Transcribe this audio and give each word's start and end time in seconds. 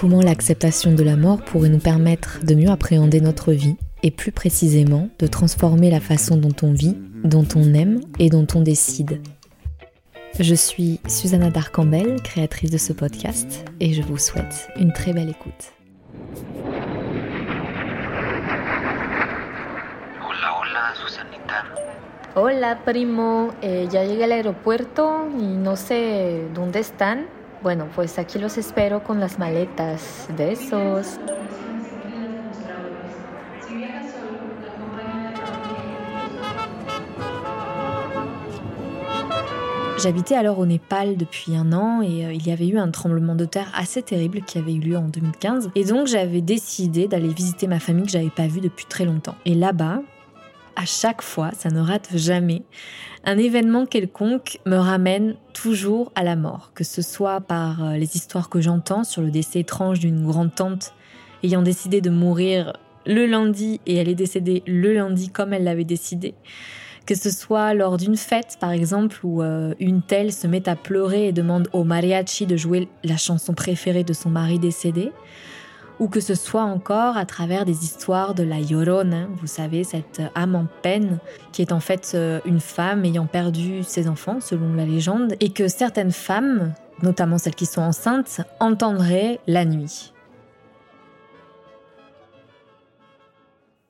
Comment 0.00 0.20
l'acceptation 0.20 0.94
de 0.94 1.02
la 1.02 1.16
mort 1.16 1.42
pourrait 1.42 1.70
nous 1.70 1.80
permettre 1.80 2.38
de 2.44 2.54
mieux 2.54 2.70
appréhender 2.70 3.20
notre 3.20 3.52
vie 3.52 3.74
et 4.04 4.12
plus 4.12 4.30
précisément 4.30 5.08
de 5.18 5.26
transformer 5.26 5.90
la 5.90 5.98
façon 5.98 6.36
dont 6.36 6.54
on 6.62 6.70
vit, 6.70 6.96
dont 7.24 7.48
on 7.56 7.74
aime 7.74 8.00
et 8.20 8.30
dont 8.30 8.46
on 8.54 8.60
décide. 8.60 9.20
Je 10.38 10.54
suis 10.54 11.00
Susanna 11.08 11.50
Darcambel, 11.50 12.22
créatrice 12.22 12.70
de 12.70 12.78
ce 12.78 12.92
podcast, 12.92 13.64
et 13.80 13.92
je 13.92 14.02
vous 14.02 14.18
souhaite 14.18 14.68
une 14.78 14.92
très 14.92 15.12
belle 15.12 15.30
écoute. 15.30 15.72
Hola, 20.22 20.60
hola, 20.60 20.94
Susanita. 20.94 21.64
Hola, 22.36 22.78
primo. 22.84 23.50
Eh, 23.62 23.88
ya 23.90 24.04
llegué 24.04 24.22
al 24.22 24.30
aeropuerto 24.30 25.28
y 25.40 25.42
no 25.42 25.74
sé 25.74 26.44
dónde 26.54 26.78
están. 26.78 27.37
Bueno, 27.62 27.88
pues 27.94 28.18
aquí 28.18 28.38
los 28.38 28.56
espero 28.56 29.02
con 29.02 29.18
las 29.18 29.38
maletas. 29.38 30.28
Besos. 30.36 31.18
J'habitais 39.98 40.36
alors 40.36 40.60
au 40.60 40.66
Népal 40.66 41.16
depuis 41.16 41.56
un 41.56 41.72
an 41.72 42.02
et 42.02 42.24
euh, 42.24 42.32
il 42.32 42.46
y 42.46 42.52
avait 42.52 42.68
eu 42.68 42.78
un 42.78 42.88
tremblement 42.92 43.34
de 43.34 43.44
terre 43.44 43.68
assez 43.74 44.00
terrible 44.00 44.42
qui 44.42 44.58
avait 44.58 44.74
eu 44.74 44.78
lieu 44.78 44.96
en 44.96 45.08
2015. 45.08 45.72
Et 45.74 45.84
donc 45.84 46.06
j'avais 46.06 46.40
décidé 46.40 47.08
d'aller 47.08 47.30
visiter 47.30 47.66
ma 47.66 47.80
famille 47.80 48.04
que 48.04 48.12
j'avais 48.12 48.30
pas 48.30 48.46
vue 48.46 48.60
depuis 48.60 48.86
très 48.86 49.04
longtemps. 49.04 49.34
Et 49.44 49.56
là-bas, 49.56 50.02
à 50.78 50.84
chaque 50.84 51.22
fois, 51.22 51.50
ça 51.58 51.70
ne 51.70 51.80
rate 51.80 52.08
jamais, 52.14 52.62
un 53.24 53.36
événement 53.36 53.84
quelconque 53.84 54.60
me 54.64 54.76
ramène 54.76 55.34
toujours 55.52 56.12
à 56.14 56.22
la 56.22 56.36
mort, 56.36 56.70
que 56.72 56.84
ce 56.84 57.02
soit 57.02 57.40
par 57.40 57.82
euh, 57.82 57.96
les 57.96 58.14
histoires 58.14 58.48
que 58.48 58.60
j'entends 58.60 59.02
sur 59.02 59.20
le 59.20 59.32
décès 59.32 59.58
étrange 59.58 59.98
d'une 59.98 60.24
grande-tante 60.24 60.94
ayant 61.42 61.62
décidé 61.62 62.00
de 62.00 62.10
mourir 62.10 62.74
le 63.06 63.26
lundi 63.26 63.80
et 63.86 63.96
elle 63.96 64.08
est 64.08 64.14
décédée 64.14 64.62
le 64.66 64.94
lundi 64.94 65.30
comme 65.30 65.52
elle 65.52 65.64
l'avait 65.64 65.82
décidé, 65.82 66.34
que 67.06 67.16
ce 67.16 67.30
soit 67.30 67.74
lors 67.74 67.96
d'une 67.96 68.16
fête 68.16 68.56
par 68.60 68.70
exemple 68.70 69.18
où 69.24 69.42
euh, 69.42 69.74
une 69.80 70.02
telle 70.02 70.32
se 70.32 70.46
met 70.46 70.68
à 70.68 70.76
pleurer 70.76 71.26
et 71.26 71.32
demande 71.32 71.68
au 71.72 71.82
mariachi 71.82 72.46
de 72.46 72.56
jouer 72.56 72.88
la 73.02 73.16
chanson 73.16 73.52
préférée 73.52 74.04
de 74.04 74.12
son 74.12 74.30
mari 74.30 74.60
décédé, 74.60 75.10
ou 76.00 76.08
que 76.08 76.20
ce 76.20 76.34
soit 76.34 76.62
encore 76.62 77.16
à 77.16 77.26
travers 77.26 77.64
des 77.64 77.84
histoires 77.84 78.34
de 78.34 78.42
la 78.42 78.60
Llorona, 78.60 79.26
vous 79.40 79.46
savez, 79.46 79.84
cette 79.84 80.22
âme 80.34 80.54
en 80.54 80.66
peine, 80.82 81.18
qui 81.52 81.62
est 81.62 81.72
en 81.72 81.80
fait 81.80 82.12
euh, 82.14 82.40
une 82.44 82.60
femme 82.60 83.04
ayant 83.04 83.26
perdu 83.26 83.82
ses 83.82 84.08
enfants, 84.08 84.40
selon 84.40 84.74
la 84.74 84.84
légende, 84.84 85.34
et 85.40 85.50
que 85.50 85.68
certaines 85.68 86.12
femmes, 86.12 86.72
notamment 87.02 87.38
celles 87.38 87.54
qui 87.54 87.66
sont 87.66 87.82
enceintes, 87.82 88.40
entendraient 88.60 89.40
la 89.46 89.64
nuit. 89.64 90.12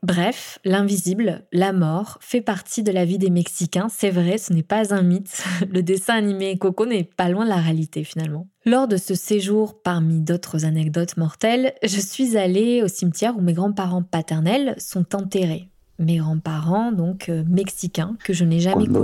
Bref, 0.04 0.60
l'invisible, 0.64 1.42
la 1.52 1.72
mort, 1.72 2.18
fait 2.20 2.40
partie 2.40 2.84
de 2.84 2.92
la 2.92 3.04
vie 3.04 3.18
des 3.18 3.30
Mexicains. 3.30 3.88
C'est 3.90 4.10
vrai, 4.10 4.38
ce 4.38 4.52
n'est 4.52 4.62
pas 4.62 4.94
un 4.94 5.02
mythe. 5.02 5.42
Le 5.72 5.82
dessin 5.82 6.14
animé 6.14 6.56
Coco 6.56 6.86
n'est 6.86 7.02
pas 7.04 7.28
loin 7.28 7.44
de 7.44 7.50
la 7.50 7.56
réalité 7.56 8.04
finalement. 8.04 8.46
Lors 8.64 8.86
de 8.86 8.96
ce 8.96 9.14
séjour, 9.14 9.82
parmi 9.82 10.20
d'autres 10.20 10.64
anecdotes 10.64 11.16
mortelles, 11.16 11.74
je 11.82 12.00
suis 12.00 12.36
allée 12.36 12.82
au 12.82 12.88
cimetière 12.88 13.36
où 13.36 13.40
mes 13.40 13.54
grands-parents 13.54 14.04
paternels 14.04 14.74
sont 14.78 15.16
enterrés. 15.16 15.68
Mes 15.98 16.18
grands-parents, 16.18 16.92
donc 16.92 17.28
euh, 17.28 17.42
mexicains, 17.48 18.16
que 18.22 18.32
je 18.32 18.44
n'ai 18.44 18.60
jamais 18.60 18.86
connus. 18.86 18.98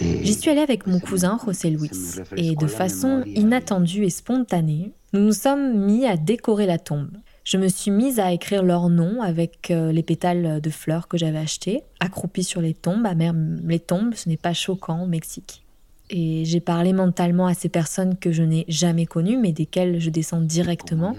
J'y 0.00 0.34
suis 0.34 0.50
allée 0.50 0.60
avec 0.60 0.86
mon 0.86 1.00
cousin 1.00 1.38
José 1.44 1.68
Luis 1.68 1.90
et 2.36 2.56
de 2.56 2.66
façon 2.66 3.22
inattendue 3.26 4.04
et 4.04 4.10
spontanée, 4.10 4.92
nous 5.12 5.20
nous 5.20 5.32
sommes 5.32 5.84
mis 5.84 6.06
à 6.06 6.16
décorer 6.16 6.64
la 6.64 6.78
tombe. 6.78 7.10
Je 7.44 7.56
me 7.56 7.68
suis 7.68 7.90
mise 7.90 8.20
à 8.20 8.32
écrire 8.32 8.62
leur 8.62 8.88
nom 8.88 9.20
avec 9.20 9.70
euh, 9.70 9.90
les 9.90 10.02
pétales 10.02 10.60
de 10.60 10.70
fleurs 10.70 11.08
que 11.08 11.18
j'avais 11.18 11.38
achetées, 11.38 11.82
accroupie 12.00 12.44
sur 12.44 12.60
les 12.60 12.74
tombes. 12.74 13.04
Ah 13.04 13.14
merde, 13.14 13.60
les 13.64 13.80
tombes, 13.80 14.14
ce 14.14 14.28
n'est 14.28 14.36
pas 14.36 14.52
choquant 14.52 15.02
au 15.02 15.06
Mexique. 15.06 15.62
Et 16.10 16.44
j'ai 16.44 16.60
parlé 16.60 16.92
mentalement 16.92 17.46
à 17.46 17.54
ces 17.54 17.68
personnes 17.70 18.18
que 18.18 18.32
je 18.32 18.42
n'ai 18.42 18.66
jamais 18.68 19.06
connues, 19.06 19.38
mais 19.38 19.52
desquelles 19.52 19.98
je 19.98 20.10
descends 20.10 20.42
directement 20.42 21.16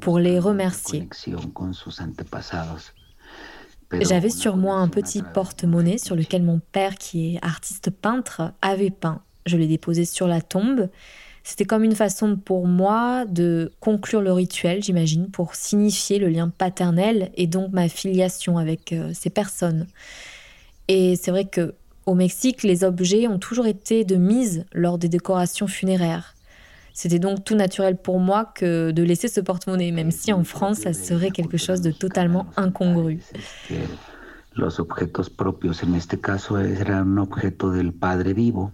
pour 0.00 0.18
les 0.18 0.38
remercier. 0.38 1.08
J'avais 4.02 4.30
sur 4.30 4.56
moi 4.56 4.76
un 4.76 4.88
petit 4.88 5.22
porte-monnaie 5.22 5.98
sur 5.98 6.14
lequel 6.14 6.42
mon 6.42 6.60
père, 6.72 6.96
qui 6.96 7.34
est 7.34 7.38
artiste 7.44 7.90
peintre, 7.90 8.52
avait 8.60 8.90
peint. 8.90 9.22
Je 9.46 9.56
l'ai 9.56 9.66
déposé 9.66 10.04
sur 10.04 10.26
la 10.26 10.40
tombe. 10.40 10.88
C'était 11.46 11.66
comme 11.66 11.84
une 11.84 11.94
façon 11.94 12.36
pour 12.36 12.66
moi 12.66 13.26
de 13.26 13.70
conclure 13.78 14.22
le 14.22 14.32
rituel, 14.32 14.82
j'imagine, 14.82 15.30
pour 15.30 15.54
signifier 15.54 16.18
le 16.18 16.30
lien 16.30 16.48
paternel 16.48 17.30
et 17.36 17.46
donc 17.46 17.70
ma 17.70 17.90
filiation 17.90 18.56
avec 18.56 18.94
euh, 18.94 19.10
ces 19.12 19.28
personnes. 19.28 19.86
Et 20.88 21.16
c'est 21.16 21.30
vrai 21.30 21.44
que 21.44 21.74
au 22.06 22.14
Mexique, 22.14 22.62
les 22.62 22.82
objets 22.82 23.28
ont 23.28 23.38
toujours 23.38 23.66
été 23.66 24.04
de 24.04 24.16
mise 24.16 24.64
lors 24.72 24.96
des 24.96 25.08
décorations 25.08 25.66
funéraires. 25.66 26.34
C'était 26.94 27.18
donc 27.18 27.44
tout 27.44 27.54
naturel 27.54 27.98
pour 27.98 28.20
moi 28.20 28.50
que 28.54 28.90
de 28.90 29.02
laisser 29.02 29.28
ce 29.28 29.40
porte-monnaie, 29.40 29.90
même 29.90 30.12
si 30.12 30.32
en 30.32 30.44
France, 30.44 30.78
ça 30.78 30.94
serait 30.94 31.30
quelque 31.30 31.58
chose 31.58 31.82
de 31.82 31.90
totalement 31.90 32.46
incongru. 32.56 33.20
Los 34.54 34.78
objetos 34.78 35.28
propios, 35.28 35.82
en 35.82 35.94
este 35.94 36.20
caso, 36.20 36.58
era 36.58 37.00
un 37.00 37.18
objeto 37.18 37.70
del 37.70 37.92
padre 37.92 38.32
vivo 38.32 38.72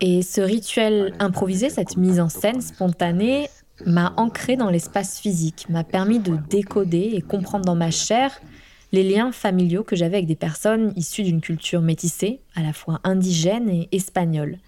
Et 0.00 0.22
ce 0.22 0.40
rituel 0.40 1.14
improvisé, 1.18 1.70
cette 1.70 1.96
mise 1.96 2.20
en 2.20 2.28
scène 2.28 2.60
spontanée, 2.60 3.48
m'a 3.86 4.12
ancré 4.16 4.56
dans 4.56 4.70
l'espace 4.70 5.18
physique, 5.18 5.66
m'a 5.68 5.84
permis 5.84 6.18
de 6.18 6.36
décoder 6.50 7.12
et 7.14 7.22
comprendre 7.22 7.64
dans 7.64 7.74
ma 7.74 7.90
chair 7.90 8.40
les 8.92 9.02
liens 9.02 9.32
familiaux 9.32 9.82
que 9.82 9.96
j'avais 9.96 10.18
avec 10.18 10.26
des 10.26 10.36
personnes 10.36 10.92
issues 10.96 11.22
d'une 11.22 11.40
culture 11.40 11.80
métissée, 11.80 12.40
à 12.54 12.62
la 12.62 12.72
fois 12.72 13.00
indigène 13.04 13.68
et 13.70 13.88
espagnole. 13.92 14.58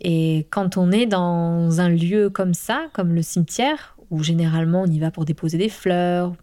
Et 0.00 0.48
quand 0.50 0.76
on 0.76 0.90
est 0.90 1.06
dans 1.06 1.80
un 1.80 1.88
lieu 1.88 2.28
comme 2.28 2.54
ça, 2.54 2.86
comme 2.92 3.14
le 3.14 3.22
cimetière, 3.22 3.96
où 4.10 4.22
généralement 4.22 4.82
on 4.82 4.86
y 4.86 4.98
va 4.98 5.12
pour 5.12 5.24
déposer 5.24 5.56
des 5.56 5.68
fleurs, 5.68 6.34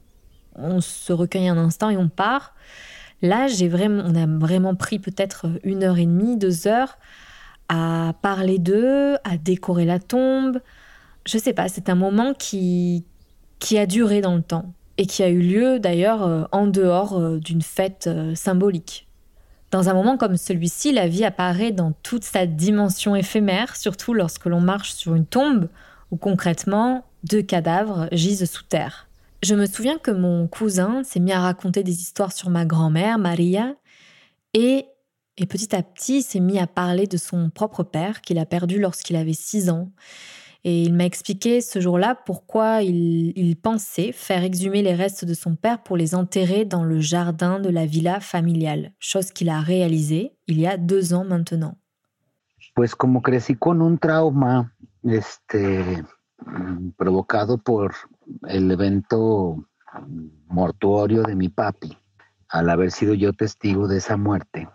on 0.56 0.80
se 0.80 1.12
recueille 1.12 1.50
un 1.50 1.58
instant 1.58 1.90
et 1.90 1.98
on 1.98 2.08
part, 2.08 2.56
là 3.22 3.48
j'ai 3.48 3.68
vraiment, 3.68 4.04
on 4.06 4.16
a 4.16 4.26
vraiment 4.26 4.76
pris 4.76 5.00
peut-être 5.00 5.48
une 5.64 5.84
heure 5.84 5.98
et 5.98 6.06
demie, 6.06 6.38
deux 6.38 6.68
heures 6.68 6.98
à 7.70 8.14
parler 8.22 8.58
d'eux, 8.58 9.16
à 9.24 9.38
décorer 9.38 9.86
la 9.86 10.00
tombe. 10.00 10.60
Je 11.26 11.38
sais 11.38 11.54
pas, 11.54 11.70
c'est 11.70 11.90
un 11.90 11.96
moment 11.96 12.34
qui, 12.34 13.06
qui 13.60 13.78
a 13.78 13.86
duré 13.86 14.22
dans 14.22 14.36
le 14.36 14.42
temps 14.42 14.74
et 14.98 15.06
qui 15.06 15.24
a 15.24 15.30
eu 15.30 15.40
lieu 15.40 15.80
d'ailleurs 15.80 16.24
euh, 16.24 16.44
en 16.52 16.68
dehors 16.68 17.18
euh, 17.18 17.38
d'une 17.38 17.62
fête 17.62 18.08
euh, 18.08 18.36
symbolique. 18.36 19.08
Dans 19.72 19.88
un 19.88 19.94
moment 19.94 20.18
comme 20.18 20.36
celui-ci, 20.36 20.92
la 20.92 21.08
vie 21.08 21.24
apparaît 21.24 21.72
dans 21.72 21.94
toute 22.04 22.24
sa 22.24 22.48
dimension 22.48 23.16
éphémère, 23.16 23.76
surtout 23.76 24.16
lorsque 24.16 24.48
l'on 24.48 24.60
marche 24.60 24.94
sur 24.94 25.14
une 25.14 25.28
tombe 25.28 25.70
où 26.10 26.18
concrètement 26.18 27.06
deux 27.24 27.44
cadavres 27.44 28.08
gisent 28.12 28.50
sous 28.50 28.64
terre. 28.64 29.09
Je 29.42 29.56
me 29.56 29.66
souviens 29.66 29.98
que 29.98 30.12
mon 30.12 30.48
cousin 30.48 31.04
s'est 31.04 31.22
mis 31.22 31.32
à 31.32 31.40
raconter 31.40 31.84
des 31.84 32.02
histoires 32.02 32.34
sur 32.34 32.50
ma 32.50 32.66
grand-mère, 32.66 33.18
Maria, 33.18 33.76
et, 34.54 34.86
et 35.38 35.46
petit 35.46 35.74
à 35.74 35.82
petit 35.82 36.22
s'est 36.22 36.42
mis 36.42 36.60
à 36.60 36.68
parler 36.68 37.08
de 37.08 37.16
son 37.16 37.50
propre 37.50 37.84
père 37.84 38.20
qu'il 38.20 38.38
a 38.38 38.46
perdu 38.46 38.80
lorsqu'il 38.80 39.16
avait 39.16 39.34
6 39.34 39.70
ans. 39.70 39.92
Et 40.66 40.84
il 40.84 40.94
m'a 40.94 41.06
expliqué 41.06 41.62
ce 41.62 41.80
jour-là 41.80 42.16
pourquoi 42.26 42.82
il, 42.82 43.32
il 43.38 43.56
pensait 43.56 44.12
faire 44.12 44.44
exhumer 44.44 44.82
les 44.82 44.94
restes 44.94 45.24
de 45.24 45.34
son 45.34 45.56
père 45.56 45.84
pour 45.84 45.96
les 45.96 46.16
enterrer 46.16 46.66
dans 46.66 46.84
le 46.84 47.00
jardin 47.00 47.62
de 47.62 47.70
la 47.70 47.86
villa 47.86 48.20
familiale, 48.20 48.92
chose 49.00 49.32
qu'il 49.32 49.48
a 49.48 49.62
réalisée 49.62 50.34
il 50.48 50.60
y 50.60 50.68
a 50.68 50.76
deux 50.76 51.14
ans 51.14 51.24
maintenant. 51.24 51.78
Pues 52.76 52.94
como 52.96 53.22
crecí 53.22 53.56
con 53.56 53.82
un 53.82 53.98
trauma 53.98 54.74
este, 55.04 56.04
provocado 56.98 57.58
por 57.58 57.94
el 58.48 58.72
evento 58.72 59.68
mortuorio 60.48 61.24
de 61.24 61.36
mi 61.36 61.50
papi, 61.50 61.98
al 62.50 62.70
haber 62.70 62.92
sido 62.92 63.14
yo 63.14 63.34
testigo 63.34 63.88
de 63.88 63.98
esa 63.98 64.18
muerte, 64.18 64.68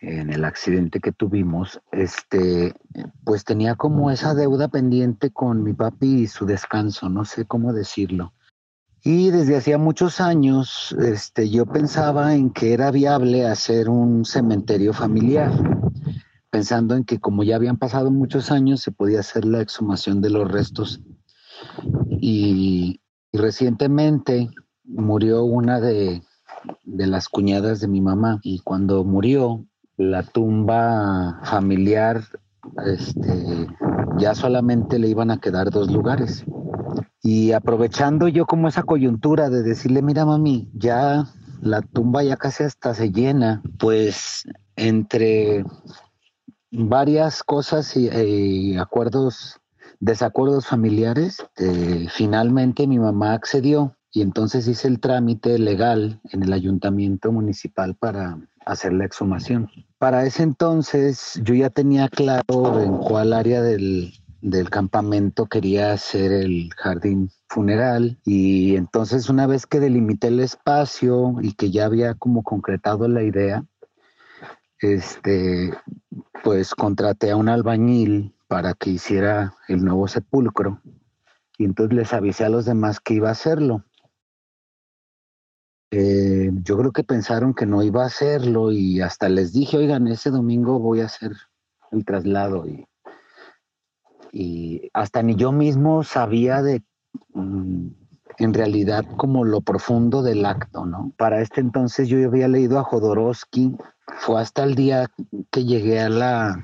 en 0.00 0.32
el 0.32 0.44
accidente 0.44 1.00
que 1.00 1.12
tuvimos, 1.12 1.80
este, 1.90 2.74
pues 3.24 3.44
tenía 3.44 3.74
como 3.74 4.10
esa 4.10 4.34
deuda 4.34 4.68
pendiente 4.68 5.30
con 5.30 5.62
mi 5.62 5.72
papi 5.72 6.22
y 6.22 6.26
su 6.26 6.46
descanso, 6.46 7.08
no 7.08 7.24
sé 7.24 7.44
cómo 7.46 7.72
decirlo. 7.72 8.32
Y 9.02 9.30
desde 9.30 9.56
hacía 9.56 9.78
muchos 9.78 10.20
años, 10.20 10.94
este, 10.98 11.48
yo 11.48 11.64
pensaba 11.64 12.34
en 12.34 12.50
que 12.50 12.72
era 12.72 12.90
viable 12.90 13.46
hacer 13.46 13.88
un 13.88 14.24
cementerio 14.24 14.92
familiar, 14.92 15.52
pensando 16.50 16.94
en 16.94 17.04
que 17.04 17.20
como 17.20 17.44
ya 17.44 17.56
habían 17.56 17.76
pasado 17.76 18.10
muchos 18.10 18.50
años, 18.50 18.80
se 18.80 18.90
podía 18.90 19.20
hacer 19.20 19.44
la 19.44 19.60
exhumación 19.60 20.20
de 20.20 20.30
los 20.30 20.50
restos. 20.50 21.02
Y, 22.20 23.00
recientemente 23.32 24.48
murió 24.84 25.44
una 25.44 25.78
de, 25.78 26.22
de 26.84 27.06
las 27.06 27.28
cuñadas 27.28 27.80
de 27.80 27.88
mi 27.88 28.00
mamá 28.00 28.40
y 28.42 28.60
cuando 28.60 29.04
murió 29.04 29.66
la 29.98 30.22
tumba 30.22 31.40
familiar 31.44 32.22
este, 32.86 33.68
ya 34.18 34.34
solamente 34.34 34.98
le 34.98 35.08
iban 35.08 35.30
a 35.30 35.38
quedar 35.38 35.70
dos 35.70 35.90
lugares. 35.90 36.44
Y 37.22 37.52
aprovechando 37.52 38.28
yo 38.28 38.46
como 38.46 38.68
esa 38.68 38.82
coyuntura 38.82 39.50
de 39.50 39.62
decirle, 39.62 40.02
mira 40.02 40.24
mami, 40.24 40.70
ya 40.74 41.26
la 41.60 41.82
tumba 41.82 42.22
ya 42.22 42.36
casi 42.36 42.64
hasta 42.64 42.94
se 42.94 43.10
llena, 43.10 43.62
pues 43.78 44.44
entre 44.76 45.64
varias 46.70 47.42
cosas 47.42 47.96
y, 47.96 48.76
acuerdos, 48.76 49.58
desacuerdos 50.00 50.66
familiares, 50.66 51.44
eh, 51.56 52.06
finalmente 52.10 52.86
mi 52.86 52.98
mamá 52.98 53.32
accedió 53.32 53.96
y 54.12 54.22
entonces 54.22 54.66
hice 54.68 54.88
el 54.88 55.00
trámite 55.00 55.58
legal 55.58 56.20
en 56.32 56.42
el 56.42 56.52
ayuntamiento 56.52 57.32
municipal 57.32 57.94
para 57.94 58.38
hacer 58.64 58.92
la 58.92 59.04
exhumación. 59.04 59.68
Para 59.98 60.24
ese 60.24 60.42
entonces 60.42 61.40
yo 61.42 61.54
ya 61.54 61.70
tenía 61.70 62.08
claro 62.08 62.80
en 62.80 62.96
cuál 62.98 63.32
área 63.32 63.62
del, 63.62 64.12
del 64.40 64.70
campamento 64.70 65.46
quería 65.46 65.92
hacer 65.92 66.32
el 66.32 66.70
jardín 66.76 67.30
funeral 67.48 68.18
y 68.24 68.76
entonces 68.76 69.28
una 69.28 69.46
vez 69.46 69.66
que 69.66 69.80
delimité 69.80 70.28
el 70.28 70.40
espacio 70.40 71.36
y 71.42 71.52
que 71.52 71.70
ya 71.70 71.86
había 71.86 72.14
como 72.14 72.42
concretado 72.42 73.08
la 73.08 73.22
idea, 73.22 73.64
este, 74.80 75.72
pues 76.44 76.74
contraté 76.74 77.30
a 77.30 77.36
un 77.36 77.48
albañil 77.48 78.35
para 78.48 78.74
que 78.74 78.90
hiciera 78.90 79.54
el 79.68 79.84
nuevo 79.84 80.08
sepulcro 80.08 80.80
y 81.58 81.64
entonces 81.64 81.96
les 81.96 82.12
avisé 82.12 82.44
a 82.44 82.48
los 82.48 82.64
demás 82.64 83.00
que 83.00 83.14
iba 83.14 83.28
a 83.28 83.32
hacerlo. 83.32 83.84
Eh, 85.90 86.50
yo 86.62 86.76
creo 86.76 86.92
que 86.92 87.04
pensaron 87.04 87.54
que 87.54 87.64
no 87.64 87.82
iba 87.82 88.02
a 88.02 88.06
hacerlo 88.06 88.72
y 88.72 89.00
hasta 89.00 89.28
les 89.28 89.52
dije, 89.52 89.78
oigan, 89.78 90.08
ese 90.08 90.30
domingo 90.30 90.78
voy 90.78 91.00
a 91.00 91.06
hacer 91.06 91.32
el 91.92 92.04
traslado 92.04 92.66
y, 92.66 92.86
y 94.32 94.90
hasta 94.92 95.22
ni 95.22 95.36
yo 95.36 95.52
mismo 95.52 96.02
sabía 96.02 96.60
de 96.60 96.82
mm, 97.34 97.88
en 98.38 98.54
realidad 98.54 99.04
como 99.16 99.44
lo 99.44 99.60
profundo 99.60 100.22
del 100.22 100.44
acto, 100.44 100.84
¿no? 100.84 101.12
Para 101.16 101.40
este 101.40 101.60
entonces 101.60 102.08
yo 102.08 102.18
había 102.26 102.48
leído 102.48 102.78
a 102.78 102.84
Jodorowsky, 102.84 103.76
fue 104.18 104.40
hasta 104.40 104.64
el 104.64 104.74
día 104.74 105.06
que 105.50 105.64
llegué 105.64 106.00
a 106.00 106.08
la 106.08 106.62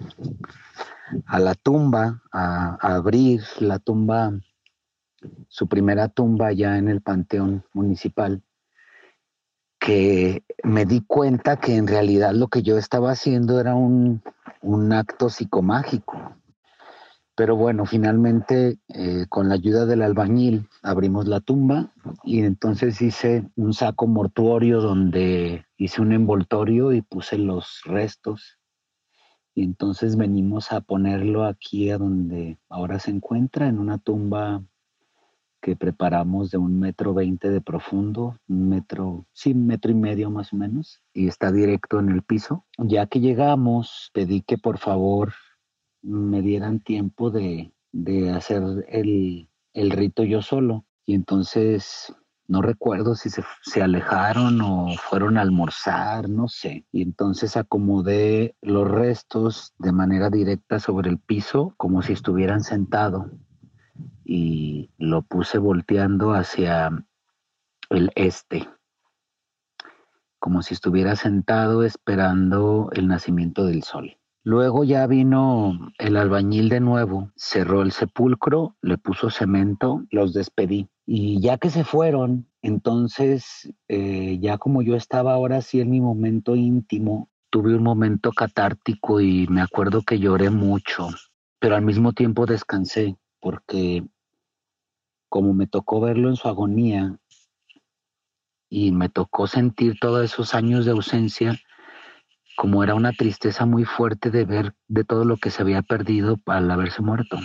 a 1.26 1.38
la 1.38 1.54
tumba, 1.54 2.22
a 2.32 2.76
abrir 2.81 3.43
la 3.60 3.78
tumba, 3.78 4.32
su 5.49 5.69
primera 5.69 6.08
tumba 6.08 6.52
ya 6.52 6.78
en 6.78 6.88
el 6.88 7.00
Panteón 7.00 7.64
Municipal 7.72 8.43
que 9.82 10.44
me 10.62 10.84
di 10.87 11.00
cuenta 11.00 11.56
que 11.56 11.75
en 11.75 11.88
realidad 11.88 12.32
lo 12.34 12.46
que 12.46 12.62
yo 12.62 12.78
estaba 12.78 13.10
haciendo 13.10 13.58
era 13.58 13.75
un, 13.75 14.22
acto 14.93 15.28
psicomágico. 15.28 16.37
Pero 17.34 17.56
bueno, 17.56 17.84
finalmente 17.84 18.78
eh, 18.88 19.26
con 19.28 19.49
la 19.49 19.54
ayuda 19.54 19.84
del 19.87 20.02
albañil 20.02 20.69
abrimos 20.82 21.26
la 21.26 21.40
tumba 21.40 21.93
y 22.22 22.44
entonces 22.44 23.02
hice 23.02 23.50
un 23.56 23.72
saco 23.72 24.06
mortuorio 24.06 24.81
donde 24.81 25.66
hice 25.76 26.00
un 26.00 26.12
envoltorio 26.12 26.93
y 26.93 27.02
puse 27.02 27.38
los 27.38 27.81
restos. 27.84 28.60
Y 29.54 29.64
entonces 29.64 30.16
venimos 30.16 30.72
a 30.72 30.81
ponerlo 30.81 31.44
aquí 31.44 31.90
a 31.90 31.99
donde 31.99 32.58
ahora 32.69 32.99
se 32.99 33.10
encuentra, 33.10 33.69
en 33.69 33.78
una 33.78 33.99
tumba 33.99 34.62
que 35.62 35.76
preparamos 35.76 36.50
de 36.50 36.58
un 36.58 36.81
metro 36.81 37.14
veinte 37.14 37.49
de 37.49 37.60
profundo, 37.60 38.38
un 38.49 38.69
metro, 38.69 39.26
sí, 39.32 39.54
metro 39.54 39.93
y 39.93 39.94
medio 39.94 40.28
más 40.28 40.52
o 40.52 40.56
menos, 40.56 41.00
y 41.14 41.28
está 41.28 41.52
directo 41.52 42.00
en 42.00 42.08
el 42.08 42.22
piso. 42.22 42.66
Ya 42.78 43.06
que 43.06 43.20
llegamos, 43.20 44.10
pedí 44.12 44.43
que 44.43 44.58
por 44.58 44.78
favor 44.78 45.32
me 46.02 46.43
dieran 46.43 46.81
tiempo 46.81 47.31
de, 47.31 47.72
hacer 48.34 48.62
el, 48.88 49.49
el, 49.72 49.90
rito 49.93 50.25
yo 50.25 50.43
solo. 50.43 50.84
Y 51.06 51.14
entonces 51.14 52.12
no 52.49 52.61
recuerdo 52.61 53.15
si 53.15 53.31
se, 53.31 53.83
alejaron 53.83 54.61
o 54.61 54.94
fueron 54.97 55.39
a 55.39 55.43
almorzar, 55.43 56.29
no 56.29 56.49
sé. 56.49 56.85
Y 56.93 57.03
entonces 57.03 57.56
acomodé 57.56 58.56
los 58.61 58.91
restos 58.91 59.73
de 59.79 59.93
manera 59.93 60.29
directa 60.29 60.79
sobre 60.79 61.11
el 61.11 61.19
piso, 61.19 61.75
como 61.77 62.03
si 62.03 62.12
estuvieran 62.12 62.62
sentados 62.62 63.27
y 64.25 64.91
lo 64.99 65.23
puse 65.23 65.59
volteando 65.59 66.33
hacia 66.33 66.91
el 67.91 68.11
este, 68.15 68.69
como 70.38 70.62
si 70.62 70.75
estuviera 70.75 71.17
sentado 71.17 71.85
esperando 71.85 72.91
el 72.93 73.09
nacimiento 73.09 73.65
del 73.65 73.83
sol. 73.83 74.17
Luego 74.45 74.83
ya 74.83 75.06
vino 75.06 75.93
el 75.99 76.17
albañil 76.17 76.69
de 76.69 76.81
nuevo, 76.81 77.31
cerró 77.37 77.83
el 77.83 77.93
sepulcro, 77.93 78.77
le 78.83 78.99
puso 78.99 79.31
cemento, 79.31 80.05
los 80.11 80.33
despedí. 80.33 80.88
Y 81.06 81.40
ya 81.40 81.58
que 81.58 81.70
se 81.70 81.84
fueron, 81.84 82.46
entonces, 82.62 83.72
eh, 83.88 84.38
ya 84.40 84.58
como 84.58 84.82
yo 84.82 84.94
estaba 84.94 85.32
ahora 85.34 85.60
sí 85.60 85.81
en 85.81 85.90
mi 85.90 86.00
momento 86.00 86.54
íntimo, 86.54 87.28
tuve 87.50 87.75
un 87.75 87.82
momento 87.82 88.32
catártico 88.32 89.20
y 89.20 89.46
me 89.49 89.60
acuerdo 89.60 90.02
que 90.02 90.19
lloré 90.19 90.49
mucho, 90.50 91.08
pero 91.58 91.76
al 91.76 91.82
mismo 91.82 92.12
tiempo 92.12 92.46
descansé 92.46 93.16
porque 93.40 94.04
como 95.28 95.52
me 95.52 95.66
tocó 95.66 96.00
verlo 96.00 96.28
en 96.28 96.37
su 96.37 96.49
agonía 96.49 97.19
y 98.70 98.93
me 98.93 99.08
tocó 99.08 99.46
sentir 99.46 99.99
todos 100.00 100.25
esos 100.25 100.54
años 100.54 100.87
de 100.87 100.92
ausencia, 100.92 101.59
como 102.56 102.82
era 102.85 102.94
una 102.94 103.12
tristeza 103.12 103.66
muy 103.66 103.85
fuerte 103.85 104.30
de 104.30 104.44
ver 104.44 104.75
de 104.88 105.04
todo 105.04 105.25
lo 105.25 105.37
que 105.37 105.50
se 105.50 105.61
había 105.61 105.82
perdido 105.82 106.38
al 106.47 106.71
haberse 106.71 107.02
muerto. 107.02 107.38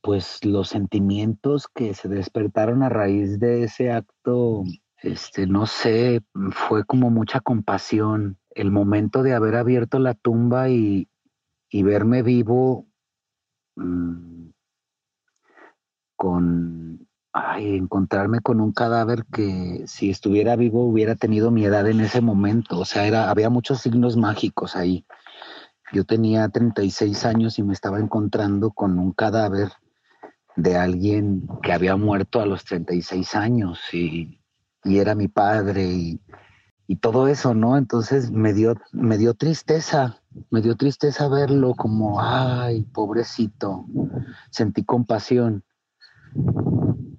Pues 0.00 0.44
los 0.44 0.68
sentimientos 0.68 1.68
que 1.74 1.94
se 1.94 2.08
despertaron 2.08 2.82
a 2.82 2.88
raíz 2.88 3.40
de 3.40 3.64
ese 3.64 3.90
acto, 3.90 4.64
este, 5.02 5.46
no 5.46 5.66
sé, 5.66 6.22
fue 6.50 6.84
como 6.84 7.10
mucha 7.10 7.40
compasión. 7.40 8.38
El 8.50 8.70
momento 8.70 9.22
de 9.22 9.34
haber 9.34 9.56
abierto 9.56 9.98
la 9.98 10.14
tumba 10.14 10.68
y, 10.68 11.08
verme 11.72 12.22
vivo, 12.22 12.86
mm, 13.76 14.50
con 16.16 17.08
encontrarme 17.58 18.40
con 18.40 18.60
un 18.60 18.72
cadáver 18.72 19.24
que 19.32 19.84
si 19.86 20.10
estuviera 20.10 20.56
vivo 20.56 20.84
hubiera 20.84 21.14
tenido 21.14 21.50
mi 21.50 21.64
edad 21.64 21.88
en 21.88 22.00
ese 22.00 22.20
momento. 22.20 22.78
O 22.78 22.84
sea, 22.84 23.06
era, 23.06 23.30
había 23.30 23.50
muchos 23.50 23.80
signos 23.80 24.16
mágicos 24.16 24.76
ahí. 24.76 25.04
Yo 25.92 26.04
tenía 26.04 26.48
36 26.48 27.24
años 27.24 27.58
y 27.58 27.62
me 27.62 27.74
estaba 27.74 27.98
encontrando 28.00 28.70
con 28.70 28.98
un 28.98 29.12
cadáver 29.12 29.68
de 30.56 30.76
alguien 30.76 31.46
que 31.62 31.72
había 31.72 31.96
muerto 31.96 32.40
a 32.40 32.46
los 32.46 32.64
36 32.64 33.34
años 33.34 33.78
y, 33.92 34.40
y 34.84 34.98
era 34.98 35.14
mi 35.14 35.28
padre 35.28 35.84
y, 35.84 36.20
y, 36.86 36.96
todo 36.96 37.28
eso, 37.28 37.54
¿no? 37.54 37.76
Entonces 37.76 38.30
me 38.30 38.52
dio, 38.52 38.74
me 38.92 39.18
dio 39.18 39.34
tristeza, 39.34 40.22
me 40.50 40.62
dio 40.62 40.76
tristeza 40.76 41.28
verlo 41.28 41.74
como, 41.74 42.20
ay, 42.20 42.84
pobrecito, 42.84 43.86
sentí 44.50 44.84
compasión 44.84 45.64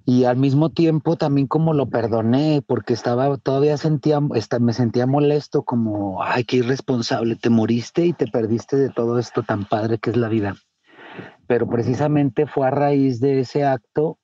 y 0.06 0.24
al 0.24 0.36
mismo 0.36 0.70
tiempo 0.70 1.16
también 1.16 1.46
como 1.46 1.72
lo 1.72 1.88
perdoné 1.88 2.62
porque 2.66 2.92
estaba 2.92 3.36
todavía 3.38 3.76
sentía 3.76 4.20
me 4.20 4.72
sentía 4.72 5.06
molesto 5.06 5.62
como 5.62 6.22
ay 6.22 6.44
qué 6.44 6.56
irresponsable 6.56 7.36
te 7.36 7.50
moriste 7.50 8.06
y 8.06 8.12
te 8.12 8.26
perdiste 8.26 8.76
de 8.76 8.90
todo 8.90 9.18
esto 9.18 9.42
tan 9.42 9.64
padre 9.64 9.98
que 9.98 10.10
es 10.10 10.16
la 10.16 10.28
vida 10.28 10.56
pero 11.46 11.68
precisamente 11.68 12.46
fue 12.46 12.66
a 12.66 12.70
raíz 12.70 13.20
de 13.20 13.40
ese 13.40 13.64
acto 13.64 14.18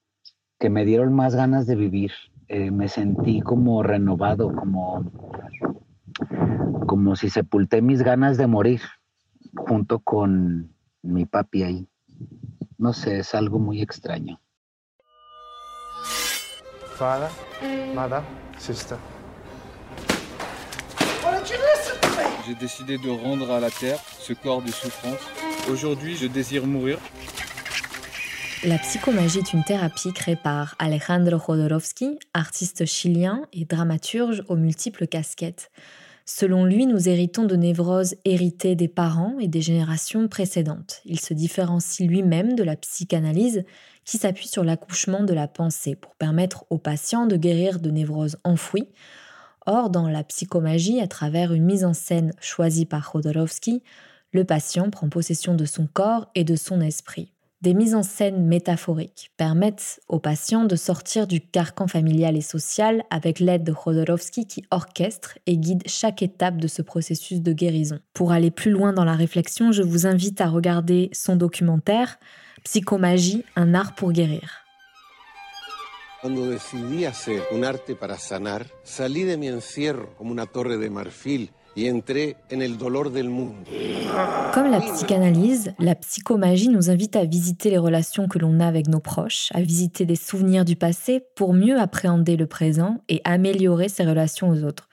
que 0.59 0.71
me 0.71 0.85
dieron 0.85 1.13
más 1.13 1.35
ganas 1.35 1.67
de 1.67 1.77
vivir. 1.77 2.13
Eh, 2.49 2.71
me 2.71 2.89
sentí 2.89 3.41
como 3.41 3.83
renovado 3.83 4.53
como 4.55 5.05
como 6.87 7.15
si 7.15 7.31
sepulté 7.31 7.83
mis 7.83 8.03
ganas 8.03 8.37
de 8.37 8.49
morir 8.49 8.81
junto 9.55 10.01
con 10.01 10.75
mi 11.03 11.25
papi 11.25 11.63
ahí. 11.63 11.89
No 12.79 12.93
sé 12.93 13.21
es 13.21 13.35
algo 13.35 13.59
muy 13.59 13.81
extraño 13.81 14.41
father, 17.01 17.31
mother, 17.95 18.23
sister. 18.59 18.97
J'ai 22.47 22.55
décidé 22.55 22.99
de 22.99 23.09
rendre 23.09 23.51
à 23.51 23.59
la 23.59 23.71
terre 23.71 23.99
ce 24.19 24.35
corps 24.35 24.61
de 24.61 24.71
souffrance. 24.71 25.19
Aujourd'hui, 25.71 26.15
je 26.15 26.27
désire 26.27 26.67
mourir. 26.67 26.99
La 28.65 28.77
psychomagie 28.77 29.39
est 29.39 29.55
une 29.55 29.65
thérapie 29.65 30.13
créée 30.13 30.37
par 30.37 30.75
Alejandro 30.79 31.39
Jodorowsky, 31.39 32.19
artiste 32.35 32.85
chilien 32.85 33.47
et 33.55 33.65
dramaturge 33.65 34.45
aux 34.49 34.57
multiples 34.57 35.07
casquettes. 35.07 35.71
Selon 36.27 36.65
lui, 36.65 36.87
nous 36.87 37.09
héritons 37.09 37.45
de 37.45 37.57
névroses 37.57 38.15
héritées 38.25 38.77
des 38.77 38.89
parents 38.89 39.39
et 39.41 39.49
des 39.49 39.63
générations 39.63 40.29
précédentes. 40.29 41.01
Il 41.05 41.19
se 41.19 41.35
différencie 41.35 42.09
lui-même 42.09 42.55
de 42.55 42.63
la 42.63 42.77
psychanalyse 42.77 43.65
qui 44.05 44.19
s'appuie 44.19 44.49
sur 44.49 44.65
l'accouchement 44.65 45.25
de 45.25 45.35
la 45.35 45.49
pensée 45.49 45.95
pour 45.95 46.15
permettre 46.15 46.65
aux 46.71 46.79
patients 46.79 47.27
de 47.27 47.37
guérir 47.37 47.81
de 47.81 47.91
névroses 47.91 48.39
enfouies. 48.45 48.89
Or, 49.67 49.91
dans 49.91 50.09
la 50.09 50.25
psychomagie, 50.25 51.01
à 51.01 51.09
travers 51.09 51.53
une 51.53 51.65
mise 51.65 51.85
en 51.85 51.95
scène 51.95 52.33
choisie 52.41 52.87
par 52.87 53.11
Jodorowsky, 53.13 53.83
le 54.33 54.45
patient 54.45 54.91
prend 54.91 55.09
possession 55.09 55.55
de 55.55 55.65
son 55.65 55.87
corps 55.87 56.31
et 56.35 56.45
de 56.45 56.57
son 56.57 56.81
esprit. 56.81 57.33
Des 57.63 57.75
mises 57.75 57.95
en 57.95 58.03
scène 58.03 58.47
métaphoriques 58.47 59.33
permettent 59.37 60.01
aux 60.09 60.19
patients 60.19 60.65
de 60.65 60.77
sortir 60.77 61.27
du 61.27 61.43
carcan 61.43 61.87
familial 61.87 62.35
et 62.35 62.41
social 62.41 63.05
avec 63.11 63.39
l'aide 63.39 63.65
de 63.65 63.75
Jodorowsky 63.75 64.47
qui 64.47 64.65
orchestre 64.71 65.39
et 65.45 65.59
guide 65.59 65.83
chaque 65.85 66.23
étape 66.23 66.57
de 66.57 66.67
ce 66.67 66.81
processus 66.81 67.43
de 67.43 67.53
guérison. 67.53 68.01
Pour 68.15 68.33
aller 68.33 68.51
plus 68.51 68.71
loin 68.71 68.95
dans 68.95 69.05
la 69.05 69.13
réflexion, 69.13 69.73
je 69.73 69.83
vous 69.83 70.07
invite 70.07 70.41
à 70.41 70.49
regarder 70.49 71.11
son 71.13 71.37
documentaire 71.37 72.19
Psychomagie, 72.65 73.45
un 73.57 73.75
art 73.75 73.95
pour 73.95 74.13
guérir. 74.13 74.65
Cuando 76.23 76.51
decidí 76.51 77.05
hacer 77.05 77.43
un 77.53 77.63
arte 77.63 77.95
para 77.95 78.17
sanar, 78.17 78.65
salí 78.85 79.25
de 79.25 79.37
mi 79.37 79.51
encierro 79.51 80.15
como 80.17 80.33
una 80.33 80.47
torre 80.47 80.79
de 80.79 80.89
marfil 80.89 81.51
Comme 84.55 84.71
la 84.71 84.81
psychanalyse, 84.81 85.73
la 85.79 85.95
psychomagie 85.95 86.69
nous 86.69 86.91
invite 86.91 87.17
à 87.17 87.25
visiter 87.25 87.71
les 87.71 87.79
relations 87.79 88.29
que 88.29 88.39
l'on 88.39 88.61
a 88.61 88.67
avec 88.67 88.89
nos 88.89 89.01
proches, 89.01 89.49
à 89.55 89.63
visiter 89.63 90.05
des 90.05 90.17
souvenirs 90.17 90.65
du 90.65 90.77
passé 90.77 91.25
pour 91.37 91.55
mieux 91.55 91.79
appréhender 91.79 92.37
le 92.37 92.47
présent 92.47 92.99
et 93.09 93.21
améliorer 93.25 93.89
ses 93.89 94.05
relations 94.05 94.51
aux 94.51 94.65
autres. 94.65 94.89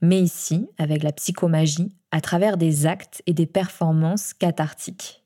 Mais 0.00 0.20
ici, 0.20 0.68
avec 0.78 1.02
la 1.02 1.12
psychomagie, 1.12 1.92
à 2.10 2.20
travers 2.20 2.56
des 2.56 2.86
actes 2.86 3.22
et 3.26 3.34
des 3.34 3.46
performances 3.46 4.32
cathartiques. 4.32 5.19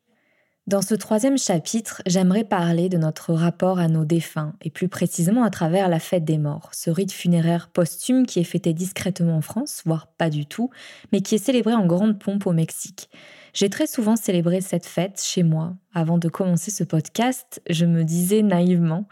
Dans 0.66 0.80
ce 0.80 0.94
troisième 0.94 1.36
chapitre, 1.36 2.00
j'aimerais 2.06 2.42
parler 2.42 2.88
de 2.88 2.96
notre 2.96 3.34
rapport 3.34 3.78
à 3.78 3.86
nos 3.86 4.06
défunts, 4.06 4.54
et 4.62 4.70
plus 4.70 4.88
précisément 4.88 5.44
à 5.44 5.50
travers 5.50 5.90
la 5.90 5.98
fête 5.98 6.24
des 6.24 6.38
morts, 6.38 6.70
ce 6.72 6.88
rite 6.88 7.12
funéraire 7.12 7.68
posthume 7.68 8.24
qui 8.24 8.40
est 8.40 8.44
fêté 8.44 8.72
discrètement 8.72 9.36
en 9.36 9.42
France, 9.42 9.82
voire 9.84 10.06
pas 10.06 10.30
du 10.30 10.46
tout, 10.46 10.70
mais 11.12 11.20
qui 11.20 11.34
est 11.34 11.44
célébré 11.44 11.74
en 11.74 11.84
grande 11.84 12.18
pompe 12.18 12.46
au 12.46 12.52
Mexique. 12.52 13.10
J'ai 13.52 13.68
très 13.68 13.86
souvent 13.86 14.16
célébré 14.16 14.62
cette 14.62 14.86
fête 14.86 15.22
chez 15.22 15.42
moi. 15.42 15.74
Avant 15.92 16.16
de 16.16 16.30
commencer 16.30 16.70
ce 16.70 16.82
podcast, 16.82 17.60
je 17.68 17.84
me 17.84 18.02
disais 18.02 18.40
naïvement 18.40 19.06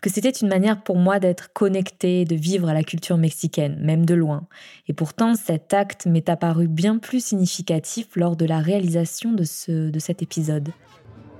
que 0.00 0.10
c'était 0.10 0.30
une 0.30 0.48
manière 0.48 0.82
pour 0.82 0.96
moi 0.96 1.18
d'être 1.18 1.52
connecté, 1.52 2.24
de 2.24 2.34
vivre 2.34 2.68
à 2.68 2.74
la 2.74 2.82
culture 2.82 3.18
mexicaine, 3.18 3.78
même 3.80 4.06
de 4.06 4.14
loin. 4.14 4.46
Et 4.88 4.92
pourtant, 4.92 5.34
cet 5.34 5.74
acte 5.74 6.06
m'est 6.06 6.28
apparu 6.28 6.68
bien 6.68 6.98
plus 6.98 7.24
significatif 7.24 8.08
lors 8.16 8.36
de 8.36 8.46
la 8.46 8.60
réalisation 8.60 9.32
de, 9.32 9.44
ce, 9.44 9.90
de 9.90 9.98
cet 9.98 10.22
épisode. 10.22 10.70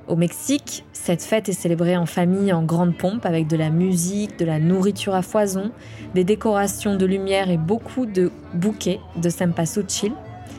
Au 0.09 0.17
Mexique, 0.17 0.85
cette 0.93 1.23
fête 1.23 1.49
est 1.49 1.53
célébrée 1.53 1.97
en 1.97 2.05
famille 2.05 2.53
en 2.53 2.65
grande 2.65 2.99
pompe 2.99 3.25
avec 3.25 3.47
de 3.47 3.57
la 3.57 3.71
musique, 3.71 4.39
de 4.39 4.45
la 4.45 4.59
nourriture 4.59 5.15
à 5.15 5.23
foison, 5.23 5.71
des 6.15 6.25
décorations 6.25 6.97
de 6.97 7.07
lumière 7.07 7.49
et 7.49 7.57
beaucoup 7.57 8.07
de 8.07 8.33
bouquets 8.53 8.99
de 9.17 9.29
cempasúchil, 9.31 10.13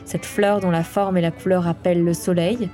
cette 0.06 0.24
fleur 0.24 0.60
dont 0.60 0.70
la 0.70 0.82
forme 0.82 1.18
et 1.18 1.20
la 1.20 1.30
couleur 1.30 1.66
appellent 1.66 2.02
le 2.02 2.14
soleil, 2.14 2.70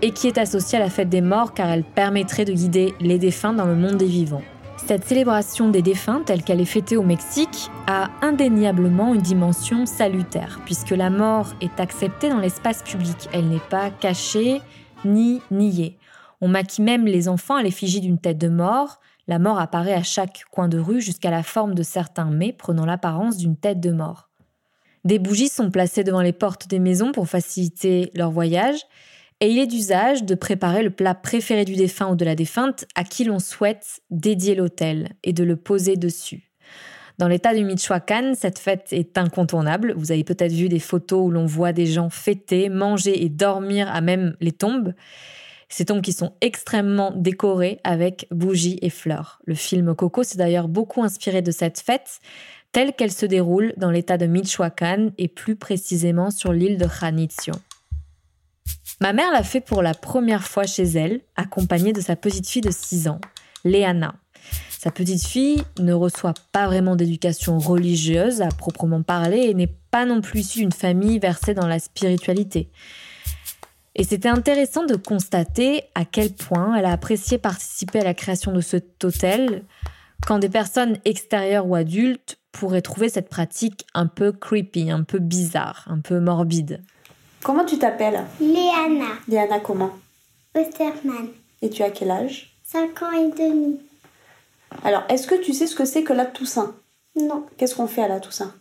et 0.00 0.12
qui 0.12 0.28
est 0.28 0.38
associée 0.38 0.78
à 0.78 0.82
la 0.82 0.90
fête 0.90 1.08
des 1.08 1.20
morts 1.20 1.54
car 1.54 1.68
elle 1.68 1.84
permettrait 1.84 2.44
de 2.44 2.52
guider 2.52 2.94
les 3.00 3.18
défunts 3.18 3.52
dans 3.52 3.66
le 3.66 3.76
monde 3.76 3.96
des 3.96 4.06
vivants. 4.06 4.42
Cette 4.86 5.04
célébration 5.04 5.68
des 5.68 5.80
défunts, 5.80 6.22
telle 6.26 6.42
qu'elle 6.42 6.60
est 6.60 6.64
fêtée 6.64 6.96
au 6.96 7.04
Mexique, 7.04 7.70
a 7.86 8.10
indéniablement 8.20 9.14
une 9.14 9.22
dimension 9.22 9.86
salutaire, 9.86 10.60
puisque 10.64 10.90
la 10.90 11.08
mort 11.08 11.54
est 11.60 11.78
acceptée 11.78 12.28
dans 12.28 12.40
l'espace 12.40 12.82
public. 12.82 13.28
Elle 13.32 13.48
n'est 13.48 13.60
pas 13.70 13.90
cachée, 13.90 14.60
ni 15.04 15.40
nier. 15.52 15.98
On 16.40 16.48
maquille 16.48 16.84
même 16.84 17.06
les 17.06 17.28
enfants 17.28 17.54
à 17.54 17.62
l'effigie 17.62 18.00
d'une 18.00 18.18
tête 18.18 18.38
de 18.38 18.48
mort. 18.48 18.98
La 19.28 19.38
mort 19.38 19.60
apparaît 19.60 19.94
à 19.94 20.02
chaque 20.02 20.44
coin 20.50 20.66
de 20.66 20.80
rue 20.80 21.00
jusqu'à 21.00 21.30
la 21.30 21.44
forme 21.44 21.74
de 21.74 21.84
certains 21.84 22.30
mets 22.30 22.52
prenant 22.52 22.84
l'apparence 22.84 23.36
d'une 23.36 23.56
tête 23.56 23.78
de 23.78 23.92
mort. 23.92 24.30
Des 25.04 25.20
bougies 25.20 25.48
sont 25.48 25.70
placées 25.70 26.04
devant 26.04 26.20
les 26.20 26.32
portes 26.32 26.68
des 26.68 26.80
maisons 26.80 27.12
pour 27.12 27.28
faciliter 27.28 28.10
leur 28.14 28.30
voyage, 28.30 28.80
et 29.42 29.48
il 29.48 29.58
est 29.58 29.66
d'usage 29.66 30.22
de 30.22 30.36
préparer 30.36 30.84
le 30.84 30.90
plat 30.90 31.16
préféré 31.16 31.64
du 31.64 31.74
défunt 31.74 32.12
ou 32.12 32.14
de 32.14 32.24
la 32.24 32.36
défunte 32.36 32.84
à 32.94 33.02
qui 33.02 33.24
l'on 33.24 33.40
souhaite 33.40 34.00
dédier 34.08 34.54
l'autel 34.54 35.16
et 35.24 35.32
de 35.32 35.42
le 35.42 35.56
poser 35.56 35.96
dessus. 35.96 36.52
Dans 37.18 37.26
l'état 37.26 37.52
du 37.52 37.64
Michoacán, 37.64 38.36
cette 38.36 38.60
fête 38.60 38.92
est 38.92 39.18
incontournable. 39.18 39.94
Vous 39.96 40.12
avez 40.12 40.22
peut-être 40.22 40.52
vu 40.52 40.68
des 40.68 40.78
photos 40.78 41.26
où 41.26 41.30
l'on 41.32 41.44
voit 41.44 41.72
des 41.72 41.86
gens 41.86 42.08
fêter, 42.08 42.68
manger 42.68 43.24
et 43.24 43.28
dormir 43.28 43.92
à 43.92 44.00
même 44.00 44.36
les 44.40 44.52
tombes. 44.52 44.94
Ces 45.68 45.86
tombes 45.86 46.02
qui 46.02 46.12
sont 46.12 46.34
extrêmement 46.40 47.10
décorées 47.10 47.80
avec 47.82 48.28
bougies 48.30 48.78
et 48.80 48.90
fleurs. 48.90 49.40
Le 49.44 49.54
film 49.54 49.96
Coco 49.96 50.22
s'est 50.22 50.38
d'ailleurs 50.38 50.68
beaucoup 50.68 51.02
inspiré 51.02 51.42
de 51.42 51.50
cette 51.50 51.80
fête, 51.80 52.20
telle 52.70 52.92
qu'elle 52.92 53.12
se 53.12 53.26
déroule 53.26 53.74
dans 53.76 53.90
l'état 53.90 54.18
de 54.18 54.26
Michoacán 54.26 55.10
et 55.18 55.26
plus 55.26 55.56
précisément 55.56 56.30
sur 56.30 56.52
l'île 56.52 56.78
de 56.78 56.86
Janitzio. 56.88 57.54
Ma 59.02 59.12
mère 59.12 59.32
l'a 59.32 59.42
fait 59.42 59.60
pour 59.60 59.82
la 59.82 59.94
première 59.94 60.44
fois 60.44 60.62
chez 60.62 60.84
elle, 60.84 61.22
accompagnée 61.34 61.92
de 61.92 62.00
sa 62.00 62.14
petite 62.14 62.46
fille 62.46 62.62
de 62.62 62.70
6 62.70 63.08
ans, 63.08 63.20
Léana. 63.64 64.14
Sa 64.70 64.92
petite 64.92 65.26
fille 65.26 65.60
ne 65.80 65.92
reçoit 65.92 66.34
pas 66.52 66.68
vraiment 66.68 66.94
d'éducation 66.94 67.58
religieuse 67.58 68.42
à 68.42 68.46
proprement 68.46 69.02
parler 69.02 69.38
et 69.38 69.54
n'est 69.54 69.74
pas 69.90 70.04
non 70.04 70.20
plus 70.20 70.42
issue 70.42 70.60
d'une 70.60 70.70
famille 70.70 71.18
versée 71.18 71.52
dans 71.52 71.66
la 71.66 71.80
spiritualité. 71.80 72.70
Et 73.96 74.04
c'était 74.04 74.28
intéressant 74.28 74.86
de 74.86 74.94
constater 74.94 75.82
à 75.96 76.04
quel 76.04 76.32
point 76.32 76.76
elle 76.76 76.84
a 76.84 76.92
apprécié 76.92 77.38
participer 77.38 77.98
à 77.98 78.04
la 78.04 78.14
création 78.14 78.52
de 78.52 78.60
ce 78.60 78.76
hôtel 79.02 79.64
quand 80.24 80.38
des 80.38 80.48
personnes 80.48 80.98
extérieures 81.04 81.66
ou 81.66 81.74
adultes 81.74 82.38
pourraient 82.52 82.82
trouver 82.82 83.08
cette 83.08 83.28
pratique 83.28 83.84
un 83.94 84.06
peu 84.06 84.30
creepy, 84.30 84.92
un 84.92 85.02
peu 85.02 85.18
bizarre, 85.18 85.88
un 85.88 85.98
peu 85.98 86.20
morbide. 86.20 86.84
Comment 87.42 87.64
tu 87.64 87.78
t'appelles 87.78 88.24
Léana. 88.40 89.06
Léana 89.26 89.60
comment 89.60 89.90
Osterman. 90.54 91.28
Et 91.60 91.70
tu 91.70 91.82
as 91.82 91.90
quel 91.90 92.10
âge 92.10 92.56
5 92.64 93.02
ans 93.02 93.12
et 93.12 93.30
demi. 93.30 93.80
Alors, 94.84 95.02
est-ce 95.08 95.26
que 95.26 95.34
tu 95.34 95.52
sais 95.52 95.66
ce 95.66 95.74
que 95.74 95.84
c'est 95.84 96.04
que 96.04 96.12
la 96.12 96.26
Toussaint 96.26 96.74
Non. 97.16 97.46
Qu'est-ce 97.56 97.74
qu'on 97.74 97.86
fait 97.88 98.02
à 98.02 98.08
la 98.08 98.20
Toussaint 98.20 98.54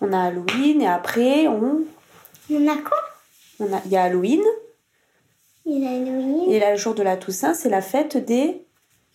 On 0.00 0.12
a 0.12 0.24
Halloween 0.24 0.82
et 0.82 0.88
après 0.88 1.46
on. 1.46 1.84
On 2.50 2.68
a 2.68 2.76
quoi 2.76 2.98
On 3.60 3.72
a... 3.72 3.80
Il 3.86 3.92
y 3.92 3.96
a 3.96 4.04
Halloween. 4.04 4.42
Il 5.64 5.78
y 5.82 5.86
a 5.86 5.90
Halloween. 5.90 6.50
Et 6.50 6.60
le 6.60 6.76
jour 6.76 6.94
de 6.94 7.02
la 7.02 7.16
Toussaint, 7.16 7.54
c'est 7.54 7.70
la 7.70 7.82
fête 7.82 8.16
des. 8.16 8.66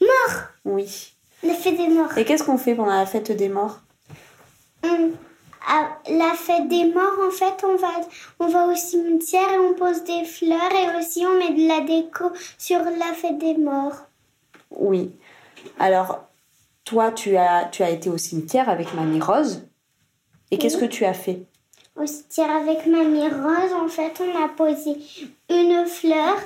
Morts 0.02 0.42
Oui. 0.66 1.14
La 1.44 1.54
fête 1.54 1.78
des 1.78 1.88
morts. 1.88 2.18
Et 2.18 2.26
qu'est-ce 2.26 2.44
qu'on 2.44 2.58
fait 2.58 2.74
pendant 2.74 2.96
la 2.96 3.06
fête 3.06 3.32
des 3.32 3.50
morts 3.50 3.82
Hum, 4.98 5.12
à 5.68 6.00
la 6.10 6.34
fête 6.34 6.70
des 6.70 6.86
morts, 6.86 7.20
en 7.28 7.32
fait, 7.32 7.66
on 7.66 7.76
va, 7.76 7.90
on 8.40 8.48
va 8.48 8.68
au 8.68 8.76
cimetière 8.76 9.52
et 9.54 9.60
on 9.60 9.74
pose 9.74 10.04
des 10.04 10.24
fleurs 10.24 10.72
et 10.72 10.98
aussi 10.98 11.26
on 11.26 11.38
met 11.38 11.54
de 11.54 11.68
la 11.68 11.82
déco 11.82 12.32
sur 12.58 12.80
la 12.80 13.14
fête 13.14 13.38
des 13.38 13.58
morts. 13.58 14.06
Oui. 14.72 15.12
Alors, 15.78 16.24
toi, 16.86 17.12
tu 17.12 17.36
as, 17.36 17.66
tu 17.66 17.84
as 17.84 17.90
été 17.90 18.10
au 18.10 18.18
cimetière 18.18 18.70
avec 18.70 18.94
Mamie 18.94 19.20
Rose. 19.20 19.68
Et 20.52 20.58
qu'est-ce 20.58 20.78
que 20.78 20.86
tu 20.86 21.04
as 21.04 21.14
fait? 21.14 21.42
Au 21.98 22.06
cimetière 22.06 22.52
avec 22.52 22.86
Mamie 22.86 23.28
Rose, 23.28 23.74
en 23.74 23.90
fait, 23.90 24.22
on 24.22 24.46
a 24.46 24.48
posé 24.48 24.96
une 25.50 25.86
fleur. 25.86 26.38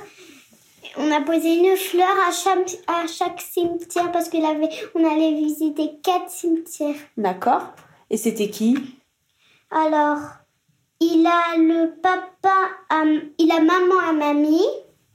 On 0.96 1.10
a 1.12 1.20
posé 1.20 1.54
une 1.54 1.76
fleur 1.76 2.14
à 2.28 2.32
chaque, 2.32 2.76
à 2.88 3.06
chaque 3.06 3.40
cimetière 3.40 4.10
parce 4.10 4.28
qu'on 4.28 4.42
on 4.96 5.04
allait 5.04 5.34
visiter 5.34 5.92
quatre 6.02 6.28
cimetières. 6.28 6.96
D'accord. 7.16 7.72
Et 8.12 8.16
c'était 8.18 8.50
qui? 8.50 8.76
Alors, 9.70 10.18
il 11.00 11.26
a 11.26 11.56
le 11.56 11.98
papa, 12.00 12.68
à, 12.90 13.04
il 13.38 13.50
a 13.50 13.60
maman 13.60 13.98
à 14.06 14.12
mamie, 14.12 14.66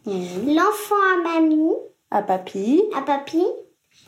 l'enfant 0.05 0.95
à 1.13 1.21
mamie, 1.21 1.75
À 2.09 2.23
papy. 2.23 2.81
à 2.95 3.01
papy, 3.03 3.43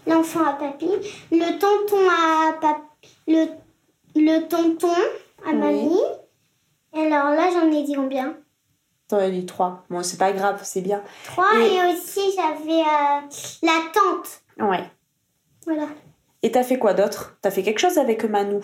l'enfant 0.07 0.43
à 0.43 0.53
papy, 0.53 0.89
le 1.31 1.59
tonton 1.59 2.09
à 2.09 2.53
papy, 2.53 3.09
le, 3.27 3.45
le 4.15 4.47
tonton 4.47 4.87
à 5.47 5.53
mamie. 5.53 6.01
Alors 6.95 7.29
là, 7.35 7.49
j'en 7.53 7.71
ai 7.71 7.83
dit 7.83 7.93
combien? 7.93 8.35
T'en 9.07 9.17
as 9.17 9.29
dit 9.29 9.45
trois. 9.45 9.85
Bon, 9.91 10.01
c'est 10.01 10.17
pas 10.17 10.31
grave, 10.31 10.59
c'est 10.63 10.81
bien. 10.81 11.03
Trois 11.25 11.45
Et- 11.59 11.75
et, 11.75 11.93
aussi 11.93 12.21
j'avais 12.35 12.81
euh, 12.81 13.21
la 13.61 13.79
tante. 13.93 14.41
Ouais. 14.67 14.83
Voilà. 15.65 15.87
Et 16.41 16.51
t'as 16.51 16.63
fait 16.63 16.79
quoi 16.79 16.93
d'autre? 16.93 17.37
T'as 17.41 17.51
fait 17.51 17.63
quelque 17.63 17.79
chose 17.79 17.97
avec 17.97 18.23
Manou? 18.23 18.61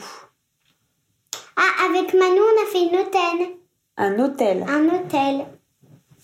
Ah, 1.58 1.86
avec 1.90 2.14
Manou, 2.14 2.42
on 2.42 2.64
a 2.64 2.66
fait 2.72 2.84
une 2.84 3.00
hôtel. 3.00 3.58
Un 3.98 4.20
hôtel 4.20 4.66
Un 4.68 4.88
hôtel. 4.88 5.46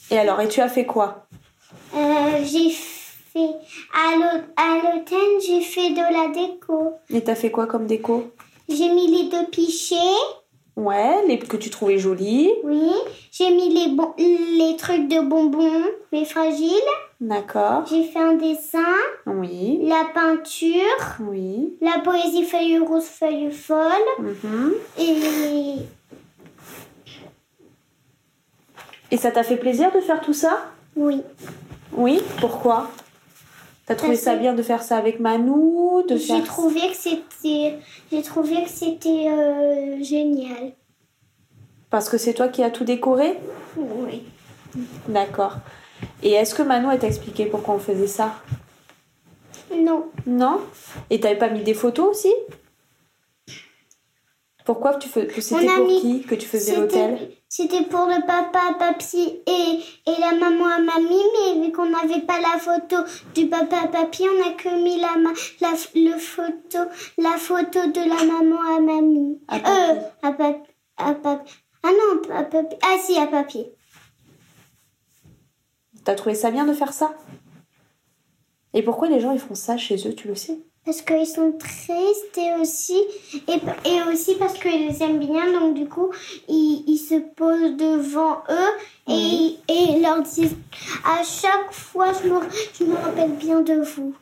Et 0.10 0.17
alors, 0.17 0.39
et 0.41 0.48
tu 0.48 0.62
as 0.62 0.70
fait 0.70 0.86
quoi? 0.86 1.27
Euh, 1.96 2.43
j'ai 2.43 2.70
fait. 2.70 3.55
À 3.93 4.15
l'hô- 4.15 4.43
à 4.58 4.75
l'hôtel, 4.96 5.39
j'ai 5.46 5.62
fait 5.62 5.91
de 5.91 5.98
la 6.01 6.34
déco. 6.34 6.93
Et 7.10 7.22
t'as 7.24 7.36
fait 7.36 7.51
quoi 7.51 7.67
comme 7.67 7.88
déco? 7.88 8.31
J'ai 8.67 8.89
mis 8.89 9.08
les 9.08 9.29
deux 9.29 9.48
pichets. 9.50 9.96
Ouais, 10.78 11.25
les 11.28 11.38
que 11.38 11.58
tu 11.58 11.70
trouvais 11.70 11.98
jolis. 11.98 12.51
Oui. 12.63 12.92
J'ai 13.32 13.51
mis 13.51 13.70
les, 13.74 13.92
bon- 13.94 14.13
les 14.18 14.75
trucs 14.78 15.08
de 15.08 15.20
bonbons, 15.22 15.84
les 16.12 16.25
fragiles. 16.25 16.72
D'accord. 17.20 17.84
J'ai 17.90 18.04
fait 18.04 18.20
un 18.20 18.34
dessin. 18.34 18.80
Oui. 19.28 19.80
La 19.84 20.06
peinture. 20.13 21.18
Oui. 21.20 21.78
La 21.82 22.00
poésie 22.04 22.44
feuille 22.44 22.80
rose, 22.80 23.04
feuille 23.06 23.51
folle. 23.51 23.86
Mhm. 24.20 24.74
Et. 24.98 25.75
Et 29.12 29.18
ça 29.18 29.30
t'a 29.32 29.44
fait 29.44 29.58
plaisir 29.58 29.92
de 29.94 30.00
faire 30.00 30.22
tout 30.22 30.34
ça? 30.34 30.66
Oui. 30.96 31.22
Oui? 31.94 32.22
Pourquoi? 32.40 32.90
T'as 33.86 33.96
trouvé 33.96 34.16
ça 34.16 34.36
bien 34.36 34.54
de 34.54 34.62
faire 34.62 34.84
ça 34.84 34.98
avec 34.98 35.20
Manou 35.20 36.04
de 36.08 36.16
J'ai 36.16 36.28
faire... 36.28 36.46
trouvé 36.46 36.80
que 36.90 36.96
c'était. 36.96 37.80
J'ai 38.12 38.22
trouvé 38.22 38.64
que 38.64 38.70
c'était 38.70 39.28
euh, 39.30 40.02
génial. 40.04 40.74
Parce 41.90 42.08
que 42.08 42.18
c'est 42.18 42.34
toi 42.34 42.48
qui 42.48 42.64
as 42.64 42.70
tout 42.70 42.86
décoré? 42.86 43.38
Oui. 43.76 44.24
D'accord. 45.08 45.58
Et 46.24 46.32
est-ce 46.32 46.56
que 46.56 46.62
Manou 46.62 46.96
t'a 46.98 47.08
expliqué 47.08 47.46
pourquoi 47.48 47.76
on 47.76 47.80
faisait 47.80 48.08
ça? 48.08 48.36
Non. 49.76 50.06
Non? 50.26 50.62
Et 51.10 51.20
t'avais 51.20 51.38
pas 51.38 51.50
mis 51.50 51.64
des 51.64 51.74
photos 51.74 52.12
aussi? 52.12 52.34
Pourquoi 54.64 54.96
tu 54.96 55.10
fais... 55.10 55.28
c'était 55.42 55.66
pour 55.66 55.88
mis- 55.88 56.02
qui 56.02 56.22
que 56.22 56.36
tu 56.36 56.48
faisais 56.48 56.76
l'hôtel? 56.76 57.32
C'était 57.53 57.84
pour 57.84 58.05
le 58.05 58.25
papa, 58.25 58.75
papy 58.79 59.41
et, 59.46 59.79
et 60.10 60.20
la 60.22 60.31
maman 60.31 60.67
à 60.67 60.79
mamie, 60.79 61.22
mais 61.34 61.65
vu 61.65 61.74
qu'on 61.74 61.89
n'avait 61.89 62.22
pas 62.22 62.39
la 62.39 62.58
photo 62.58 62.96
du 63.36 63.48
papa, 63.48 63.89
papy, 63.91 64.24
on 64.24 64.50
a 64.50 64.53
que 64.53 64.70
mis 64.81 65.01
la, 65.01 65.17
ma- 65.17 65.34
la, 65.60 65.74
le 65.93 66.17
photo, 66.17 66.77
la 67.17 67.31
photo 67.31 67.88
de 67.88 68.00
la 68.08 68.24
maman 68.24 68.77
à 68.77 68.79
mamie. 68.79 69.41
À. 69.50 69.58
Euh, 69.58 70.01
à. 70.24 70.34
Ah 71.84 71.89
non, 71.91 72.34
à 72.34 72.43
papy. 72.43 72.77
Ah 72.84 72.96
si, 73.03 73.17
à 73.17 73.27
papy. 73.27 73.65
T'as 76.05 76.15
trouvé 76.15 76.36
ça 76.36 76.51
bien 76.51 76.65
de 76.65 76.72
faire 76.72 76.93
ça? 76.93 77.13
Et 78.74 78.81
pourquoi 78.81 79.10
les 79.10 79.20
gens 79.20 79.34
ils 79.34 79.39
font 79.39 79.55
ça 79.55 79.75
chez 79.75 80.08
eux, 80.08 80.15
tu 80.15 80.29
le 80.29 80.36
sais? 80.36 80.58
Parce 80.86 81.01
qu'ils 81.01 81.27
sont 81.27 81.51
tristes 81.60 82.38
et 82.38 82.60
aussi, 82.60 82.98
et, 83.48 83.90
et 83.90 84.02
aussi 84.12 84.36
parce 84.36 84.58
qu'ils 84.58 84.88
les 84.88 85.04
aiment 85.04 85.20
bien, 85.20 85.60
donc 85.60 85.74
du 85.76 85.88
coup, 85.88 86.12
ils, 86.48 86.84
ils 86.88 86.98
se 86.98 87.16
posent 87.16 87.76
devant 87.78 88.44
eux 88.50 88.72
et, 89.08 89.58
et 89.68 89.94
ils 89.94 90.02
leur 90.02 90.22
disent 90.22 90.56
à 91.06 91.24
chaque 91.24 91.72
fois, 91.72 92.08
je 92.14 92.30
me, 92.30 92.40
je 92.78 92.84
me 92.84 92.96
rappelle 92.96 93.32
bien 93.32 93.62
de 93.62 93.82
vous. 93.82 94.14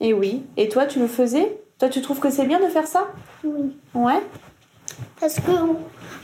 Et 0.00 0.14
oui. 0.14 0.42
Et 0.56 0.68
toi, 0.68 0.86
tu 0.86 0.98
le 0.98 1.06
faisais? 1.06 1.60
Toi, 1.78 1.88
tu 1.88 2.00
trouves 2.02 2.20
que 2.20 2.30
c'est 2.30 2.46
bien 2.46 2.60
de 2.60 2.68
faire 2.68 2.86
ça? 2.86 3.08
Oui. 3.44 3.76
Ouais. 3.94 4.22
Parce 5.18 5.36
que, 5.36 5.52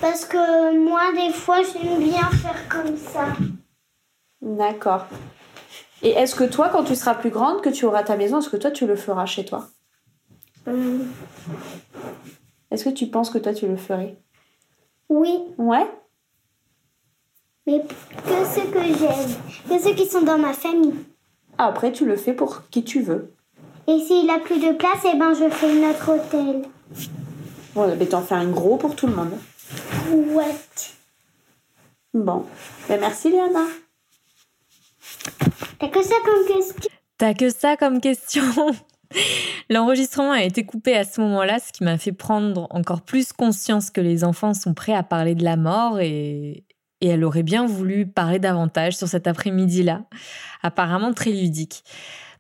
parce 0.01 0.25
que 0.25 0.79
moi, 0.79 1.13
des 1.13 1.33
fois, 1.33 1.59
j'aime 1.63 1.99
bien 1.99 2.29
faire 2.31 2.69
comme 2.69 2.97
ça. 2.97 3.27
D'accord. 4.41 5.07
Et 6.03 6.11
est-ce 6.11 6.35
que 6.35 6.45
toi, 6.45 6.69
quand 6.71 6.85
tu 6.85 6.95
seras 6.95 7.15
plus 7.15 7.31
grande, 7.31 7.63
que 7.63 7.71
tu 7.71 7.85
auras 7.85 8.03
ta 8.03 8.17
maison, 8.17 8.39
est-ce 8.39 8.51
que 8.51 8.57
toi, 8.57 8.71
tu 8.71 8.87
le 8.87 8.97
feras 8.97 9.27
chez 9.27 9.45
toi? 9.45 9.67
Hum, 10.67 11.07
Est-ce 12.71 12.85
que 12.85 12.91
tu 12.91 13.07
penses 13.07 13.31
que 13.31 13.39
toi, 13.39 13.55
tu 13.55 13.67
le 13.69 13.77
ferais? 13.77 14.17
Oui, 15.09 15.39
Ouais? 15.59 15.87
Mais 17.67 17.81
que 17.81 18.45
ceux 18.55 18.71
que 18.71 18.81
j'aime, 18.81 19.37
que 19.69 19.79
ceux 19.83 19.95
qui 19.95 20.07
sont 20.07 20.23
dans 20.23 20.39
ma 20.39 20.53
famille. 20.53 20.95
Ah, 21.59 21.67
Après, 21.67 21.91
tu 21.91 22.05
le 22.07 22.17
fais 22.17 22.33
pour 22.33 22.69
qui 22.71 22.85
tu 22.85 23.03
veux. 23.03 23.35
Et 23.89 23.99
s'il 24.01 24.29
a 24.31 24.39
plus 24.39 24.61
de 24.61 24.73
place, 24.73 25.05
eh 25.05 25.17
ben, 25.17 25.35
je 25.35 25.49
fais 25.49 25.75
notre 25.75 26.13
hôtel. 26.13 26.63
Bon, 27.75 27.97
mais 27.99 28.07
t'en 28.07 28.23
fais 28.23 28.35
un 28.37 28.49
gros 28.51 28.77
pour 28.77 28.95
tout 28.95 29.07
le 29.09 29.15
monde. 29.15 29.33
Ouais. 30.13 30.55
Bon. 32.15 32.45
Ben, 32.89 33.01
merci, 33.01 33.31
Léana. 33.31 33.67
T'as 35.81 35.89
que 35.89 36.03
ça 36.03 36.15
comme 36.25 36.47
question? 36.47 36.91
T'as 37.19 37.35
que 37.35 37.51
ça 37.51 37.77
comme 37.77 38.01
question? 38.01 38.45
L'enregistrement 39.71 40.33
a 40.33 40.43
été 40.43 40.65
coupé 40.65 40.97
à 40.97 41.05
ce 41.05 41.21
moment-là, 41.21 41.59
ce 41.59 41.73
qui 41.73 41.85
m'a 41.85 41.99
fait 41.99 42.13
prendre 42.13 42.67
encore 42.71 43.03
plus 43.03 43.33
conscience 43.33 43.91
que 43.91 44.01
les 44.01 44.25
enfants 44.25 44.55
sont 44.55 44.75
prêts 44.75 44.95
à 44.95 45.03
parler 45.03 45.35
de 45.35 45.45
la 45.45 45.57
mort 45.57 46.01
et, 46.01 46.65
elle 47.03 47.25
aurait 47.25 47.45
bien 47.45 47.67
voulu 47.67 48.07
parler 48.07 48.41
davantage 48.41 48.97
sur 48.97 49.07
cet 49.07 49.29
après-midi-là, 49.29 50.07
apparemment 50.63 51.13
très 51.13 51.31
ludique. 51.31 51.85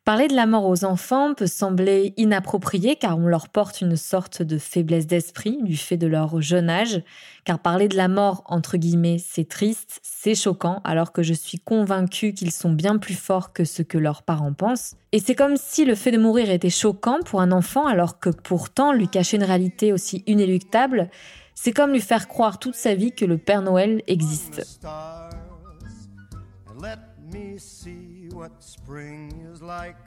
Parler 0.06 0.28
de 0.28 0.36
la 0.36 0.46
mort 0.46 0.66
aux 0.66 0.84
enfants 0.84 1.34
peut 1.34 1.48
sembler 1.48 2.14
inapproprié 2.16 2.94
car 2.94 3.18
on 3.18 3.26
leur 3.26 3.48
porte 3.48 3.80
une 3.80 3.96
sorte 3.96 4.40
de 4.40 4.56
faiblesse 4.56 5.08
d'esprit 5.08 5.58
du 5.64 5.76
fait 5.76 5.96
de 5.96 6.06
leur 6.06 6.40
jeune 6.40 6.70
âge, 6.70 7.02
car 7.44 7.58
parler 7.58 7.88
de 7.88 7.96
la 7.96 8.06
mort, 8.06 8.44
entre 8.46 8.76
guillemets, 8.76 9.18
c'est 9.18 9.48
triste, 9.48 9.98
c'est 10.04 10.36
choquant, 10.36 10.80
alors 10.84 11.10
que 11.10 11.24
je 11.24 11.34
suis 11.34 11.58
convaincue 11.58 12.34
qu'ils 12.34 12.52
sont 12.52 12.70
bien 12.70 12.98
plus 12.98 13.16
forts 13.16 13.52
que 13.52 13.64
ce 13.64 13.82
que 13.82 13.98
leurs 13.98 14.22
parents 14.22 14.52
pensent. 14.52 14.94
Et 15.10 15.18
c'est 15.18 15.34
comme 15.34 15.56
si 15.56 15.84
le 15.84 15.96
fait 15.96 16.12
de 16.12 16.18
mourir 16.18 16.52
était 16.52 16.70
choquant 16.70 17.18
pour 17.24 17.40
un 17.40 17.50
enfant, 17.50 17.88
alors 17.88 18.20
que 18.20 18.30
pourtant 18.30 18.92
lui 18.92 19.08
cacher 19.08 19.38
une 19.38 19.42
réalité 19.42 19.92
aussi 19.92 20.22
inéluctable, 20.28 21.10
c'est 21.56 21.72
comme 21.72 21.90
lui 21.90 22.00
faire 22.00 22.28
croire 22.28 22.60
toute 22.60 22.76
sa 22.76 22.94
vie 22.94 23.10
que 23.10 23.24
le 23.24 23.38
Père 23.38 23.62
Noël 23.62 24.02
existe. 24.06 24.78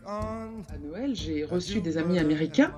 À 0.05 0.77
Noël, 0.77 1.15
j'ai 1.15 1.43
reçu 1.43 1.81
des 1.81 1.97
amis 1.97 2.19
américains 2.19 2.73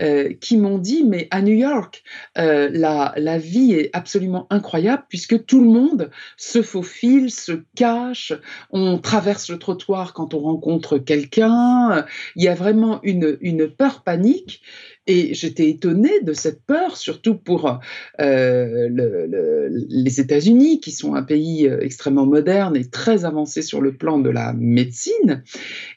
euh, 0.00 0.32
qui 0.40 0.56
m'ont 0.56 0.78
dit, 0.78 1.04
mais 1.04 1.28
à 1.30 1.42
New 1.42 1.54
York, 1.54 2.02
euh, 2.38 2.68
la, 2.72 3.14
la 3.16 3.38
vie 3.38 3.72
est 3.72 3.90
absolument 3.92 4.46
incroyable 4.50 5.04
puisque 5.08 5.44
tout 5.46 5.62
le 5.62 5.70
monde 5.70 6.10
se 6.36 6.60
faufile, 6.60 7.30
se 7.30 7.52
cache, 7.76 8.32
on 8.70 8.98
traverse 8.98 9.48
le 9.48 9.58
trottoir 9.58 10.12
quand 10.12 10.34
on 10.34 10.40
rencontre 10.40 10.98
quelqu'un, 10.98 12.04
il 12.34 12.42
y 12.42 12.48
a 12.48 12.54
vraiment 12.54 13.00
une, 13.02 13.38
une 13.40 13.68
peur 13.68 14.02
panique. 14.02 14.62
Et 15.08 15.34
j'étais 15.34 15.70
étonnée 15.70 16.20
de 16.20 16.32
cette 16.32 16.64
peur, 16.64 16.96
surtout 16.96 17.36
pour 17.36 17.78
euh, 18.20 18.88
le, 18.90 19.26
le, 19.26 19.68
les 19.70 20.20
États-Unis, 20.20 20.80
qui 20.80 20.90
sont 20.90 21.14
un 21.14 21.22
pays 21.22 21.64
extrêmement 21.80 22.26
moderne 22.26 22.74
et 22.74 22.90
très 22.90 23.24
avancé 23.24 23.62
sur 23.62 23.80
le 23.80 23.96
plan 23.96 24.18
de 24.18 24.30
la 24.30 24.52
médecine. 24.52 24.95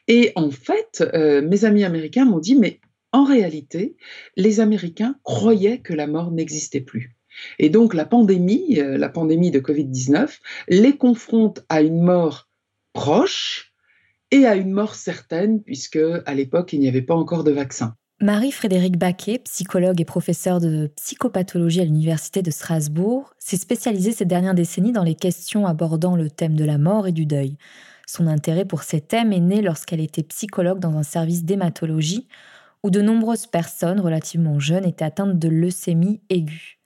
Et 0.08 0.32
en 0.36 0.50
fait, 0.50 1.04
euh, 1.14 1.42
mes 1.42 1.64
amis 1.64 1.84
américains 1.84 2.24
m'ont 2.24 2.38
dit, 2.38 2.56
mais 2.56 2.80
en 3.12 3.24
réalité, 3.24 3.96
les 4.36 4.60
Américains 4.60 5.16
croyaient 5.24 5.80
que 5.80 5.94
la 5.94 6.06
mort 6.06 6.30
n'existait 6.30 6.80
plus. 6.80 7.16
Et 7.58 7.68
donc 7.68 7.94
la 7.94 8.04
pandémie, 8.04 8.78
euh, 8.78 8.98
la 8.98 9.08
pandémie 9.08 9.50
de 9.50 9.60
Covid-19, 9.60 10.38
les 10.68 10.96
confronte 10.96 11.64
à 11.68 11.82
une 11.82 12.02
mort 12.02 12.48
proche 12.92 13.72
et 14.30 14.46
à 14.46 14.54
une 14.54 14.70
mort 14.70 14.94
certaine, 14.94 15.62
puisque 15.62 15.98
à 16.26 16.34
l'époque, 16.34 16.72
il 16.72 16.80
n'y 16.80 16.88
avait 16.88 17.02
pas 17.02 17.14
encore 17.14 17.44
de 17.44 17.50
vaccin. 17.50 17.96
Marie-Frédérique 18.22 18.98
Baquet, 18.98 19.38
psychologue 19.38 20.00
et 20.00 20.04
professeure 20.04 20.60
de 20.60 20.90
psychopathologie 20.96 21.80
à 21.80 21.84
l'Université 21.84 22.42
de 22.42 22.50
Strasbourg, 22.50 23.32
s'est 23.38 23.56
spécialisée 23.56 24.12
ces 24.12 24.26
dernières 24.26 24.54
décennies 24.54 24.92
dans 24.92 25.02
les 25.02 25.14
questions 25.14 25.66
abordant 25.66 26.16
le 26.16 26.28
thème 26.28 26.54
de 26.54 26.66
la 26.66 26.76
mort 26.76 27.06
et 27.06 27.12
du 27.12 27.24
deuil. 27.24 27.56
Son 28.12 28.26
intérêt 28.26 28.64
pour 28.64 28.82
ces 28.82 29.00
thèmes 29.00 29.32
est 29.32 29.38
né 29.38 29.62
lorsqu'elle 29.62 30.00
était 30.00 30.24
psychologue 30.24 30.80
dans 30.80 30.96
un 30.96 31.04
service 31.04 31.44
d'hématologie 31.44 32.26
où 32.82 32.90
de 32.90 33.00
nombreuses 33.00 33.46
personnes 33.46 34.00
relativement 34.00 34.58
jeunes 34.58 34.84
étaient 34.84 35.04
atteintes 35.04 35.38
de 35.38 35.48
leucémie 35.48 36.20
aiguë. 36.28 36.80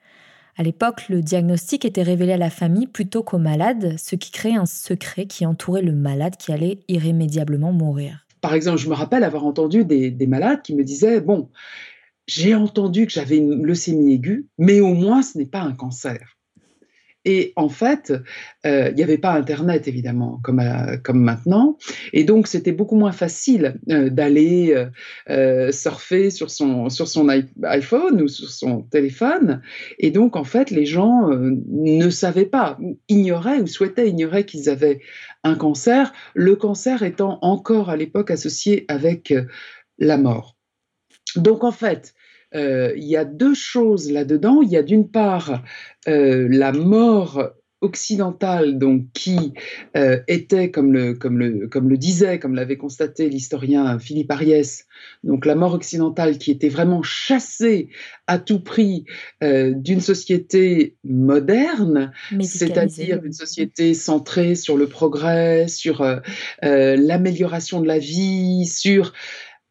À 0.58 0.62
l'époque, 0.62 1.08
le 1.08 1.22
diagnostic 1.22 1.86
était 1.86 2.02
révélé 2.02 2.34
à 2.34 2.36
la 2.36 2.50
famille 2.50 2.86
plutôt 2.86 3.22
qu'aux 3.22 3.38
malades, 3.38 3.96
ce 3.96 4.16
qui 4.16 4.32
créait 4.32 4.56
un 4.56 4.66
secret 4.66 5.24
qui 5.24 5.46
entourait 5.46 5.80
le 5.80 5.94
malade 5.94 6.36
qui 6.36 6.52
allait 6.52 6.80
irrémédiablement 6.88 7.72
mourir. 7.72 8.26
Par 8.42 8.52
exemple, 8.52 8.80
je 8.80 8.90
me 8.90 8.94
rappelle 8.94 9.24
avoir 9.24 9.46
entendu 9.46 9.86
des 9.86 10.26
malades 10.26 10.60
qui 10.60 10.74
me 10.74 10.84
disaient, 10.84 11.22
bon, 11.22 11.48
j'ai 12.26 12.54
entendu 12.54 13.06
que 13.06 13.12
j'avais 13.12 13.38
une 13.38 13.64
leucémie 13.64 14.12
aiguë, 14.12 14.46
mais 14.58 14.80
au 14.80 14.92
moins 14.92 15.22
ce 15.22 15.38
n'est 15.38 15.46
pas 15.46 15.62
un 15.62 15.72
cancer. 15.72 16.36
Et 17.24 17.52
en 17.56 17.68
fait, 17.68 18.12
euh, 18.66 18.88
il 18.90 18.94
n'y 18.94 19.02
avait 19.02 19.18
pas 19.18 19.32
Internet, 19.32 19.88
évidemment, 19.88 20.40
comme, 20.42 20.58
à, 20.58 20.96
comme 20.98 21.20
maintenant. 21.20 21.78
Et 22.12 22.24
donc, 22.24 22.46
c'était 22.46 22.72
beaucoup 22.72 22.96
moins 22.96 23.12
facile 23.12 23.80
euh, 23.90 24.10
d'aller 24.10 24.86
euh, 25.30 25.72
surfer 25.72 26.30
sur 26.30 26.50
son, 26.50 26.90
sur 26.90 27.08
son 27.08 27.28
iPhone 27.62 28.20
ou 28.20 28.28
sur 28.28 28.50
son 28.50 28.82
téléphone. 28.82 29.62
Et 29.98 30.10
donc, 30.10 30.36
en 30.36 30.44
fait, 30.44 30.70
les 30.70 30.86
gens 30.86 31.28
ne 31.30 32.10
savaient 32.10 32.46
pas, 32.46 32.78
ignoraient 33.08 33.60
ou 33.60 33.66
souhaitaient 33.66 34.08
ignorer 34.08 34.44
qu'ils 34.44 34.68
avaient 34.68 35.00
un 35.42 35.54
cancer, 35.54 36.12
le 36.34 36.56
cancer 36.56 37.02
étant 37.02 37.38
encore 37.42 37.90
à 37.90 37.96
l'époque 37.96 38.30
associé 38.30 38.84
avec 38.88 39.32
la 39.98 40.16
mort. 40.16 40.56
Donc 41.36 41.64
en 41.64 41.72
fait, 41.72 42.14
euh, 42.14 42.23
il 42.54 43.04
y 43.04 43.16
a 43.16 43.24
deux 43.24 43.54
choses 43.54 44.10
là-dedans. 44.10 44.62
Il 44.62 44.70
y 44.70 44.76
a 44.76 44.82
d'une 44.82 45.08
part 45.08 45.62
euh, 46.08 46.48
la 46.50 46.72
mort 46.72 47.54
occidentale, 47.84 48.78
donc 48.78 49.04
qui 49.12 49.52
euh, 49.94 50.18
était, 50.26 50.70
comme 50.70 50.92
le, 50.92 51.12
comme, 51.12 51.38
le, 51.38 51.68
comme 51.68 51.90
le 51.90 51.98
disait, 51.98 52.38
comme 52.38 52.54
l'avait 52.54 52.78
constaté 52.78 53.28
l'historien 53.28 53.98
Philippe 53.98 54.30
Ariès, 54.30 54.86
donc 55.22 55.44
la 55.44 55.54
mort 55.54 55.74
occidentale 55.74 56.38
qui 56.38 56.50
était 56.50 56.70
vraiment 56.70 57.02
chassée 57.02 57.90
à 58.26 58.38
tout 58.38 58.60
prix 58.60 59.04
euh, 59.42 59.72
d'une 59.74 60.00
société 60.00 60.96
moderne, 61.04 62.12
c'est-à-dire 62.40 63.22
une 63.22 63.34
société 63.34 63.92
centrée 63.92 64.54
sur 64.54 64.78
le 64.78 64.86
progrès, 64.86 65.68
sur 65.68 66.00
euh, 66.00 66.16
l'amélioration 66.62 67.82
de 67.82 67.86
la 67.86 67.98
vie, 67.98 68.64
sur 68.66 69.12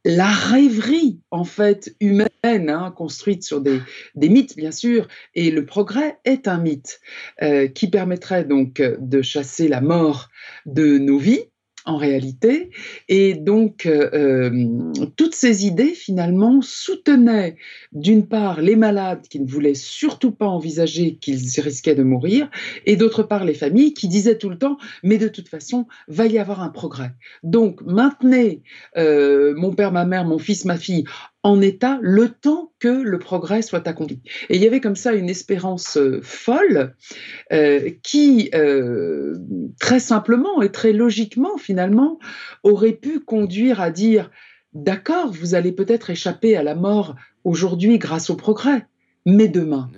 la 0.06 0.30
rêverie 0.30 1.22
en 1.32 1.44
fait 1.44 1.96
humaine, 2.00 2.30
hein, 2.44 2.94
construite 2.96 3.44
sur 3.44 3.62
des, 3.62 3.82
mythes 4.16 4.56
bien 4.58 4.72
sûr, 4.72 5.08
et 5.34 5.52
le 5.52 5.66
progrès 5.66 6.20
est 6.26 6.48
un 6.48 6.58
mythe 6.58 7.00
euh, 7.42 7.68
qui 7.68 7.90
permettrait 7.90 8.44
donc 8.44 8.82
de 8.82 9.22
chasser 9.22 9.68
la 9.68 9.82
mort 9.82 10.30
de 10.66 10.98
nos 10.98 11.18
vies 11.18 11.46
en 11.86 11.98
réalité. 11.98 12.70
Et 13.10 13.34
donc, 13.34 13.86
euh, 13.86 14.10
euh, 14.14 15.10
toutes 15.16 15.36
ces 15.36 15.66
idées, 15.66 15.94
finalement, 15.94 16.62
soutenaient 16.62 17.58
d'une 17.92 18.28
part 18.28 18.62
les 18.62 18.76
malades 18.76 19.28
qui 19.30 19.40
ne 19.40 19.48
voulaient 19.48 19.76
surtout 19.76 20.32
pas 20.32 20.48
envisager 20.48 21.16
qu'ils 21.16 21.62
risquaient 21.62 21.96
de 21.96 22.04
mourir, 22.04 22.50
et 22.86 22.96
d'autre 22.96 23.24
part 23.24 23.46
les 23.46 23.54
familles 23.54 23.94
qui 23.94 24.08
disaient 24.08 24.38
tout 24.38 24.50
le 24.50 24.58
temps, 24.58 24.78
mais 25.04 25.18
de 25.18 25.28
toute 25.28 25.50
façon, 25.50 25.88
va 26.08 26.26
y 26.26 26.40
avoir 26.40 26.62
un 26.62 26.70
progrès. 26.70 27.12
Donc, 27.44 27.82
maintenez 27.82 28.62
euh, 28.98 29.54
mon 29.56 29.74
père, 29.74 29.92
ma 29.92 30.06
mère, 30.06 30.26
mon 30.26 30.40
fils, 30.40 30.66
ma 30.66 30.78
fille 30.78 31.06
en 31.44 31.62
état 31.62 32.00
le 32.02 32.30
temps 32.30 32.72
que 32.80 32.88
le 32.88 33.20
progrès 33.20 33.62
soit 33.62 33.88
accompli. 33.88 34.22
Et 34.50 34.56
il 34.56 34.64
y 34.64 34.68
avait 34.68 34.80
comme 34.80 34.96
ça 34.96 35.14
une 35.14 35.30
espérance 35.30 35.98
euh, 35.98 36.22
folle 36.24 36.96
euh, 37.52 37.92
qui, 38.02 38.50
euh, 38.56 39.36
très 39.80 40.00
simplement 40.00 40.62
et 40.62 40.72
très 40.72 40.94
logiquement 40.94 41.58
finalement, 41.58 42.18
aurait 42.64 42.94
pu 42.94 43.20
conduire 43.20 43.82
à 43.82 43.92
dire, 43.92 44.32
d'accord, 44.74 45.32
vous 45.32 45.54
allez 45.54 45.74
peut-être 45.74 46.10
échapper 46.10 46.56
à 46.56 46.64
la 46.64 46.76
mort 46.76 47.16
aujourd'hui 47.44 48.00
grâce 48.00 48.30
au 48.30 48.36
progrès, 48.36 48.88
mais 49.26 49.50
demain. 49.50 49.90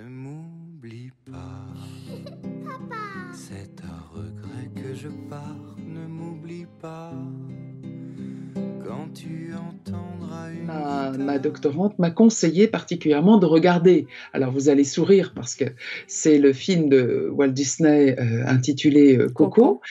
Une 10.76 11.24
ma, 11.24 11.40
doctorante 11.40 11.98
m'a 12.00 12.12
conseillé 12.12 12.68
particulièrement 12.68 13.38
de 13.38 13.46
regarder. 13.46 14.08
Alors 14.34 14.52
vous 14.52 14.70
allez 14.70 14.84
sourire 14.84 15.34
parce 15.34 15.56
que 15.56 15.66
c'est 16.08 16.38
le 16.38 16.54
film 16.54 16.90
de 16.90 17.30
Walt 17.32 17.50
Disney 17.50 18.16
euh, 18.20 18.46
intitulé 18.46 19.18
euh, 19.18 19.30
Coco. 19.30 19.82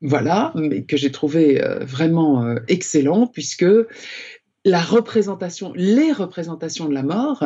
Voilà, 0.00 0.52
mais 0.54 0.82
que 0.82 0.96
j'ai 0.98 1.10
trouvé 1.10 1.64
euh, 1.64 1.78
vraiment 1.84 2.56
excellent 2.68 3.26
puisque 3.26 3.64
la 4.64 4.80
représentation, 4.80 5.72
les 5.76 6.12
représentations 6.12 6.88
de 6.88 6.94
la 6.94 7.02
mort 7.02 7.44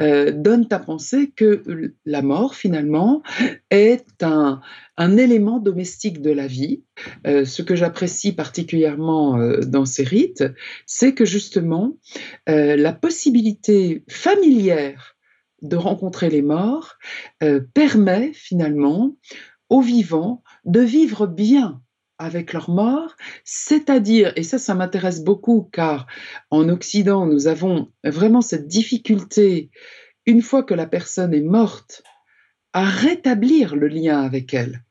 euh, 0.00 0.32
donnent 0.32 0.66
à 0.70 0.80
penser 0.80 1.30
que 1.30 1.62
la 2.04 2.22
mort, 2.22 2.56
finalement, 2.56 3.22
est 3.70 4.22
un, 4.22 4.60
élément 4.98 5.58
domestique 5.58 6.20
de 6.20 6.30
la 6.30 6.46
vie. 6.48 6.82
Euh, 7.26 7.44
ce 7.44 7.62
que 7.62 7.76
j'apprécie 7.76 8.32
particulièrement 8.32 9.38
euh, 9.38 9.60
dans 9.60 9.84
ces 9.84 10.02
rites, 10.02 10.44
c'est 10.86 11.14
que 11.14 11.24
justement, 11.24 11.96
la 12.46 12.92
possibilité 12.92 14.04
familière 14.08 15.16
de 15.62 15.76
rencontrer 15.76 16.28
les 16.30 16.42
morts 16.42 16.96
permet 17.74 18.32
finalement 18.32 19.16
aux 19.68 19.80
vivants 19.80 20.42
de 20.64 20.80
vivre 20.80 21.26
bien 21.26 21.80
avec 22.18 22.52
leur 22.52 22.70
mort, 22.70 23.14
c'est-à-dire, 23.44 24.32
et 24.36 24.42
ça, 24.42 24.58
ça 24.58 24.74
m'intéresse 24.74 25.22
beaucoup, 25.22 25.68
car 25.72 26.06
en 26.50 26.68
Occident, 26.68 27.26
nous 27.26 27.46
avons 27.46 27.92
vraiment 28.04 28.40
cette 28.40 28.66
difficulté, 28.66 29.70
une 30.24 30.42
fois 30.42 30.62
que 30.62 30.74
la 30.74 30.86
personne 30.86 31.34
est 31.34 31.42
morte, 31.42 32.02
à 32.72 32.84
rétablir 32.84 33.76
le 33.76 33.88
lien 33.88 34.22
avec 34.22 34.54
elle. 34.54 34.84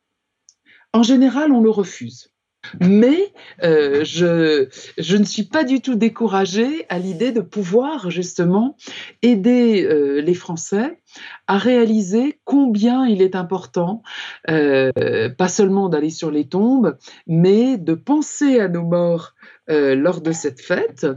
En 0.93 1.03
général, 1.03 1.51
on 1.51 1.61
le 1.61 1.69
refuse. 1.69 2.34
Mais 2.79 3.33
euh, 3.63 4.03
je, 4.03 5.17
ne 5.17 5.23
suis 5.23 5.43
pas 5.43 5.63
du 5.63 5.81
tout 5.81 5.95
découragée 5.95 6.85
à 6.89 6.99
l'idée 6.99 7.31
de 7.31 7.41
pouvoir 7.41 8.09
justement 8.09 8.77
aider 9.21 9.83
euh, 9.83 10.21
les 10.21 10.33
Français 10.33 10.99
à 11.47 11.57
réaliser 11.57 12.39
combien 12.43 13.05
il 13.05 13.21
est 13.21 13.35
important, 13.35 14.01
euh, 14.49 15.29
pas 15.29 15.47
seulement 15.47 15.89
d'aller 15.89 16.09
sur 16.09 16.31
les 16.31 16.47
tombes, 16.47 16.97
mais 17.27 17.77
de 17.77 17.93
penser 17.93 18.59
à 18.59 18.67
nos 18.67 18.83
morts 18.83 19.33
lors 19.67 20.21
de 20.21 20.31
cette 20.31 20.61
fête 20.61 21.07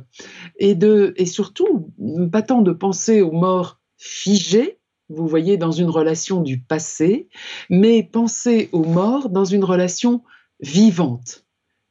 et, 0.59 0.75
de, 0.75 1.13
et 1.17 1.27
surtout, 1.27 1.93
pas 2.33 2.41
tant 2.41 2.63
de 2.63 2.73
penser 2.73 3.21
aux 3.21 3.31
morts 3.33 3.79
figés, 3.99 4.79
vous 5.11 5.27
voyez, 5.27 5.57
dans 5.57 5.71
une 5.71 5.89
relation 5.91 6.41
du 6.41 6.61
passé, 6.61 7.29
mais 7.71 8.03
penser 8.03 8.69
aux 8.73 8.85
morts 8.85 9.29
dans 9.31 9.45
une 9.45 9.65
relation 9.65 10.23
vivante. 10.61 11.45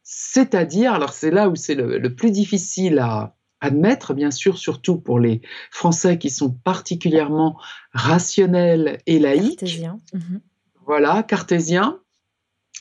C'est-à-dire, 0.04 0.94
alors 0.94 1.14
c'est 1.14 1.32
là 1.32 1.50
où 1.50 1.56
c'est 1.56 1.76
le, 1.76 2.16
plus 2.16 2.32
difficile 2.32 3.00
à 3.00 3.36
admettre, 3.60 4.14
bien 4.14 4.32
sûr, 4.32 4.58
surtout 4.58 4.98
pour 4.98 5.20
les 5.20 5.42
Français 5.72 6.18
qui 6.18 6.30
sont 6.30 6.52
particulièrement 6.52 7.60
rationnels 7.92 9.00
et 9.06 9.20
laïcs. 9.20 9.60
Cartésien. 9.60 10.00
Mhm. 10.14 10.42
Voilà, 10.86 11.24
cartésiens. 11.24 12.00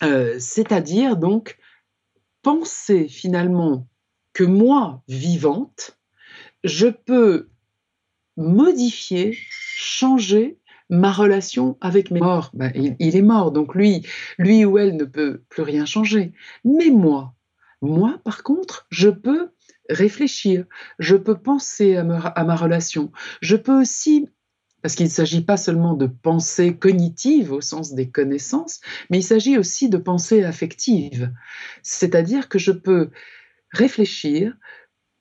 Euh, 0.02 0.36
c'est-à-dire 0.38 1.16
donc 1.16 1.58
penser 2.42 3.08
finalement 3.08 3.88
que 4.32 4.44
moi, 4.44 5.02
vivante, 5.08 5.98
je 6.62 6.86
peux 6.86 7.48
modifier, 8.36 9.36
changer 9.50 10.60
ma 10.88 11.12
relation 11.12 11.76
avec 11.80 12.10
mes 12.10 12.20
morts, 12.20 12.50
ben, 12.54 12.72
il, 12.74 13.16
est 13.16 13.22
mort, 13.22 13.52
donc 13.52 13.74
lui, 13.74 14.06
lui 14.38 14.64
ou 14.64 14.78
elle 14.78 14.96
ne 14.96 15.04
peut 15.04 15.42
plus 15.48 15.62
rien 15.62 15.84
changer. 15.84 16.32
Mais 16.64 16.90
moi, 16.90 17.34
moi, 17.82 18.20
par 18.24 18.42
contre, 18.42 18.86
je 18.90 19.08
peux 19.08 19.50
réfléchir, 19.88 20.64
je 20.98 21.16
peux 21.16 21.36
penser 21.36 21.96
à 21.96 22.04
ma, 22.04 22.56
relation, 22.56 23.12
je 23.40 23.56
peux 23.56 23.80
aussi 23.80 24.28
parce 24.82 24.94
qu'il 24.94 25.06
ne 25.06 25.10
s'agit 25.10 25.40
pas 25.40 25.56
seulement 25.56 25.94
de 25.94 26.06
pensée 26.06 26.76
cognitive 26.76 27.50
au 27.50 27.60
sens 27.60 27.94
des 27.94 28.08
connaissances, 28.08 28.80
mais 29.10 29.18
il 29.18 29.22
s'agit 29.22 29.58
aussi 29.58 29.88
de 29.88 29.96
pensée 29.96 30.44
affective. 30.44 31.32
C'est-à-dire 31.82 32.48
que 32.48 32.60
je 32.60 32.70
peux 32.70 33.10
réfléchir, 33.72 34.56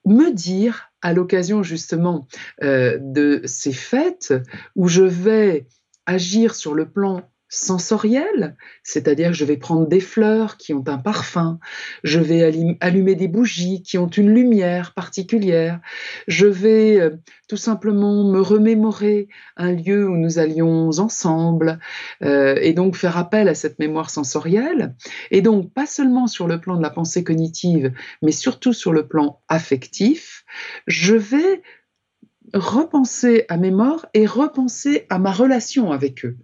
me 0.06 0.32
dire 0.32 0.92
à 1.02 1.14
l'occasion 1.14 1.64
justement 1.64 2.28
euh, 2.64 2.98
de 3.00 3.42
ces 3.46 3.74
fêtes 3.74 4.34
où 4.76 4.88
je 4.88 5.04
vais 5.04 5.68
agir 6.06 6.56
sur 6.56 6.74
le 6.74 6.90
plan 6.90 7.30
sensoriel, 7.56 8.58
c'est-à-dire 8.84 9.34
je 9.34 9.46
vais 9.46 9.56
prendre 9.56 9.88
des 9.88 10.02
fleurs 10.02 10.58
qui 10.58 10.74
ont 10.74 10.84
un 10.88 10.98
parfum, 10.98 11.60
je 12.04 12.20
vais 12.20 12.78
allumer 12.82 13.16
des 13.16 13.30
bougies 13.30 13.82
qui 13.82 13.98
ont 13.98 14.08
une 14.08 14.30
lumière 14.30 14.94
particulière, 14.94 15.80
je 16.28 16.48
vais 16.48 17.00
euh, 17.00 17.12
tout 17.48 17.58
simplement 17.58 18.30
me 18.30 18.42
remémorer 18.42 19.30
un 19.56 19.72
lieu 19.72 20.08
où 20.08 20.18
nous 20.18 20.38
allions 20.38 20.90
ensemble 21.00 21.80
euh, 22.24 22.58
et 22.62 22.74
donc 22.74 22.98
faire 22.98 23.18
appel 23.18 23.48
à 23.48 23.56
cette 23.56 23.80
mémoire 23.80 24.10
sensorielle 24.10 24.94
et 25.32 25.42
donc 25.42 25.72
pas 25.72 25.86
seulement 25.86 26.28
sur 26.28 26.48
le 26.48 26.60
plan 26.60 26.76
de 26.76 26.82
la 26.82 26.90
pensée 26.90 27.24
cognitive, 27.24 27.94
mais 28.22 28.34
surtout 28.34 28.74
sur 28.74 28.92
le 28.92 29.08
plan 29.08 29.42
affectif, 29.48 30.44
je 30.88 31.16
vais 31.16 31.62
repenser 32.54 33.46
à 33.48 33.56
mes 33.56 33.72
morts 33.72 34.06
et 34.14 34.26
repenser 34.26 35.06
à 35.10 35.20
ma 35.20 35.32
relation 35.32 35.94
avec 35.94 36.26
eux. 36.26 36.38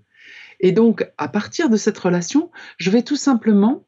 Et 0.62 0.71
donc, 0.71 1.06
à 1.17 1.28
partir 1.28 1.69
de 1.69 1.78
cette 1.78 1.97
relation, 1.97 2.52
je 2.78 2.89
vais 2.89 3.04
tout 3.04 3.15
simplement 3.15 3.86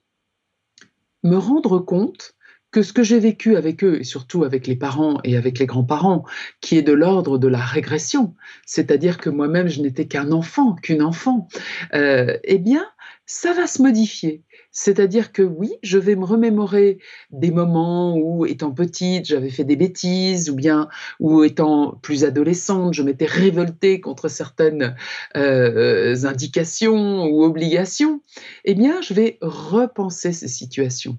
me 1.23 1.37
rendre 1.37 1.79
compte 1.79 2.35
que 2.71 2.81
ce 2.81 2.91
que 2.91 3.03
j'ai 3.03 3.19
vécu 3.19 3.55
avec 3.55 3.83
eux, 3.83 3.99
et 3.99 4.03
surtout 4.03 4.43
avec 4.43 4.65
les 4.65 4.75
parents 4.75 5.19
et 5.23 5.37
avec 5.37 5.59
les 5.59 5.67
grands-parents, 5.67 6.25
qui 6.59 6.75
est 6.75 6.81
de 6.81 6.91
l'ordre 6.91 7.37
de 7.37 7.47
la 7.47 7.59
régression, 7.59 8.35
c'est-à-dire 8.65 9.19
que 9.19 9.29
moi-même 9.29 9.67
je 9.67 9.81
n'étais 9.81 10.07
qu'un 10.07 10.31
enfant, 10.31 10.73
qu'une 10.75 11.03
enfant, 11.03 11.47
euh, 11.93 12.37
eh 12.43 12.57
bien, 12.57 12.85
ça 13.27 13.53
va 13.53 13.67
se 13.67 13.81
modifier. 13.81 14.43
C'est-à-dire 14.73 15.31
que 15.31 15.43
oui, 15.43 15.71
je 15.83 15.99
vais 15.99 16.15
me 16.15 16.25
remémorer 16.25 16.97
des 17.31 17.51
moments 17.51 18.17
où, 18.17 18.45
étant 18.45 18.71
petite, 18.71 19.25
j'avais 19.25 19.51
fait 19.51 19.63
des 19.63 19.75
bêtises, 19.75 20.49
ou 20.49 20.55
bien, 20.55 20.89
où 21.19 21.43
étant 21.43 21.99
plus 22.01 22.25
adolescente, 22.25 22.93
je 22.93 23.03
m'étais 23.03 23.27
révoltée 23.27 24.01
contre 24.01 24.27
certaines 24.27 24.95
euh, 25.37 26.25
indications 26.25 27.25
ou 27.25 27.43
obligations. 27.43 28.21
Eh 28.65 28.73
bien, 28.73 29.01
je 29.01 29.13
vais 29.13 29.37
repenser 29.41 30.33
ces 30.33 30.47
situations. 30.47 31.17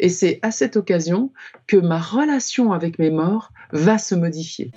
Et 0.00 0.08
c'est 0.08 0.40
à 0.42 0.50
cette 0.50 0.76
occasion 0.76 1.32
que 1.66 1.76
ma 1.76 2.00
relation 2.00 2.72
avec 2.72 2.98
mes 2.98 3.10
morts 3.10 3.52
va 3.72 3.98
se 3.98 4.14
modifier. 4.14 4.72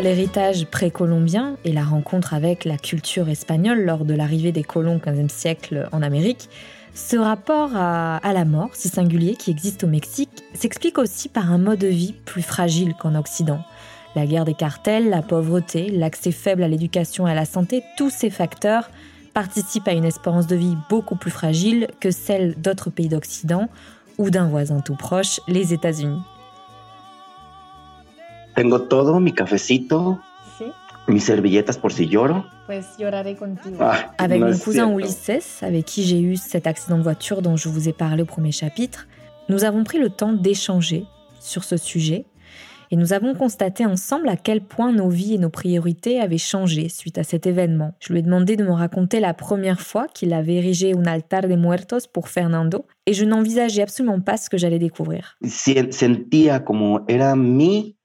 L'héritage 0.00 0.66
précolombien 0.66 1.56
et 1.64 1.72
la 1.72 1.84
rencontre 1.84 2.34
avec 2.34 2.64
la 2.64 2.76
culture 2.76 3.28
espagnole 3.28 3.84
lors 3.84 4.04
de 4.04 4.14
l'arrivée 4.14 4.50
des 4.50 4.64
colons 4.64 4.96
au 4.96 4.98
XVe 4.98 5.28
siècle 5.28 5.88
en 5.92 6.02
Amérique, 6.02 6.48
ce 6.94 7.16
rapport 7.16 7.76
à, 7.76 8.16
à, 8.16 8.32
la 8.32 8.44
mort, 8.44 8.70
si 8.72 8.88
singulier, 8.88 9.36
qui 9.36 9.50
existe 9.50 9.84
au 9.84 9.86
Mexique, 9.86 10.42
s'explique 10.54 10.98
aussi 10.98 11.28
par 11.28 11.52
un 11.52 11.58
mode 11.58 11.78
de 11.78 11.86
vie 11.86 12.14
plus 12.24 12.42
fragile 12.42 12.94
qu'en 12.98 13.14
Occident. 13.14 13.60
La 14.16 14.26
guerre 14.26 14.44
des 14.44 14.54
cartels, 14.54 15.08
la 15.08 15.22
pauvreté, 15.22 15.88
l'accès 15.90 16.32
faible 16.32 16.64
à 16.64 16.68
l'éducation 16.68 17.28
et 17.28 17.30
à 17.30 17.34
la 17.34 17.44
santé, 17.44 17.82
tous 17.96 18.10
ces 18.10 18.30
facteurs 18.30 18.90
participent 19.34 19.88
à 19.88 19.92
une 19.92 20.04
espérance 20.04 20.46
de 20.46 20.56
vie 20.56 20.76
beaucoup 20.90 21.16
plus 21.16 21.30
fragile 21.30 21.86
que 22.00 22.10
celle 22.10 22.54
d'autres 22.60 22.90
pays 22.90 23.08
d'Occident 23.08 23.68
ou 24.18 24.30
d'un 24.30 24.48
voisin 24.48 24.80
tout 24.80 24.96
proche, 24.96 25.40
les 25.48 25.72
États-Unis. 25.72 26.20
Tengo 28.54 28.82
todo, 28.82 29.18
mi 29.20 29.32
cafecito, 29.32 30.20
¿Sí? 30.58 30.64
mis 31.08 31.24
servilletas 31.24 31.78
por 31.78 31.92
si 31.92 32.06
lloro. 32.06 32.44
Pues 32.66 32.86
lloraré 32.98 33.34
contigo. 33.36 33.76
Ah, 33.80 34.12
Avec 34.18 34.40
no 34.40 34.46
mon 34.48 34.58
cousin 34.58 34.86
cierto. 34.86 34.98
Ulysse, 34.98 35.62
avec 35.62 35.84
qui 35.86 36.04
j'ai 36.04 36.20
eu 36.20 36.36
cet 36.36 36.66
accident 36.66 36.98
de 36.98 37.02
voiture 37.02 37.42
dont 37.42 37.56
je 37.56 37.68
vous 37.68 37.88
ai 37.88 37.92
parlé 37.92 38.22
au 38.22 38.26
premier 38.26 38.52
chapitre, 38.52 39.06
nous 39.48 39.64
avons 39.64 39.84
pris 39.84 39.98
le 39.98 40.10
temps 40.10 40.32
d'échanger 40.32 41.04
sur 41.40 41.64
ce 41.64 41.76
sujet 41.76 42.26
et 42.90 42.96
nous 42.96 43.14
avons 43.14 43.34
constaté 43.34 43.86
ensemble 43.86 44.28
à 44.28 44.36
quel 44.36 44.60
point 44.60 44.92
nos 44.92 45.08
vies 45.08 45.34
et 45.34 45.38
nos 45.38 45.48
priorités 45.48 46.20
avaient 46.20 46.36
changé 46.38 46.88
suite 46.90 47.16
à 47.18 47.24
cet 47.24 47.46
événement. 47.46 47.94
Je 48.00 48.12
lui 48.12 48.20
ai 48.20 48.22
demandé 48.22 48.54
de 48.54 48.64
me 48.64 48.70
raconter 48.72 49.18
la 49.18 49.32
première 49.34 49.80
fois 49.80 50.06
qu'il 50.12 50.32
avait 50.34 50.56
érigé 50.56 50.92
un 50.94 51.06
altar 51.06 51.48
de 51.48 51.56
muertos 51.56 52.06
pour 52.12 52.28
Fernando 52.28 52.84
et 53.06 53.14
je 53.14 53.24
n'envisageais 53.24 53.82
absolument 53.82 54.20
pas 54.20 54.36
ce 54.36 54.50
que 54.50 54.58
j'allais 54.58 54.78
découvrir. 54.78 55.36
Sentía 55.90 56.60
como 56.64 57.00
era 57.08 57.34
mi 57.34 57.96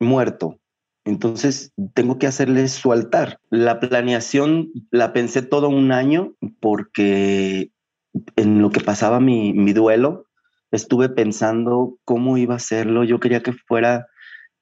muerto. 0.00 0.58
Entonces 1.04 1.72
tengo 1.94 2.18
que 2.18 2.26
hacerle 2.26 2.68
su 2.68 2.92
altar. 2.92 3.38
La 3.50 3.80
planeación 3.80 4.70
la 4.90 5.12
pensé 5.12 5.42
todo 5.42 5.68
un 5.68 5.92
año 5.92 6.34
porque 6.60 7.70
en 8.36 8.60
lo 8.60 8.70
que 8.70 8.80
pasaba 8.80 9.20
mi, 9.20 9.52
mi 9.52 9.72
duelo, 9.72 10.26
estuve 10.70 11.08
pensando 11.08 11.96
cómo 12.04 12.36
iba 12.38 12.54
a 12.54 12.58
hacerlo. 12.58 13.04
Yo 13.04 13.20
quería 13.20 13.42
que 13.42 13.52
fuera 13.52 14.06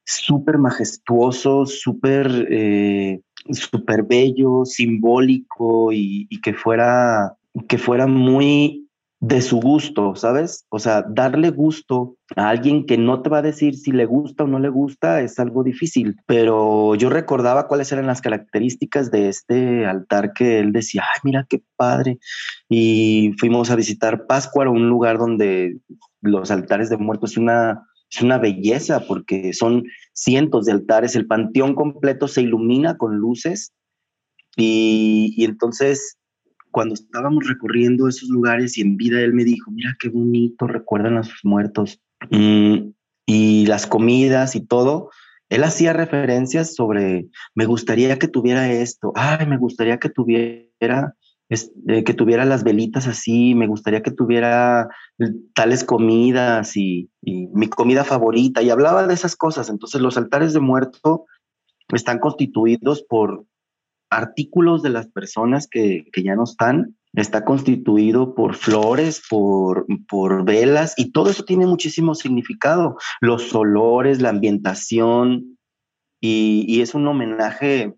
súper 0.05 0.57
majestuoso, 0.57 1.65
súper 1.65 2.47
eh, 2.49 3.21
súper 3.51 4.03
bello, 4.03 4.65
simbólico 4.65 5.91
y, 5.91 6.27
y 6.29 6.41
que 6.41 6.53
fuera 6.53 7.35
que 7.67 7.77
fuera 7.77 8.07
muy 8.07 8.88
de 9.21 9.41
su 9.41 9.59
gusto, 9.59 10.15
¿sabes? 10.15 10.65
O 10.69 10.79
sea, 10.79 11.03
darle 11.07 11.49
gusto 11.49 12.15
a 12.37 12.49
alguien 12.49 12.85
que 12.85 12.97
no 12.97 13.21
te 13.21 13.29
va 13.29 13.39
a 13.39 13.41
decir 13.41 13.75
si 13.75 13.91
le 13.91 14.05
gusta 14.05 14.45
o 14.45 14.47
no 14.47 14.59
le 14.59 14.69
gusta 14.69 15.21
es 15.21 15.39
algo 15.39 15.63
difícil, 15.63 16.15
pero 16.25 16.95
yo 16.95 17.09
recordaba 17.09 17.67
cuáles 17.67 17.91
eran 17.91 18.07
las 18.07 18.21
características 18.21 19.11
de 19.11 19.27
este 19.27 19.85
altar 19.85 20.31
que 20.31 20.59
él 20.59 20.71
decía, 20.71 21.03
ay, 21.03 21.19
mira 21.23 21.45
qué 21.49 21.61
padre. 21.75 22.19
Y 22.69 23.33
fuimos 23.39 23.69
a 23.71 23.75
visitar 23.75 24.25
Pascua, 24.25 24.69
un 24.69 24.87
lugar 24.87 25.17
donde 25.17 25.79
los 26.21 26.49
altares 26.49 26.89
de 26.89 26.97
muertos 26.97 27.31
es 27.31 27.37
una, 27.37 27.85
es 28.09 28.21
una 28.21 28.37
belleza 28.37 29.01
porque 29.05 29.51
son 29.51 29.83
cientos 30.13 30.65
de 30.65 30.71
altares, 30.71 31.17
el 31.17 31.27
panteón 31.27 31.75
completo 31.75 32.29
se 32.29 32.41
ilumina 32.41 32.97
con 32.97 33.17
luces 33.17 33.73
y 34.55 35.43
entonces 35.45 36.18
cuando 36.71 36.93
estábamos 36.93 37.47
recorriendo 37.47 38.07
esos 38.07 38.29
lugares 38.29 38.77
y 38.77 38.81
en 38.81 38.97
vida 38.97 39.21
él 39.21 39.33
me 39.33 39.43
dijo, 39.43 39.71
mira 39.71 39.95
qué 39.99 40.09
bonito, 40.09 40.67
recuerdan 40.67 41.17
a 41.17 41.23
sus 41.23 41.43
muertos. 41.43 42.01
Mm, 42.29 42.91
y 43.25 43.65
las 43.65 43.87
comidas 43.87 44.55
y 44.55 44.61
todo, 44.61 45.09
él 45.49 45.63
hacía 45.63 45.93
referencias 45.93 46.75
sobre, 46.75 47.27
me 47.55 47.65
gustaría 47.65 48.19
que 48.19 48.27
tuviera 48.27 48.71
esto, 48.71 49.11
ay, 49.15 49.45
me 49.47 49.57
gustaría 49.57 49.97
que 49.97 50.09
tuviera, 50.09 51.15
eh, 51.49 52.03
que 52.03 52.13
tuviera 52.13 52.45
las 52.45 52.63
velitas 52.63 53.07
así, 53.07 53.55
me 53.55 53.67
gustaría 53.67 54.01
que 54.01 54.11
tuviera 54.11 54.89
tales 55.53 55.83
comidas 55.83 56.77
y 56.77 57.09
mi 57.21 57.67
comida 57.67 58.03
favorita, 58.03 58.61
y 58.61 58.69
hablaba 58.69 59.07
de 59.07 59.13
esas 59.13 59.35
cosas. 59.35 59.69
Entonces 59.69 60.01
los 60.01 60.17
altares 60.17 60.53
de 60.53 60.59
muerto 60.59 61.25
están 61.95 62.19
constituidos 62.19 63.03
por 63.03 63.45
artículos 64.09 64.81
de 64.81 64.89
las 64.89 65.07
personas 65.07 65.67
que, 65.67 66.05
que 66.11 66.23
ya 66.23 66.35
no 66.35 66.43
están, 66.43 66.95
está 67.13 67.43
constituido 67.45 68.35
por 68.35 68.55
flores, 68.55 69.21
por, 69.29 69.85
por 70.07 70.45
velas, 70.45 70.93
y 70.97 71.11
todo 71.11 71.29
eso 71.29 71.43
tiene 71.43 71.65
muchísimo 71.65 72.15
significado. 72.15 72.97
Los 73.21 73.53
olores, 73.55 74.21
la 74.21 74.29
ambientación, 74.29 75.57
y, 76.21 76.65
y 76.67 76.81
es 76.81 76.93
un 76.93 77.07
homenaje, 77.07 77.95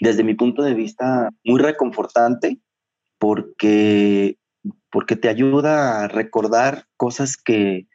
desde 0.00 0.24
mi 0.24 0.34
punto 0.34 0.62
de 0.62 0.74
vista, 0.74 1.30
muy 1.44 1.60
reconfortante, 1.60 2.60
porque, 3.18 4.36
porque 4.90 5.16
te 5.16 5.28
ayuda 5.28 6.02
a 6.02 6.08
recordar 6.08 6.86
cosas 6.96 7.36
que, 7.36 7.86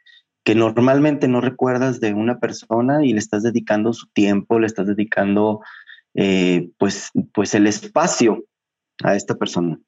que 0.44 0.54
normalmente 0.54 1.28
no 1.28 1.40
recuerdas 1.40 2.00
de 2.00 2.14
una 2.14 2.38
persona 2.38 3.04
y 3.04 3.12
le 3.12 3.18
estás 3.18 3.42
dedicando 3.42 3.92
su 3.92 4.06
tiempo, 4.08 4.58
le 4.58 4.66
estás 4.66 4.86
dedicando 4.86 5.60
eh, 6.20 6.70
pues, 6.78 7.12
pues 7.32 7.54
el 7.54 7.68
espacio 7.68 8.44
a 9.04 9.14
esta 9.14 9.36
persona. 9.36 9.78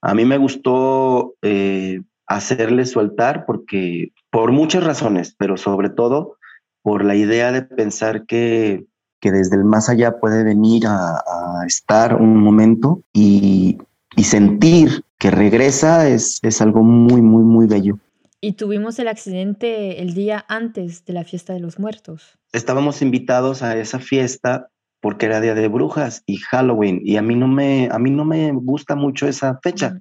A 0.00 0.14
mí 0.14 0.24
me 0.24 0.38
gustó 0.38 1.34
eh, 1.42 2.02
hacerle 2.28 2.86
su 2.86 3.00
altar 3.00 3.46
porque 3.46 4.12
por 4.30 4.52
muchas 4.52 4.84
razones, 4.84 5.34
pero 5.36 5.56
sobre 5.56 5.90
todo 5.90 6.36
por 6.82 7.04
la 7.04 7.16
idea 7.16 7.50
de 7.50 7.62
pensar 7.62 8.26
que, 8.26 8.84
que 9.20 9.32
desde 9.32 9.56
el 9.56 9.64
más 9.64 9.88
allá 9.88 10.20
puede 10.20 10.44
venir 10.44 10.86
a, 10.86 11.16
a 11.16 11.66
estar 11.66 12.14
un 12.14 12.36
momento 12.36 13.02
y, 13.12 13.78
y 14.16 14.22
sentir 14.22 15.04
que 15.18 15.32
regresa 15.32 16.08
es, 16.08 16.38
es 16.42 16.62
algo 16.62 16.84
muy, 16.84 17.22
muy, 17.22 17.42
muy 17.42 17.66
bello. 17.66 17.98
Y 18.40 18.52
tuvimos 18.52 19.00
el 19.00 19.08
accidente 19.08 20.00
el 20.00 20.14
día 20.14 20.44
antes 20.48 21.04
de 21.04 21.12
la 21.12 21.24
fiesta 21.24 21.54
de 21.54 21.60
los 21.60 21.80
muertos. 21.80 22.38
Estábamos 22.52 23.02
invitados 23.02 23.64
a 23.64 23.76
esa 23.76 23.98
fiesta 23.98 24.68
porque 25.02 25.26
era 25.26 25.40
día 25.40 25.54
de 25.54 25.66
brujas 25.66 26.22
y 26.26 26.36
Halloween 26.36 27.00
y 27.04 27.16
a 27.16 27.22
mí 27.22 27.34
no 27.34 27.48
me 27.48 27.88
a 27.90 27.98
mí 27.98 28.10
no 28.10 28.24
me 28.24 28.52
gusta 28.52 28.94
mucho 28.94 29.26
esa 29.26 29.58
fecha. 29.60 30.00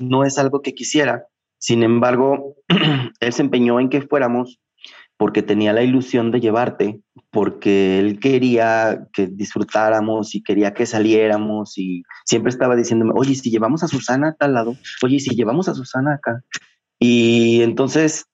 No 0.00 0.24
es 0.24 0.38
algo 0.38 0.60
que 0.60 0.74
quisiera. 0.74 1.28
Sin 1.58 1.84
embargo, 1.84 2.56
él 3.20 3.32
se 3.32 3.42
empeñó 3.42 3.78
en 3.78 3.88
que 3.88 4.02
fuéramos 4.02 4.58
porque 5.16 5.42
tenía 5.42 5.72
la 5.72 5.84
ilusión 5.84 6.32
de 6.32 6.40
llevarte, 6.40 7.00
porque 7.30 8.00
él 8.00 8.18
quería 8.18 9.06
que 9.12 9.28
disfrutáramos 9.28 10.34
y 10.34 10.42
quería 10.42 10.74
que 10.74 10.84
saliéramos 10.84 11.78
y 11.78 12.02
siempre 12.24 12.50
estaba 12.50 12.74
diciéndome, 12.74 13.12
oye, 13.14 13.36
si 13.36 13.50
llevamos 13.50 13.84
a 13.84 13.88
Susana 13.88 14.30
a 14.30 14.34
tal 14.34 14.54
lado, 14.54 14.76
oye, 15.04 15.20
si 15.20 15.36
llevamos 15.36 15.68
a 15.68 15.74
Susana 15.74 16.14
acá. 16.14 16.42
Y 16.98 17.62
entonces 17.62 18.26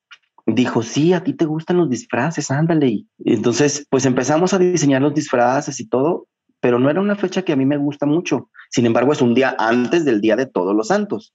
dijo, 0.47 0.83
sí, 0.83 1.13
a 1.13 1.23
ti 1.23 1.35
te 1.35 1.45
gustan 1.45 1.77
los 1.79 1.91
disfraces, 1.91 2.51
ándale. 2.51 3.05
Entonces, 3.25 3.87
pues 3.91 4.05
empezamos 4.07 4.53
a 4.53 4.59
diseñar 4.59 5.03
los 5.03 5.15
disfraces 5.15 5.81
y 5.81 5.89
todo, 5.89 6.27
pero 6.61 6.79
no 6.79 6.91
era 6.91 7.01
una 7.01 7.17
fecha 7.17 7.43
que 7.43 7.53
a 7.53 7.57
mí 7.57 7.65
me 7.67 7.77
gusta 7.77 8.07
mucho. 8.07 8.51
Sin 8.71 8.87
embargo, 8.87 9.13
es 9.13 9.23
un 9.23 9.35
día 9.35 9.55
antes 9.59 10.05
del 10.05 10.21
Día 10.21 10.37
de 10.37 10.47
Todos 10.47 10.75
los 10.75 10.89
Santos. 10.89 11.35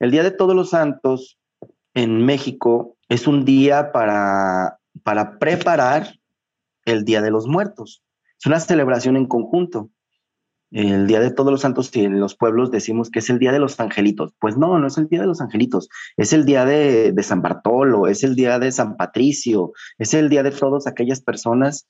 El 0.00 0.10
Día 0.10 0.22
de 0.22 0.30
Todos 0.30 0.54
los 0.54 0.70
Santos 0.70 1.38
en 1.94 2.24
México 2.24 2.96
es 3.08 3.26
un 3.26 3.44
día 3.44 3.92
para, 3.92 4.78
para 5.02 5.38
preparar 5.38 6.18
el 6.84 7.04
Día 7.04 7.22
de 7.22 7.30
los 7.30 7.46
Muertos. 7.46 8.02
Es 8.38 8.46
una 8.46 8.60
celebración 8.60 9.16
en 9.16 9.26
conjunto. 9.26 9.90
El 10.74 11.06
Día 11.06 11.20
de 11.20 11.30
Todos 11.30 11.52
los 11.52 11.60
Santos, 11.60 11.94
en 11.94 12.18
los 12.18 12.34
pueblos 12.34 12.72
decimos 12.72 13.08
que 13.08 13.20
es 13.20 13.30
el 13.30 13.38
Día 13.38 13.52
de 13.52 13.60
los 13.60 13.78
Angelitos. 13.78 14.34
Pues 14.40 14.56
no, 14.56 14.76
no 14.80 14.88
es 14.88 14.98
el 14.98 15.06
Día 15.06 15.20
de 15.20 15.28
los 15.28 15.40
Angelitos, 15.40 15.88
es 16.16 16.32
el 16.32 16.44
Día 16.44 16.64
de, 16.64 17.14
San 17.22 17.42
Bartolo, 17.42 18.08
es 18.08 18.24
el 18.24 18.34
Día 18.34 18.58
de 18.58 18.72
San 18.72 18.96
Patricio, 18.96 19.72
es 19.98 20.14
el 20.14 20.28
Día 20.28 20.42
de 20.42 20.50
todas 20.50 20.88
aquellas 20.88 21.20
personas 21.20 21.86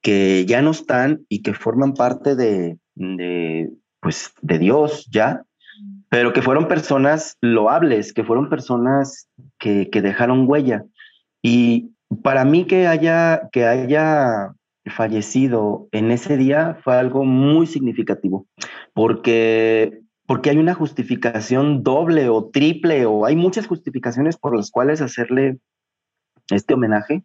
que 0.00 0.46
ya 0.46 0.62
no 0.62 0.70
están 0.70 1.26
y 1.28 1.42
que 1.42 1.52
forman 1.52 1.92
parte 1.92 2.34
de, 2.34 2.78
de, 2.94 3.70
pues, 4.00 4.32
de 4.40 4.58
Dios 4.58 5.06
ya, 5.12 5.42
pero 6.08 6.32
que 6.32 6.40
fueron 6.40 6.68
personas 6.68 7.36
loables, 7.42 8.14
que 8.14 8.24
fueron 8.24 8.48
personas 8.48 9.28
que, 9.58 9.90
que 9.90 10.00
dejaron 10.00 10.48
huella. 10.48 10.86
Y 11.42 11.90
para 12.22 12.46
mí 12.46 12.64
que 12.64 12.86
haya, 12.86 13.50
que 13.52 13.66
haya 13.66 14.54
fallecido 14.86 15.88
en 15.92 16.10
ese 16.10 16.36
día 16.36 16.78
fue 16.82 16.96
algo 16.96 17.24
muy 17.24 17.66
significativo, 17.66 18.46
porque, 18.94 20.00
porque 20.26 20.50
hay 20.50 20.58
una 20.58 20.74
justificación 20.74 21.82
doble 21.82 22.28
o 22.28 22.50
triple, 22.50 23.06
o 23.06 23.26
hay 23.26 23.36
muchas 23.36 23.66
justificaciones 23.66 24.36
por 24.36 24.56
las 24.56 24.70
cuales 24.70 25.00
hacerle 25.00 25.58
este 26.50 26.74
homenaje 26.74 27.24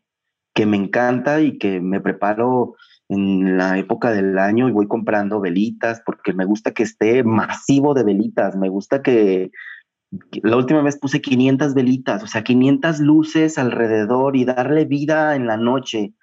que 0.53 0.65
me 0.65 0.77
encanta 0.77 1.41
y 1.41 1.57
que 1.57 1.81
me 1.81 2.01
preparo 2.01 2.75
en 3.09 3.57
la 3.57 3.77
época 3.77 4.11
del 4.11 4.37
año 4.37 4.67
y 4.67 4.73
voy 4.73 4.87
comprando 4.87 5.39
velitas 5.39 6.01
porque 6.05 6.33
me 6.33 6.45
gusta 6.45 6.71
que 6.71 6.83
esté 6.83 7.23
masivo 7.23 7.93
de 7.93 8.03
velitas, 8.03 8.55
me 8.55 8.69
gusta 8.69 9.01
que, 9.01 9.51
la 10.41 10.55
última 10.55 10.81
vez 10.81 10.97
puse 10.97 11.21
500 11.21 11.73
velitas, 11.73 12.23
o 12.23 12.27
sea, 12.27 12.43
500 12.43 12.99
luces 12.99 13.57
alrededor 13.57 14.35
y 14.35 14.45
darle 14.45 14.85
vida 14.85 15.35
en 15.35 15.47
la 15.47 15.57
noche, 15.57 16.13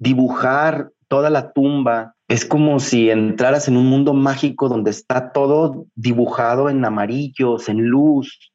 dibujar 0.00 0.90
toda 1.06 1.30
la 1.30 1.52
tumba. 1.52 2.16
Es 2.26 2.44
como 2.44 2.80
si 2.80 3.10
entraras 3.10 3.68
en 3.68 3.76
un 3.76 3.86
mundo 3.86 4.14
mágico 4.14 4.68
donde 4.68 4.90
está 4.90 5.30
todo 5.32 5.86
dibujado 5.94 6.68
en 6.68 6.84
amarillos, 6.84 7.68
en 7.68 7.82
luz. 7.86 8.52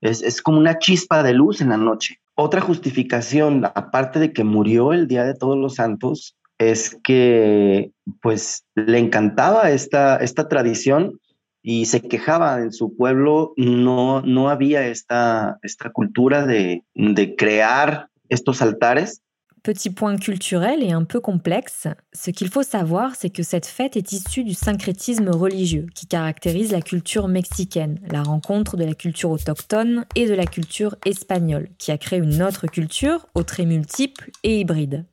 Es, 0.00 0.22
es 0.22 0.40
como 0.40 0.58
una 0.58 0.78
chispa 0.78 1.22
de 1.22 1.34
luz 1.34 1.60
en 1.60 1.70
la 1.70 1.76
noche. 1.76 2.20
Otra 2.34 2.60
justificación, 2.60 3.64
aparte 3.64 4.18
de 4.18 4.32
que 4.32 4.44
murió 4.44 4.92
el 4.92 5.06
Día 5.06 5.24
de 5.24 5.34
Todos 5.34 5.56
los 5.56 5.76
Santos, 5.76 6.36
es 6.58 6.98
que 7.02 7.92
pues 8.20 8.64
le 8.74 8.98
encantaba 8.98 9.70
esta, 9.70 10.16
esta 10.16 10.48
tradición 10.48 11.20
y 11.62 11.86
se 11.86 12.02
quejaba 12.02 12.60
en 12.60 12.72
su 12.72 12.94
pueblo, 12.94 13.54
no, 13.56 14.20
no 14.20 14.50
había 14.50 14.86
esta, 14.86 15.58
esta 15.62 15.90
cultura 15.90 16.44
de, 16.44 16.84
de 16.94 17.36
crear 17.36 18.10
estos 18.28 18.60
altares 18.60 19.22
Petit 19.64 19.88
point 19.88 20.18
culturel 20.18 20.82
et 20.82 20.92
un 20.92 21.04
peu 21.04 21.20
complexe, 21.20 21.88
ce 22.12 22.30
qu'il 22.30 22.50
faut 22.50 22.62
savoir, 22.62 23.14
c'est 23.16 23.30
que 23.30 23.42
cette 23.42 23.64
fête 23.64 23.96
est 23.96 24.12
issue 24.12 24.44
du 24.44 24.52
syncrétisme 24.52 25.30
religieux 25.30 25.86
qui 25.94 26.06
caractérise 26.06 26.70
la 26.70 26.82
culture 26.82 27.28
mexicaine, 27.28 27.98
la 28.12 28.22
rencontre 28.22 28.76
de 28.76 28.84
la 28.84 28.92
culture 28.92 29.30
autochtone 29.30 30.04
et 30.16 30.26
de 30.26 30.34
la 30.34 30.44
culture 30.44 30.96
espagnole, 31.06 31.70
qui 31.78 31.92
a 31.92 31.96
créé 31.96 32.18
une 32.18 32.42
autre 32.42 32.66
culture 32.66 33.26
aux 33.34 33.42
traits 33.42 33.66
multiples 33.66 34.30
et 34.42 34.60
hybrides. 34.60 35.06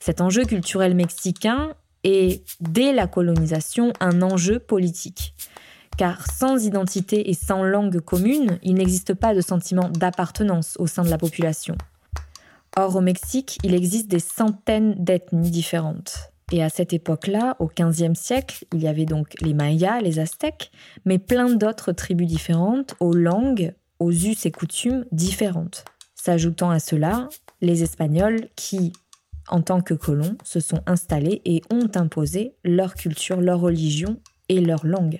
Cet 0.00 0.20
enjeu 0.20 0.44
culturel 0.44 0.96
mexicain 0.96 1.72
est, 2.02 2.42
dès 2.58 2.92
la 2.92 3.06
colonisation, 3.06 3.92
un 4.00 4.22
enjeu 4.22 4.58
politique. 4.58 5.34
Car 5.96 6.28
sans 6.28 6.64
identité 6.64 7.30
et 7.30 7.34
sans 7.34 7.62
langue 7.62 8.00
commune, 8.00 8.58
il 8.64 8.74
n'existe 8.74 9.14
pas 9.14 9.36
de 9.36 9.40
sentiment 9.40 9.88
d'appartenance 9.88 10.74
au 10.80 10.88
sein 10.88 11.04
de 11.04 11.10
la 11.10 11.18
population. 11.18 11.76
Or, 12.80 12.94
au 12.94 13.00
Mexique, 13.00 13.58
il 13.64 13.74
existe 13.74 14.06
des 14.06 14.20
centaines 14.20 14.94
d'ethnies 15.02 15.50
différentes. 15.50 16.30
Et 16.52 16.62
à 16.62 16.68
cette 16.68 16.92
époque-là, 16.92 17.56
au 17.58 17.66
XVe 17.66 18.14
siècle, 18.14 18.64
il 18.72 18.80
y 18.80 18.86
avait 18.86 19.04
donc 19.04 19.34
les 19.40 19.52
Mayas, 19.52 20.00
les 20.00 20.20
Aztèques, 20.20 20.70
mais 21.04 21.18
plein 21.18 21.50
d'autres 21.50 21.90
tribus 21.90 22.28
différentes, 22.28 22.94
aux 23.00 23.14
langues, 23.14 23.74
aux 23.98 24.12
us 24.12 24.46
et 24.46 24.52
coutumes 24.52 25.06
différentes. 25.10 25.86
S'ajoutant 26.14 26.70
à 26.70 26.78
cela, 26.78 27.28
les 27.60 27.82
Espagnols 27.82 28.48
qui, 28.54 28.92
en 29.48 29.60
tant 29.60 29.80
que 29.80 29.94
colons, 29.94 30.38
se 30.44 30.60
sont 30.60 30.82
installés 30.86 31.42
et 31.44 31.62
ont 31.72 31.90
imposé 31.96 32.54
leur 32.62 32.94
culture, 32.94 33.40
leur 33.40 33.58
religion 33.58 34.20
et 34.48 34.60
leur 34.60 34.86
langue. 34.86 35.18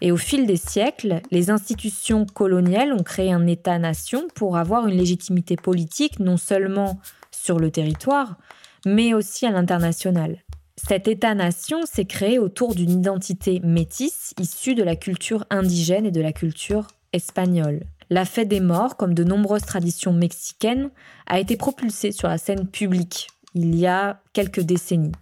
Et 0.00 0.12
au 0.12 0.16
fil 0.16 0.46
des 0.46 0.56
siècles, 0.56 1.20
les 1.30 1.50
institutions 1.50 2.26
coloniales 2.26 2.92
ont 2.92 3.02
créé 3.02 3.32
un 3.32 3.46
État-nation 3.46 4.28
pour 4.34 4.56
avoir 4.56 4.86
une 4.86 4.96
légitimité 4.96 5.56
politique 5.56 6.20
non 6.20 6.36
seulement 6.36 7.00
sur 7.30 7.58
le 7.58 7.70
territoire, 7.70 8.36
mais 8.84 9.14
aussi 9.14 9.46
à 9.46 9.50
l'international. 9.50 10.42
Cet 10.76 11.08
État-nation 11.08 11.86
s'est 11.86 12.04
créé 12.04 12.38
autour 12.38 12.74
d'une 12.74 12.90
identité 12.90 13.60
métisse 13.64 14.34
issue 14.38 14.74
de 14.74 14.82
la 14.82 14.94
culture 14.94 15.44
indigène 15.48 16.04
et 16.04 16.10
de 16.10 16.20
la 16.20 16.32
culture 16.32 16.88
espagnole. 17.12 17.84
La 18.10 18.24
fête 18.24 18.48
des 18.48 18.60
morts, 18.60 18.96
comme 18.96 19.14
de 19.14 19.24
nombreuses 19.24 19.64
traditions 19.64 20.12
mexicaines, 20.12 20.90
a 21.26 21.40
été 21.40 21.56
propulsée 21.56 22.12
sur 22.12 22.28
la 22.28 22.38
scène 22.38 22.68
publique 22.68 23.28
il 23.56 23.74
y 23.74 23.86
a 23.86 24.20
quelques 24.32 24.60
décennies. 24.60 25.12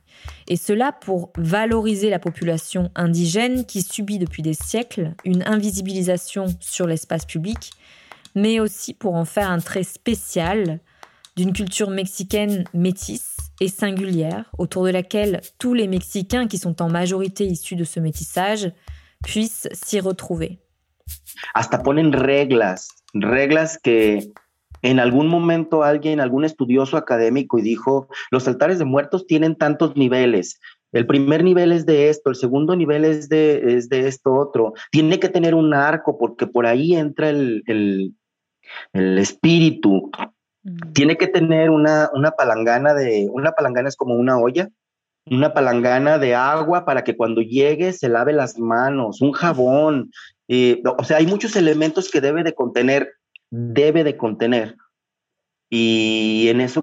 Et 0.49 0.57
cela 0.57 0.93
pour 0.93 1.33
valoriser 1.37 2.11
la 2.11 2.19
population 2.19 2.91
indigène 2.95 3.65
qui 3.65 3.83
subit 3.83 4.19
depuis 4.19 4.43
des 4.43 4.55
siècles 4.55 5.15
une 5.25 5.43
invisibilisation 5.47 6.47
sur 6.61 6.87
l'espace 6.87 7.25
public, 7.25 7.71
mais 8.35 8.61
aussi 8.61 8.93
pour 8.93 9.15
en 9.15 9.25
faire 9.25 9.51
un 9.51 9.61
trait 9.61 9.85
spécial 9.85 10.81
d'une 11.37 11.53
culture 11.53 11.91
mexicaine 11.91 12.65
métisse 12.75 13.37
et 13.61 13.69
singulière, 13.69 14.51
autour 14.59 14.85
de 14.85 14.91
laquelle 14.91 15.41
tous 15.59 15.75
les 15.75 15.87
Mexicains 15.87 16.49
qui 16.49 16.59
sont 16.59 16.83
en 16.83 16.89
majorité 16.89 17.47
issus 17.47 17.77
de 17.77 17.85
ce 17.85 18.01
métissage 18.01 18.73
puissent 19.23 19.69
s'y 19.73 20.01
retrouver. 20.01 20.59
Hasta 21.55 21.79
ponen 21.79 22.15
reglas, 22.15 22.89
reglas 23.15 23.79
que 23.83 24.19
en 24.85 25.01
algún 25.01 25.29
momento 25.29 25.83
alguien, 25.83 26.21
algún 26.21 26.45
estudioso 26.45 26.99
académico 26.99 27.59
y 27.59 27.63
dijo, 27.63 28.07
los 28.31 28.47
altares 28.47 28.79
de 28.79 28.85
muertos 28.85 29.27
tienen 29.27 29.57
tantos 29.57 29.97
niveles. 29.97 30.61
El 30.93 31.07
primer 31.07 31.43
nivel 31.43 31.73
es 31.73 31.87
de 31.87 32.11
esto, 32.11 32.29
el 32.29 32.37
segundo 32.37 32.77
nivel 32.77 33.07
es 33.07 33.31
de, 33.31 33.77
es 33.77 33.89
de 33.89 34.07
esto 34.07 34.35
otro. 34.35 34.75
Tiene 34.91 35.19
que 35.19 35.31
tener 35.31 35.55
un 35.55 35.73
arco 35.73 36.19
porque 36.19 36.47
por 36.47 36.67
ahí 36.67 36.95
entra 36.95 37.31
el, 37.31 37.63
el, 37.67 38.15
el 38.93 39.19
espíritu. 39.19 40.11
Mm. 40.63 40.93
Tiene 40.93 41.17
que 41.17 41.29
tener 41.29 41.71
una, 41.71 42.11
una 42.13 42.33
palangana 42.33 42.93
de, 42.93 43.27
una 43.33 43.53
palangana 43.53 43.89
es 43.89 43.97
como 43.97 44.15
una 44.17 44.39
olla, 44.39 44.69
una 45.25 45.55
palangana 45.55 46.19
de 46.19 46.35
agua 46.35 46.85
para 46.85 47.05
que 47.05 47.17
cuando 47.17 47.41
llegue 47.41 47.95
se 47.95 48.11
lave 48.11 48.35
las 48.35 48.59
manos, 48.59 49.23
un 49.23 49.33
jabón. 49.33 50.11
Eh, 50.49 50.83
o 50.85 51.05
sea, 51.05 51.17
hay 51.17 51.27
muchos 51.27 51.57
elementos 51.57 52.11
que 52.11 52.21
debe 52.21 52.43
de 52.43 52.55
contener 52.55 53.15
debe 53.55 54.03
de 54.03 54.17
contener. 54.17 54.77
Y 55.71 56.49
en 56.49 56.61
eso, 56.61 56.83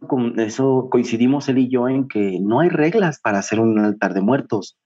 coincidimos 0.89 1.47
él 1.49 1.59
y 1.59 1.69
yo 1.69 1.87
en 1.87 2.07
que 2.07 2.39
no 2.41 2.61
hay 2.61 2.69
reglas 2.69 3.19
para 3.19 3.39
hacer 3.39 3.59
un 3.59 3.77
altar 3.79 4.13
de 4.13 4.21
muertos. 4.21 4.77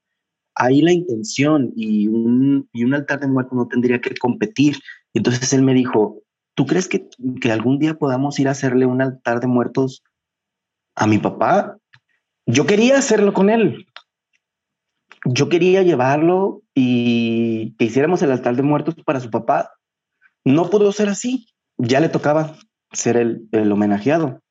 Hay 0.54 0.80
la 0.80 0.92
intención 0.92 1.72
y 1.76 2.08
un, 2.08 2.68
altar 2.94 3.20
de 3.20 3.28
muertos 3.28 3.56
no 3.56 3.68
tendría 3.68 4.00
que 4.00 4.14
competir. 4.16 4.78
Entonces 5.14 5.52
él 5.52 5.62
me 5.62 5.74
dijo, 5.74 6.22
¿tú 6.54 6.66
crees 6.66 6.88
que 6.88 7.08
algún 7.50 7.78
día 7.78 7.94
podamos 7.94 8.38
ir 8.38 8.48
a 8.48 8.52
hacerle 8.52 8.86
un 8.86 9.02
altar 9.02 9.40
de 9.40 9.46
muertos 9.46 10.02
a 10.94 11.06
mi 11.06 11.18
papá? 11.18 11.76
Yo 12.46 12.66
quería 12.66 12.98
hacerlo 12.98 13.32
con 13.32 13.50
él. 13.50 13.86
Yo 15.24 15.48
quería 15.48 15.82
llevarlo 15.82 16.62
y 16.74 17.74
que 17.76 17.86
hiciéramos 17.86 18.22
el 18.22 18.30
altar 18.30 18.56
de 18.56 18.62
muertos 18.62 18.94
para 19.04 19.20
su 19.20 19.30
papá. 19.30 19.72
No 20.44 20.70
pudo 20.70 20.92
ser 20.92 21.08
así 21.08 21.48
ya 21.78 22.00
le 22.00 22.08
tocaba 22.08 22.56
ser 22.92 23.16
el, 23.16 23.72
homenajeado. 23.72 24.42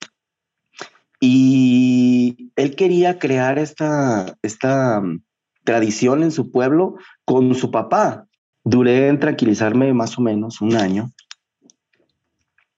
Y 1.19 2.51
él 2.55 2.75
quería 2.75 3.19
crear 3.19 3.57
esta, 3.57 4.37
esta 4.41 5.01
mm, 5.01 5.23
tradición 5.63 6.23
en 6.23 6.31
su 6.31 6.51
pueblo 6.51 6.95
con 7.23 7.55
su 7.55 7.71
papá. 7.71 8.27
Duré 8.63 9.07
en 9.07 9.19
tranquilizarme 9.19 9.93
más 9.93 10.17
o 10.17 10.21
menos 10.21 10.61
un 10.61 10.75
año. 10.75 11.11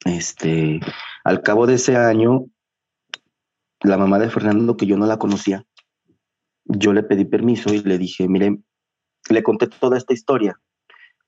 Este, 0.06 0.80
al 1.24 1.42
cabo 1.42 1.68
de 1.68 1.76
ese 1.76 1.98
año, 1.98 2.46
la 3.82 3.98
mamá 3.98 4.20
de 4.20 4.30
Fernando, 4.30 4.78
que 4.78 4.86
yo 4.86 4.98
no 4.98 5.06
la 5.06 5.18
conocía, 5.18 5.66
yo 6.66 6.94
le 6.94 7.04
pedí 7.04 7.26
permiso 7.26 7.74
y 7.74 7.80
le 7.80 7.98
dije, 7.98 8.28
mire, 8.28 8.60
le 9.30 9.44
conté 9.44 9.68
toda 9.68 9.98
esta 9.98 10.14
historia. 10.14 10.60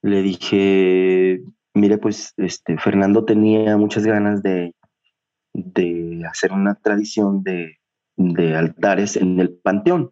Le 0.01 0.21
dije, 0.21 1.41
mire, 1.79 1.97
pues 1.97 2.33
este, 2.37 2.77
Fernando 2.77 3.25
tenía 3.25 3.77
muchas 3.77 4.05
ganas 4.05 4.43
de, 4.43 4.75
de 5.53 6.23
hacer 6.29 6.51
una 6.51 6.75
tradición 6.75 7.43
de, 7.43 7.79
de, 8.15 8.55
altares 8.55 9.15
en 9.15 9.39
el 9.39 9.51
panteón. 9.51 10.11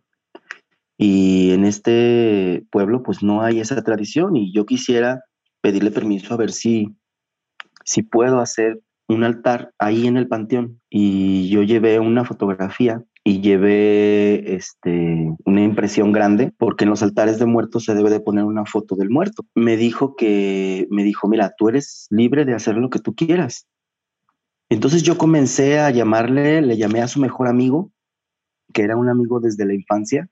Y 0.97 1.51
en 1.51 1.65
este 1.65 2.65
pueblo, 2.71 3.03
pues 3.03 3.21
no 3.21 3.43
hay 3.43 3.59
esa 3.59 3.83
tradición 3.83 4.35
y 4.35 4.51
yo 4.51 4.65
quisiera 4.65 5.23
pedirle 5.61 5.91
permiso 5.91 6.33
a 6.33 6.37
ver 6.37 6.51
si, 6.51 6.95
si 7.85 8.01
puedo 8.01 8.39
hacer 8.39 8.79
un 9.07 9.23
altar 9.23 9.71
ahí 9.77 10.07
en 10.07 10.17
el 10.17 10.27
panteón. 10.27 10.81
Y 10.89 11.49
yo 11.49 11.61
llevé 11.63 11.99
una 11.99 12.25
fotografía 12.25 13.03
y 13.27 13.41
llevé 13.41 14.55
este, 14.55 15.35
una 15.43 15.61
impresión 15.61 16.13
grande 16.13 16.53
porque 16.57 16.85
en 16.85 16.91
los 16.91 17.03
altares 17.03 17.39
de 17.39 17.45
muertos 17.45 17.83
se 17.83 17.93
debe 17.93 18.09
de 18.09 18.21
poner 18.21 18.45
una 18.45 18.63
foto 18.63 18.95
del 18.95 19.09
muerto. 19.09 19.43
Me 19.53 19.75
dijo 19.75 20.15
que, 20.15 20.87
me 20.89 21.03
dijo, 21.03 21.27
mira, 21.27 21.53
tú 21.57 21.67
eres 21.67 22.07
libre 22.09 22.45
de 22.45 22.53
hacer 22.53 22.77
lo 22.77 22.89
que 22.89 22.99
tú 22.99 23.15
quieras. 23.15 23.67
Entonces 24.69 25.03
yo 25.03 25.17
comencé 25.17 25.77
a 25.77 25.89
llamarle, 25.89 26.61
le 26.61 26.77
llamé 26.77 27.01
a 27.01 27.09
su 27.09 27.19
mejor 27.19 27.49
amigo, 27.49 27.91
que 28.71 28.83
era 28.83 28.95
un 28.95 29.09
amigo 29.09 29.41
desde 29.41 29.65
la 29.65 29.73
infancia, 29.73 30.29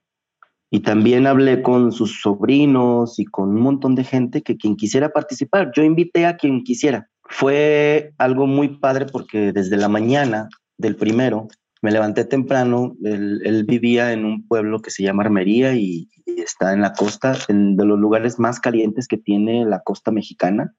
y 0.71 0.79
también 0.79 1.27
hablé 1.27 1.61
con 1.61 1.91
sus 1.91 2.21
sobrinos 2.21 3.19
y 3.19 3.25
con 3.25 3.49
un 3.49 3.61
montón 3.61 3.95
de 3.95 4.05
gente 4.05 4.41
que 4.41 4.55
quien 4.55 4.77
quisiera 4.77 5.09
participar. 5.09 5.73
Yo 5.75 5.83
invité 5.83 6.27
a 6.27 6.37
quien 6.37 6.63
quisiera. 6.63 7.09
Fue 7.23 8.13
algo 8.19 8.47
muy 8.47 8.79
padre 8.79 9.05
porque 9.05 9.51
desde 9.51 9.75
la 9.75 9.89
mañana 9.89 10.47
del 10.77 10.95
primero 10.95 11.49
me 11.85 11.91
levanté 11.91 12.25
temprano, 12.25 12.95
él, 13.03 13.63
vivía 13.67 14.11
en 14.11 14.25
un 14.25 14.47
pueblo 14.47 14.81
que 14.81 14.89
se 14.89 15.03
llama 15.03 15.21
Armería 15.21 15.75
y, 15.75 16.09
está 16.25 16.73
en 16.73 16.81
la 16.81 16.93
costa, 16.93 17.37
en, 17.47 17.77
de 17.77 17.85
los 17.85 17.99
lugares 17.99 18.39
más 18.39 18.59
calientes 18.59 19.07
que 19.07 19.17
tiene 19.17 19.65
la 19.65 19.81
costa 19.81 20.09
mexicana. 20.09 20.73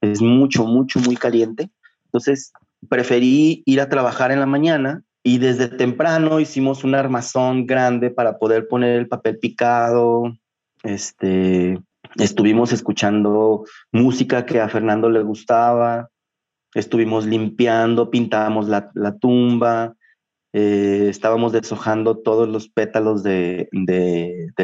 Es 0.00 0.20
mucho, 0.20 0.66
mucho, 0.66 0.98
muy 0.98 1.14
caliente. 1.14 1.70
Entonces, 2.06 2.52
preferí 2.88 3.62
ir 3.64 3.80
a 3.80 3.88
trabajar 3.88 4.32
en 4.32 4.40
la 4.40 4.46
mañana 4.46 5.04
y 5.22 5.38
desde 5.38 5.68
temprano 5.68 6.40
hicimos 6.40 6.82
un 6.82 6.96
armazón 6.96 7.64
grande 7.64 8.10
para 8.10 8.36
poder 8.38 8.66
poner 8.66 8.98
el 8.98 9.06
papel 9.06 9.38
picado. 9.38 10.36
Este, 10.82 11.80
estuvimos 12.16 12.72
escuchando 12.72 13.66
música 13.92 14.44
que 14.46 14.60
a 14.60 14.68
Fernando 14.68 15.10
le 15.10 15.22
gustaba. 15.22 16.10
Estuvimos 16.74 17.24
limpiando, 17.24 18.10
pintamos 18.10 18.68
la, 18.68 18.90
la 18.94 19.16
tumba, 19.16 19.94
eh, 20.52 21.06
estábamos 21.08 21.52
deshojando 21.52 22.18
todos 22.18 22.48
los 22.48 22.68
pétalos 22.68 23.22
de, 23.22 23.68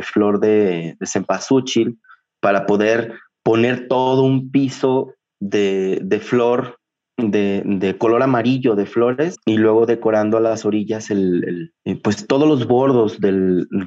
flor 0.03 0.41
de, 0.41 0.97
de 0.99 1.07
cempasúchil 1.07 1.99
para 2.41 2.67
poder 2.67 3.15
poner 3.43 3.87
todo 3.89 4.23
un 4.23 4.51
piso 4.51 5.15
de, 5.41 6.21
flor 6.21 6.79
de, 7.17 7.97
color 7.99 8.23
amarillo 8.23 8.75
de 8.75 8.87
flores 8.87 9.37
y 9.47 9.57
luego 9.57 9.87
decorando 9.87 10.37
a 10.37 10.41
las 10.41 10.65
orillas 10.65 11.11
el, 11.11 11.73
eh, 11.85 11.97
pues 12.03 12.27
todos 12.27 12.49
los 12.49 12.67
bordos 12.67 13.21
de, 13.21 13.33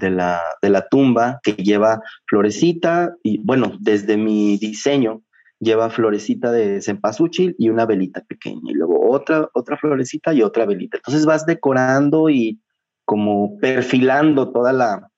la, 0.09 0.41
de 0.61 0.69
la 0.69 0.87
tumba 0.87 1.39
que 1.43 1.53
lleva 1.53 2.01
florecita. 2.27 3.13
Y 3.23 3.39
bueno, 3.39 3.73
desde 3.79 4.17
mi 4.17 4.57
diseño 4.57 5.21
lleva 5.59 5.89
florecita 5.89 6.51
de 6.51 6.81
cempasúchil 6.81 7.55
y 7.57 7.69
una 7.69 7.85
velita 7.85 8.21
pequeña, 8.21 8.71
y 8.71 8.73
luego 8.73 9.09
otra, 9.09 9.49
otra 9.53 9.77
florecita 9.77 10.33
y 10.33 10.41
otra 10.41 10.65
velita. 10.65 10.97
Entonces 10.97 11.25
vas 11.25 11.45
decorando 11.45 12.29
y 12.29 12.61
como 13.05 13.57
perfilando 13.59 14.51
toda 14.51 14.71
la, 14.71 15.11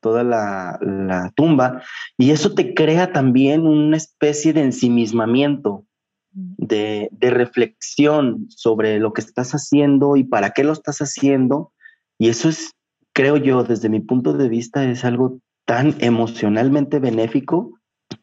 toda 0.00 0.22
la, 0.22 0.78
la 0.80 1.32
tumba, 1.34 1.82
y 2.16 2.30
eso 2.30 2.54
te 2.54 2.74
crea 2.74 3.12
también 3.12 3.66
una 3.66 3.96
especie 3.96 4.52
de 4.52 4.62
ensimismamiento, 4.62 5.84
de, 6.30 7.08
de, 7.10 7.30
reflexión 7.30 8.46
sobre 8.50 9.00
lo 9.00 9.12
que 9.12 9.22
estás 9.22 9.52
haciendo 9.52 10.16
y 10.16 10.24
para 10.24 10.50
qué 10.50 10.62
lo 10.62 10.72
estás 10.72 10.98
haciendo. 10.98 11.72
Y 12.18 12.28
eso 12.28 12.48
es, 12.50 12.72
creo 13.12 13.38
yo, 13.38 13.64
desde 13.64 13.88
mi 13.88 14.00
punto 14.00 14.34
de 14.34 14.48
vista, 14.48 14.84
es 14.84 15.04
algo 15.04 15.40
tan 15.64 15.96
emocionalmente 15.98 17.00
benéfico 17.00 17.77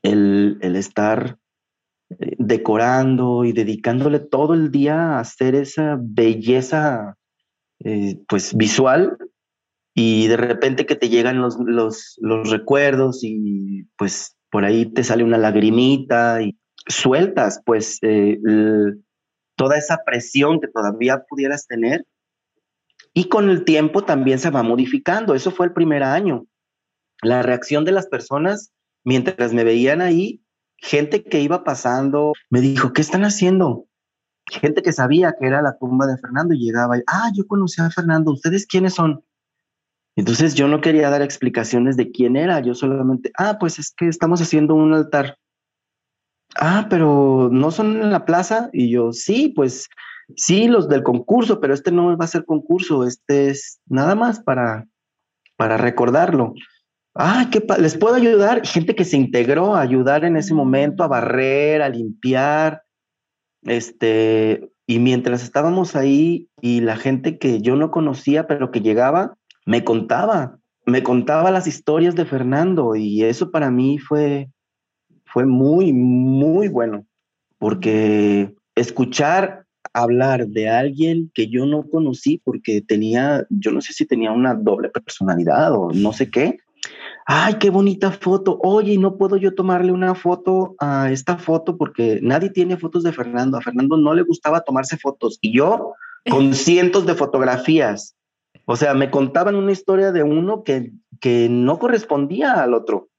el, 0.06 0.76
estar 0.76 1.38
eh, 2.10 2.36
decorando 2.38 3.44
y 3.46 3.52
dedicándole 3.52 4.20
todo 4.20 4.54
el 4.54 4.72
día 4.72 4.96
a 4.96 5.20
hacer 5.20 5.56
esa 5.56 5.98
belleza 6.00 7.18
eh, 7.84 8.20
pues 8.28 8.56
visual 8.56 9.18
y 9.94 10.28
de 10.28 10.38
repente 10.38 10.86
que 10.86 10.96
te 10.96 11.10
llegan 11.10 11.42
los, 11.42 11.58
los, 11.60 12.50
recuerdos 12.50 13.24
y 13.24 13.84
pues 13.98 14.36
por 14.50 14.66
ahí 14.66 14.86
te 14.86 15.04
sale 15.04 15.24
una 15.24 15.38
lagrimita 15.38 16.42
y 16.42 16.58
sueltas 16.88 17.62
pues 17.66 18.00
eh, 18.02 18.38
toda 19.56 19.78
esa 19.78 20.00
presión 20.06 20.60
que 20.60 20.68
todavía 20.68 21.24
pudieras 21.28 21.66
tener 21.68 22.06
y 23.14 23.30
con 23.30 23.50
el 23.50 23.64
tiempo 23.64 24.04
también 24.04 24.40
se 24.40 24.50
va 24.50 24.62
modificando. 24.62 25.34
Eso 25.34 25.50
fue 25.50 25.68
el 25.68 25.74
primer 25.74 26.04
año. 26.04 26.46
La 27.22 27.42
reacción 27.42 27.86
de 27.86 27.94
las 27.94 28.08
personas 28.08 28.74
mientras 29.06 29.54
me 29.54 29.64
veían 29.64 30.02
ahí, 30.02 30.44
gente 30.78 31.24
que 31.24 31.40
iba 31.40 31.64
pasando 31.64 32.34
me 32.50 32.60
dijo, 32.60 32.92
¿qué 32.92 33.02
están 33.02 33.24
haciendo? 33.24 33.86
Gente 34.48 34.82
que 34.82 34.92
sabía 34.92 35.36
que 35.40 35.48
era 35.48 35.62
la 35.62 35.78
tumba 35.78 36.06
de 36.06 36.18
Fernando 36.18 36.54
y 36.54 36.60
llegaba 36.60 36.98
y, 36.98 37.02
ah, 37.08 37.32
yo 37.34 37.48
conocí 37.48 37.82
a 37.82 37.90
Fernando, 37.90 38.32
¿ustedes 38.32 38.68
quiénes 38.68 38.94
son? 38.94 39.24
Entonces 40.18 40.56
yo 40.56 40.68
no 40.68 40.82
quería 40.82 41.10
dar 41.10 41.22
explicaciones 41.22 41.98
de 41.98 42.12
quién 42.12 42.36
era, 42.36 42.60
yo 42.60 42.74
solamente, 42.74 43.32
ah, 43.38 43.58
pues 43.60 43.80
es 43.80 43.94
que 43.96 44.08
estamos 44.08 44.42
haciendo 44.42 44.76
un 44.76 44.94
altar. 44.94 45.38
Ah, 46.58 46.88
pero 46.90 47.50
no 47.52 47.72
son 47.72 48.02
en 48.02 48.12
la 48.12 48.24
plaza. 48.24 48.70
Y 48.72 48.90
yo, 48.90 49.12
sí, 49.12 49.52
pues 49.54 49.90
sí, 50.38 50.68
los 50.68 50.88
del 50.88 51.04
concurso, 51.04 51.60
pero 51.60 51.74
este 51.74 51.92
no 51.92 52.16
va 52.18 52.26
a 52.26 52.30
ser 52.30 52.46
concurso, 52.46 53.04
este 53.04 53.50
es 53.50 53.82
nada 53.88 54.16
más 54.16 54.40
para, 54.40 54.88
para 55.58 55.76
recordarlo 55.76 56.54
ah, 57.16 57.50
¿qué 57.52 57.66
les 57.80 57.98
puedo 57.98 58.16
ayudar. 58.16 58.66
Gente 58.66 58.96
que 58.96 59.06
se 59.06 59.18
integró 59.18 59.76
a 59.76 59.82
ayudar 59.82 60.26
en 60.26 60.38
ese 60.38 60.54
momento, 60.54 61.04
a 61.04 61.08
barrer, 61.08 61.82
a 61.82 61.90
limpiar. 61.90 62.84
Este, 63.64 64.70
y 64.86 65.00
mientras 65.00 65.44
estábamos 65.44 65.96
ahí 65.96 66.50
y 66.62 66.82
la 66.82 66.98
gente 66.98 67.40
que 67.40 67.62
yo 67.62 67.76
no 67.76 67.90
conocía, 67.90 68.46
pero 68.48 68.72
que 68.72 68.82
llegaba, 68.82 69.38
me 69.66 69.84
contaba, 69.84 70.60
me 70.86 71.02
contaba 71.02 71.50
las 71.50 71.66
historias 71.66 72.16
de 72.16 72.26
Fernando 72.26 72.96
y 72.96 73.24
eso 73.24 73.50
para 73.50 73.72
mí 73.72 73.98
fue, 73.98 74.52
fue 75.26 75.46
muy, 75.46 75.92
muy 75.94 76.68
bueno, 76.68 77.08
porque 77.58 78.54
escuchar 78.76 79.66
hablar 79.94 80.48
de 80.48 80.70
alguien 80.70 81.32
que 81.34 81.48
yo 81.48 81.66
no 81.66 81.88
conocí 81.90 82.40
porque 82.44 82.82
tenía, 82.82 83.48
yo 83.50 83.72
no 83.72 83.82
sé 83.82 83.94
si 83.94 84.06
tenía 84.06 84.32
una 84.32 84.54
doble 84.54 84.90
personalidad 84.90 85.74
o 85.74 85.92
no 85.92 86.14
sé 86.14 86.30
qué, 86.30 86.60
ay, 87.26 87.56
qué 87.56 87.70
bonita 87.70 88.12
foto, 88.12 88.60
oye, 88.62 88.98
no 88.98 89.18
puedo 89.18 89.36
yo 89.38 89.56
tomarle 89.56 89.92
una 89.92 90.14
foto 90.14 90.76
a 90.80 91.12
esta 91.12 91.38
foto 91.38 91.78
porque 91.78 92.20
nadie 92.22 92.52
tiene 92.52 92.78
fotos 92.78 93.04
de 93.04 93.12
Fernando, 93.12 93.58
a 93.58 93.62
Fernando 93.62 93.98
no 93.98 94.14
le 94.14 94.22
gustaba 94.22 94.62
tomarse 94.62 94.98
fotos 94.98 95.40
y 95.42 95.58
yo 95.58 95.94
con 96.30 96.54
cientos 96.54 97.06
de 97.06 97.16
fotografías. 97.16 98.16
O 98.66 98.76
sea, 98.76 98.94
me 98.94 99.12
contaban 99.12 99.56
una 99.56 99.72
historia 99.72 100.12
de 100.12 100.24
uno 100.24 100.64
que, 100.64 100.92
que 101.20 101.50
no 101.50 101.78
correspondía 101.78 102.64
al 102.64 102.74
otro. 102.74 103.10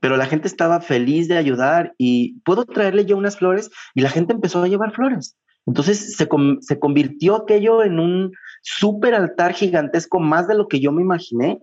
Pero 0.00 0.16
la 0.16 0.26
gente 0.26 0.48
estaba 0.48 0.80
feliz 0.80 1.28
de 1.28 1.36
ayudar 1.36 1.94
y 1.98 2.40
puedo 2.40 2.64
traerle 2.64 3.04
yo 3.04 3.16
unas 3.16 3.36
flores 3.36 3.70
y 3.94 4.00
la 4.00 4.08
gente 4.08 4.32
empezó 4.32 4.62
a 4.62 4.68
llevar 4.68 4.92
flores. 4.92 5.36
Entonces 5.66 6.16
se, 6.16 6.26
se 6.60 6.78
convirtió 6.78 7.36
aquello 7.36 7.82
en 7.82 8.00
un 8.00 8.32
súper 8.62 9.14
altar 9.14 9.52
gigantesco, 9.52 10.18
más 10.18 10.48
de 10.48 10.54
lo 10.54 10.66
que 10.66 10.80
yo 10.80 10.92
me 10.92 11.02
imaginé 11.02 11.60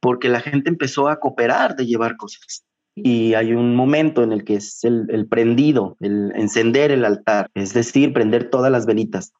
porque 0.00 0.28
la 0.28 0.40
gente 0.40 0.70
empezó 0.70 1.08
a 1.08 1.20
cooperar 1.20 1.76
de 1.76 1.86
llevar 1.86 2.16
cosas. 2.16 2.64
Y 2.94 3.34
hay 3.34 3.52
un 3.52 3.76
momento 3.76 4.22
en 4.22 4.32
el 4.32 4.44
que 4.44 4.56
es 4.56 4.82
el, 4.84 5.26
prendido, 5.28 5.96
el 6.00 6.32
encender 6.34 6.90
el 6.90 7.04
altar, 7.04 7.50
es 7.54 7.72
decir, 7.72 8.12
prender 8.12 8.50
todas 8.50 8.72
las 8.72 8.86
velitas. 8.86 9.32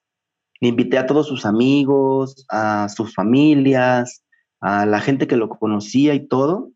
Invité 0.61 0.98
a 0.98 1.06
todos 1.06 1.26
sus 1.26 1.46
amigos, 1.46 2.46
a 2.48 2.88
sus 2.88 3.14
familias, 3.14 4.22
a 4.61 4.86
la 4.86 5.00
gente 5.00 5.26
que 5.26 5.36
lo 5.36 5.48
conocía 5.48 6.14
y 6.14 6.26
todo, 6.26 6.70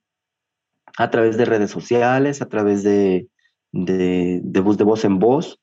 a 0.97 1.11
través 1.11 1.37
de 1.37 1.45
redes 1.45 1.71
sociales, 1.71 2.43
a 2.43 2.49
través 2.49 2.83
de, 2.83 3.29
de, 3.73 4.41
de 4.43 4.61
voz 4.61 4.79
de 4.79 4.85
voz 4.85 5.05
en 5.05 5.19
voz. 5.19 5.61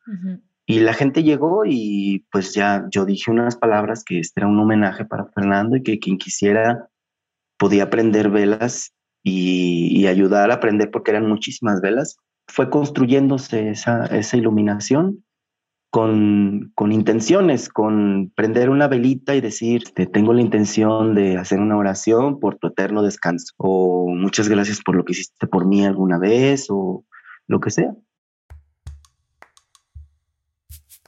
Y 0.65 0.79
la 0.79 0.93
gente 0.93 1.23
llegó 1.23 1.63
y 1.65 2.25
pues 2.31 2.53
ya 2.53 2.85
yo 2.89 3.05
dije 3.05 3.31
unas 3.31 3.57
palabras 3.57 4.03
que 4.03 4.19
este 4.19 4.39
era 4.39 4.47
un 4.47 4.59
homenaje 4.59 5.03
para 5.03 5.25
Fernando 5.25 5.75
y 5.75 5.83
que 5.83 5.99
quien 5.99 6.17
quisiera 6.17 6.87
podía 7.61 7.91
prender 7.91 8.31
velas 8.31 8.91
y, 9.23 10.07
ayudar 10.07 10.49
a 10.49 10.59
prender 10.59 10.89
porque 10.89 11.11
eran 11.11 11.27
muchísimas 11.27 11.79
velas. 11.79 12.17
Fue 12.47 12.71
construyéndose 12.71 13.69
esa, 13.69 14.09
iluminación 14.33 15.23
con, 15.91 16.73
intenciones, 16.89 17.69
con 17.69 18.31
prender 18.35 18.71
una 18.71 18.87
velita 18.87 19.35
y 19.35 19.41
decir, 19.41 19.83
te 19.93 20.07
tengo 20.07 20.33
la 20.33 20.41
intención 20.41 21.13
de 21.13 21.37
hacer 21.37 21.59
una 21.59 21.77
oración 21.77 22.39
por 22.39 22.55
tu 22.55 22.69
eterno 22.69 23.03
descanso, 23.03 23.53
o 23.57 24.09
muchas 24.09 24.49
gracias 24.49 24.81
por 24.81 24.95
lo 24.95 25.05
que 25.05 25.11
hiciste 25.11 25.45
por 25.45 25.67
mí 25.67 25.85
alguna 25.85 26.17
vez, 26.17 26.65
o 26.71 27.05
lo 27.45 27.59
que 27.59 27.69
sea. 27.69 27.93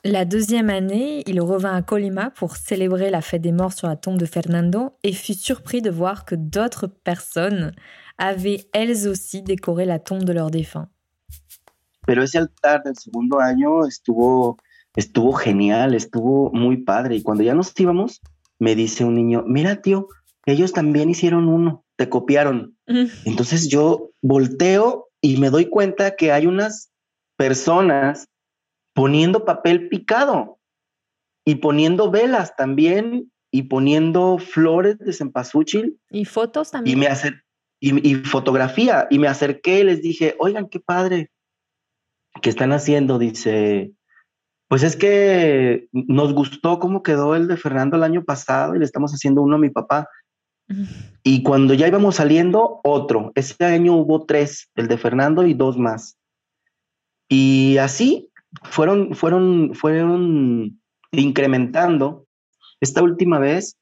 La 0.06 0.26
deuxième 0.26 0.70
année, 0.70 1.24
il 1.28 1.40
revint 1.40 1.74
à 1.74 1.82
Colima 1.82 2.30
pour 2.32 2.58
célébrer 2.58 3.10
la 3.10 3.22
fête 3.22 3.42
des 3.42 3.54
morts 3.54 3.72
sur 3.72 3.88
la 3.88 3.96
tombe 3.96 4.18
de 4.18 4.26
Fernando 4.26 4.98
et 5.02 5.14
fut 5.14 5.34
surpris 5.34 5.82
de 5.82 5.90
voir 5.90 6.26
que 6.26 6.36
d'autres 6.36 6.88
personnes 6.88 7.72
avaient 8.18 8.68
elles 8.74 9.08
aussi 9.08 9.42
décoré 9.44 9.86
la 9.86 10.00
tombe 10.00 10.26
de 10.26 10.34
leur 10.34 10.52
défunt. 10.52 10.90
Pero 12.06 12.22
ese 12.22 12.38
altar 12.38 12.84
del 12.84 12.98
segundo 12.98 13.40
año 13.40 13.88
estuvo, 13.88 14.58
estuvo 14.94 15.32
genial, 15.32 15.96
estuvo 15.96 16.52
muy 16.52 16.84
padre. 16.84 17.16
Y 17.16 17.24
cuando 17.24 17.44
ya 17.44 17.54
nos 17.54 17.72
íbamos, 17.80 18.20
me 18.60 18.76
dice 18.76 19.06
un 19.06 19.16
niño, 19.16 19.46
mira 19.48 19.82
tío, 19.82 20.10
ellos 20.46 20.74
también 20.74 21.10
hicieron 21.10 21.48
uno, 21.48 21.86
te 21.96 22.10
copiaron. 22.10 22.76
Mm. 22.88 23.06
Entonces 23.24 23.70
yo 23.70 24.12
volteo 24.22 25.08
y 25.22 25.38
me 25.38 25.50
doy 25.50 25.70
cuenta 25.70 26.18
que 26.18 26.34
hay 26.34 26.46
unas 26.46 26.92
personas 27.38 28.28
poniendo 28.94 29.46
papel 29.46 29.90
picado 29.90 30.60
y 31.46 31.56
poniendo 31.56 32.10
velas 32.10 32.56
también 32.56 33.32
y 33.52 33.64
poniendo 33.64 34.38
flores 34.38 34.98
de 35.00 35.14
cempasúchil. 35.14 36.00
Y 36.10 36.26
fotos 36.26 36.72
también. 36.72 36.98
Y, 36.98 37.00
me 37.00 37.08
y, 37.80 38.12
y, 38.12 38.16
fotografía. 38.16 39.08
Y 39.10 39.20
me 39.20 39.28
acerqué 39.28 39.80
y 39.80 39.84
les 39.84 40.02
dije, 40.02 40.36
oigan, 40.40 40.70
qué 40.70 40.80
padre. 40.80 41.30
¿Qué 42.42 42.50
están 42.50 42.72
haciendo? 42.72 43.20
Dice, 43.20 43.92
pues 44.68 44.82
es 44.82 44.96
que 44.96 45.88
nos 45.92 46.34
gustó 46.34 46.80
cómo 46.80 47.04
quedó 47.04 47.36
el 47.36 47.48
de 47.48 47.58
Fernando 47.58 47.98
el 47.98 48.04
año 48.04 48.24
pasado 48.24 48.76
y 48.76 48.80
le 48.80 48.86
estamos 48.86 49.12
haciendo 49.12 49.42
uno 49.42 49.58
a 49.58 49.60
mi 49.60 49.70
papá. 49.70 50.08
Y 51.26 51.42
cuando 51.42 51.74
ya 51.74 51.88
íbamos 51.88 52.16
saliendo, 52.16 52.82
otro. 52.84 53.32
Ese 53.36 53.64
año 53.64 53.96
hubo 53.96 54.26
tres, 54.26 54.70
el 54.76 54.90
de 54.90 54.98
Fernando 54.98 55.48
y 55.48 55.54
dos 55.54 55.78
más. 55.78 56.18
Y 57.30 57.78
así 57.78 58.30
fueron, 58.62 59.16
fueron, 59.16 59.72
fueron 59.74 60.82
incrementando. 61.12 62.26
Esta 62.82 63.02
última 63.02 63.40
vez, 63.40 63.78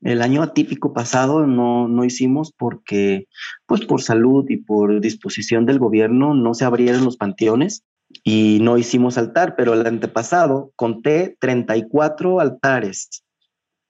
el 0.00 0.22
año 0.22 0.42
atípico 0.42 0.92
pasado, 0.92 1.46
no, 1.46 1.88
no 1.88 2.04
hicimos 2.04 2.52
porque, 2.56 3.26
pues 3.66 3.84
por 3.84 4.02
salud 4.02 4.44
y 4.48 4.58
por 4.58 5.00
disposición 5.00 5.66
del 5.66 5.78
gobierno, 5.78 6.34
no 6.34 6.54
se 6.54 6.64
abrieron 6.64 7.04
los 7.04 7.16
panteones 7.16 7.84
y 8.24 8.58
no 8.62 8.78
hicimos 8.78 9.18
altar, 9.18 9.54
pero 9.56 9.74
el 9.74 9.86
antepasado 9.86 10.72
conté 10.76 11.36
34 11.40 12.40
altares 12.40 13.22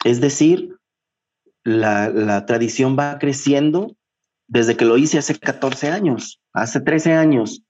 Es 0.05 0.20
decir, 0.20 0.76
la, 1.62 2.09
la 2.09 2.47
tradición 2.47 2.97
va 2.99 3.18
creciendo 3.18 3.95
desde 4.49 4.76
que 4.76 4.87
lo 4.87 4.97
hice 4.97 5.18
hace 5.18 5.39
14 5.39 5.91
años, 5.91 6.41
hace 6.53 6.81
13 6.81 7.12
años. 7.12 7.62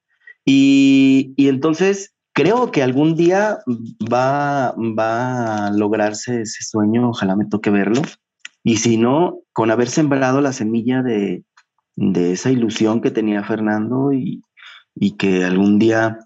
Y, 0.44 1.34
y 1.36 1.48
entonces 1.48 2.14
creo 2.38 2.70
que 2.70 2.84
algún 2.84 3.16
día 3.16 3.58
va, 4.12 4.72
va 4.76 5.66
a 5.66 5.72
lograrse 5.72 6.42
ese 6.42 6.62
sueño, 6.62 7.10
ojalá 7.10 7.34
me 7.34 7.46
toque 7.46 7.70
verlo. 7.70 8.00
Y 8.62 8.76
si 8.76 8.96
no, 8.96 9.40
con 9.52 9.72
haber 9.72 9.88
sembrado 9.88 10.40
la 10.40 10.52
semilla 10.52 11.02
de, 11.02 11.42
de 11.96 12.32
esa 12.32 12.52
ilusión 12.52 13.00
que 13.00 13.10
tenía 13.10 13.42
Fernando 13.42 14.12
y, 14.12 14.42
y 14.94 15.16
que 15.16 15.44
algún 15.44 15.80
día 15.80 16.18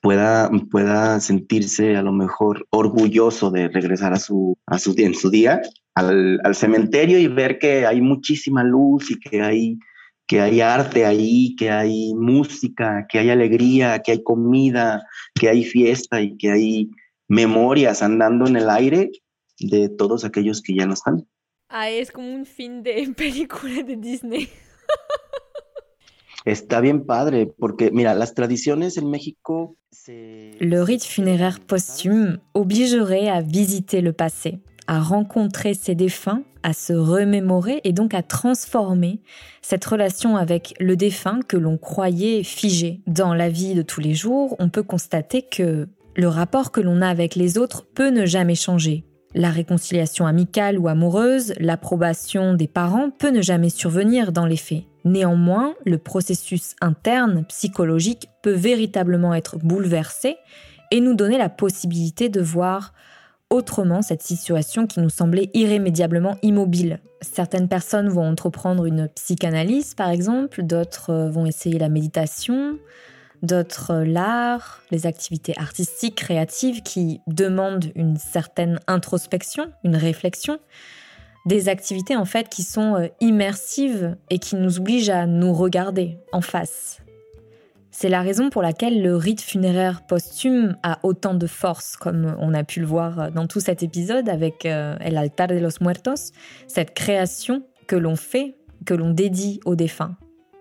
pueda, 0.00 0.50
pueda 0.72 1.20
sentirse 1.20 1.96
a 1.96 2.02
lo 2.02 2.12
mejor 2.12 2.66
orgulloso 2.70 3.52
de 3.52 3.68
regresar 3.68 4.12
a 4.12 4.18
su, 4.18 4.58
a 4.66 4.78
su, 4.80 4.94
en 4.98 5.14
su 5.14 5.30
día 5.30 5.60
al, 5.94 6.40
al 6.42 6.56
cementerio 6.56 7.18
y 7.18 7.28
ver 7.28 7.60
que 7.60 7.86
hay 7.86 8.00
muchísima 8.00 8.64
luz 8.64 9.12
y 9.12 9.20
que 9.20 9.40
hay, 9.40 9.78
que 10.30 10.40
hay 10.40 10.60
arte 10.60 11.04
ahí, 11.04 11.56
que 11.56 11.70
hay 11.70 12.14
música, 12.14 13.04
que 13.08 13.18
hay 13.18 13.30
alegría, 13.30 14.00
que 14.00 14.12
hay 14.12 14.22
comida, 14.22 15.04
que 15.34 15.48
hay 15.48 15.64
fiesta 15.64 16.22
y 16.22 16.36
que 16.36 16.52
hay 16.52 16.90
memorias 17.26 18.00
andando 18.00 18.46
en 18.46 18.54
el 18.54 18.70
aire 18.70 19.10
de 19.58 19.88
todos 19.88 20.24
aquellos 20.24 20.62
que 20.62 20.76
ya 20.76 20.86
no 20.86 20.94
están. 20.94 21.26
Ah, 21.68 21.90
es 21.90 22.12
como 22.12 22.32
un 22.32 22.46
fin 22.46 22.84
de 22.84 23.12
película 23.16 23.82
de 23.82 23.96
Disney. 23.96 24.48
Está 26.44 26.80
bien 26.80 27.06
padre, 27.06 27.52
porque 27.58 27.90
mira, 27.90 28.14
las 28.14 28.32
tradiciones 28.32 28.96
en 28.98 29.10
México... 29.10 29.76
Le 30.06 30.84
rite 30.84 31.06
funéraire 31.08 31.58
posthume 31.58 32.38
obligerait 32.54 33.28
à 33.28 33.40
visiter 33.40 34.00
le 34.00 34.12
passé, 34.12 34.60
à 34.90 34.98
rencontrer 34.98 35.74
ses 35.74 35.94
défunts, 35.94 36.42
à 36.64 36.72
se 36.72 36.92
remémorer 36.92 37.80
et 37.84 37.92
donc 37.92 38.12
à 38.12 38.24
transformer 38.24 39.20
cette 39.62 39.84
relation 39.84 40.36
avec 40.36 40.74
le 40.80 40.96
défunt 40.96 41.38
que 41.46 41.56
l'on 41.56 41.78
croyait 41.78 42.42
figé. 42.42 43.00
Dans 43.06 43.32
la 43.32 43.48
vie 43.48 43.74
de 43.74 43.82
tous 43.82 44.00
les 44.00 44.14
jours, 44.14 44.56
on 44.58 44.68
peut 44.68 44.82
constater 44.82 45.42
que 45.42 45.86
le 46.16 46.28
rapport 46.28 46.72
que 46.72 46.80
l'on 46.80 47.02
a 47.02 47.08
avec 47.08 47.36
les 47.36 47.56
autres 47.56 47.86
peut 47.94 48.10
ne 48.10 48.26
jamais 48.26 48.56
changer. 48.56 49.04
La 49.32 49.50
réconciliation 49.50 50.26
amicale 50.26 50.76
ou 50.76 50.88
amoureuse, 50.88 51.54
l'approbation 51.60 52.54
des 52.54 52.66
parents 52.66 53.10
peut 53.10 53.30
ne 53.30 53.42
jamais 53.42 53.70
survenir 53.70 54.32
dans 54.32 54.46
les 54.46 54.56
faits. 54.56 54.82
Néanmoins, 55.04 55.74
le 55.86 55.98
processus 55.98 56.74
interne, 56.80 57.44
psychologique, 57.44 58.28
peut 58.42 58.50
véritablement 58.50 59.34
être 59.34 59.56
bouleversé 59.56 60.36
et 60.90 61.00
nous 61.00 61.14
donner 61.14 61.38
la 61.38 61.48
possibilité 61.48 62.28
de 62.28 62.40
voir 62.40 62.92
autrement 63.50 64.00
cette 64.00 64.22
situation 64.22 64.86
qui 64.86 65.00
nous 65.00 65.10
semblait 65.10 65.50
irrémédiablement 65.54 66.36
immobile. 66.42 67.00
Certaines 67.20 67.68
personnes 67.68 68.08
vont 68.08 68.26
entreprendre 68.26 68.86
une 68.86 69.08
psychanalyse, 69.08 69.94
par 69.94 70.08
exemple, 70.08 70.62
d'autres 70.62 71.28
vont 71.30 71.46
essayer 71.46 71.78
la 71.78 71.88
méditation, 71.88 72.78
d'autres 73.42 74.04
l'art, 74.06 74.82
les 74.90 75.06
activités 75.06 75.54
artistiques, 75.58 76.14
créatives 76.14 76.82
qui 76.82 77.20
demandent 77.26 77.90
une 77.94 78.16
certaine 78.16 78.78
introspection, 78.86 79.72
une 79.84 79.96
réflexion, 79.96 80.58
des 81.46 81.68
activités 81.68 82.16
en 82.16 82.26
fait 82.26 82.48
qui 82.48 82.62
sont 82.62 82.96
euh, 82.96 83.08
immersives 83.20 84.16
et 84.28 84.38
qui 84.38 84.56
nous 84.56 84.78
obligent 84.78 85.10
à 85.10 85.26
nous 85.26 85.52
regarder 85.52 86.18
en 86.32 86.42
face. 86.42 87.00
C'est 87.92 88.08
la 88.08 88.22
raison 88.22 88.50
pour 88.50 88.62
laquelle 88.62 89.02
le 89.02 89.16
rite 89.16 89.40
funéraire 89.40 90.06
posthume 90.06 90.76
a 90.82 91.00
autant 91.02 91.34
de 91.34 91.46
force, 91.46 91.96
comme 91.96 92.36
on 92.38 92.54
a 92.54 92.62
pu 92.62 92.80
le 92.80 92.86
voir 92.86 93.32
dans 93.32 93.48
tout 93.48 93.60
cet 93.60 93.82
épisode 93.82 94.28
avec 94.28 94.64
euh, 94.64 94.96
El 95.00 95.18
altar 95.18 95.48
de 95.48 95.56
los 95.56 95.80
muertos, 95.80 96.32
cette 96.68 96.94
création 96.94 97.64
que 97.88 97.96
l'on 97.96 98.14
fait, 98.14 98.56
que 98.86 98.94
l'on 98.94 99.10
dédie 99.10 99.60
aux 99.64 99.74
défunts. 99.74 100.16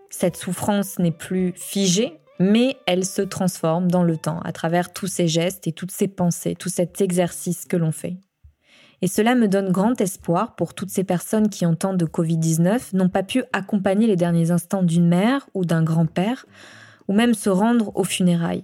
Cette 0.09 0.37
souffrance 0.37 0.97
n'est 0.97 1.11
plus 1.11 1.53
figée, 1.55 2.19
mais 2.39 2.77
elle 2.87 3.05
se 3.05 3.21
transforme 3.21 3.91
dans 3.91 4.03
le 4.03 4.17
temps 4.17 4.39
à 4.39 4.51
travers 4.51 4.91
tous 4.91 5.07
ces 5.07 5.27
gestes 5.27 5.67
et 5.67 5.71
toutes 5.71 5.91
ces 5.91 6.07
pensées, 6.07 6.55
tout 6.55 6.69
cet 6.69 6.99
exercice 6.99 7.65
que 7.65 7.77
l'on 7.77 7.91
fait. 7.91 8.17
Et 9.01 9.07
cela 9.07 9.35
me 9.35 9.47
donne 9.47 9.71
grand 9.71 10.01
espoir 10.01 10.55
pour 10.55 10.73
toutes 10.73 10.89
ces 10.89 11.03
personnes 11.03 11.49
qui, 11.49 11.65
en 11.65 11.75
temps 11.75 11.93
de 11.93 12.05
Covid-19, 12.05 12.95
n'ont 12.95 13.07
pas 13.07 13.23
pu 13.23 13.43
accompagner 13.53 14.07
les 14.07 14.17
derniers 14.17 14.51
instants 14.51 14.83
d'une 14.83 15.07
mère 15.07 15.47
ou 15.53 15.63
d'un 15.63 15.83
grand-père, 15.83 16.45
ou 17.09 17.13
même 17.13 17.33
se 17.33 17.49
rendre 17.49 17.91
aux 17.97 18.05
funérailles. 18.05 18.63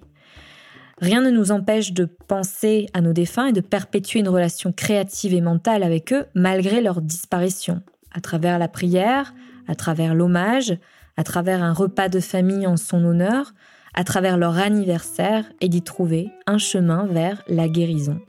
Rien 1.01 1.19
ne 1.19 1.29
nous 1.29 1.51
empêche 1.51 1.91
de 1.91 2.05
penser 2.05 2.87
à 2.93 3.01
nos 3.01 3.11
défunts 3.11 3.47
et 3.47 3.51
de 3.51 3.59
perpétuer 3.59 4.21
une 4.21 4.29
relation 4.29 4.71
créative 4.71 5.33
et 5.33 5.41
mentale 5.41 5.83
avec 5.83 6.13
eux 6.13 6.25
malgré 6.35 6.81
leur 6.81 7.01
disparition, 7.01 7.81
à 8.13 8.21
travers 8.21 8.57
la 8.59 8.69
prière, 8.69 9.33
à 9.67 9.75
travers 9.75 10.15
l'hommage, 10.15 10.77
à 11.17 11.23
travers 11.23 11.61
un 11.61 11.73
repas 11.73 12.07
de 12.07 12.21
famille 12.21 12.65
en 12.65 12.77
son 12.77 13.03
honneur, 13.03 13.53
à 13.93 14.05
travers 14.05 14.37
leur 14.37 14.57
anniversaire 14.57 15.45
et 15.59 15.67
d'y 15.67 15.81
trouver 15.81 16.29
un 16.47 16.57
chemin 16.57 17.05
vers 17.07 17.43
la 17.47 17.67
guérison. 17.67 18.19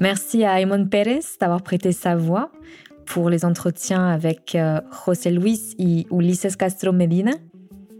Merci 0.00 0.44
à 0.44 0.60
Aymon 0.60 0.86
Pérez 0.86 1.20
d'avoir 1.40 1.62
prêté 1.62 1.92
sa 1.92 2.16
voix 2.16 2.50
pour 3.04 3.28
les 3.28 3.44
entretiens 3.44 4.08
avec 4.08 4.54
euh, 4.54 4.80
José 5.04 5.30
Luis 5.30 5.74
et 5.78 6.06
Ulises 6.10 6.56
Castro 6.56 6.92
Medina. 6.92 7.32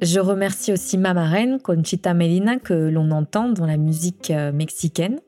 Je 0.00 0.18
remercie 0.18 0.72
aussi 0.72 0.96
ma 0.96 1.12
marraine, 1.12 1.60
Conchita 1.60 2.14
Medina, 2.14 2.56
que 2.56 2.72
l'on 2.72 3.10
entend 3.10 3.50
dans 3.50 3.66
la 3.66 3.76
musique 3.76 4.30
euh, 4.30 4.50
mexicaine. 4.50 5.20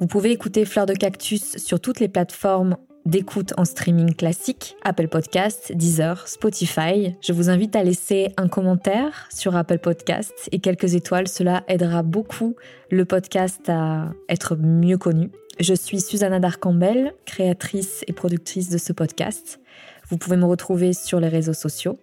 Vous 0.00 0.06
pouvez 0.06 0.30
écouter 0.30 0.64
Fleur 0.64 0.86
de 0.86 0.94
Cactus 0.94 1.58
sur 1.58 1.78
toutes 1.78 2.00
les 2.00 2.08
plateformes 2.08 2.76
d'écoute 3.04 3.52
en 3.58 3.66
streaming 3.66 4.14
classique, 4.14 4.76
Apple 4.82 5.08
Podcasts, 5.08 5.72
Deezer, 5.72 6.26
Spotify. 6.26 7.14
Je 7.20 7.34
vous 7.34 7.50
invite 7.50 7.76
à 7.76 7.82
laisser 7.82 8.32
un 8.38 8.48
commentaire 8.48 9.28
sur 9.30 9.56
Apple 9.56 9.78
Podcasts 9.78 10.48
et 10.52 10.60
quelques 10.60 10.94
étoiles. 10.94 11.28
Cela 11.28 11.62
aidera 11.68 12.02
beaucoup 12.02 12.56
le 12.90 13.04
podcast 13.04 13.68
à 13.68 14.12
être 14.30 14.56
mieux 14.56 14.96
connu. 14.96 15.30
Je 15.60 15.74
suis 15.74 16.00
Susanna 16.00 16.40
Darcambel, 16.40 17.12
créatrice 17.26 18.04
et 18.06 18.14
productrice 18.14 18.70
de 18.70 18.78
ce 18.78 18.94
podcast. 18.94 19.60
Vous 20.08 20.16
pouvez 20.16 20.36
me 20.36 20.46
retrouver 20.46 20.92
sur 20.92 21.20
les 21.20 21.28
réseaux 21.28 21.52
sociaux. 21.52 21.98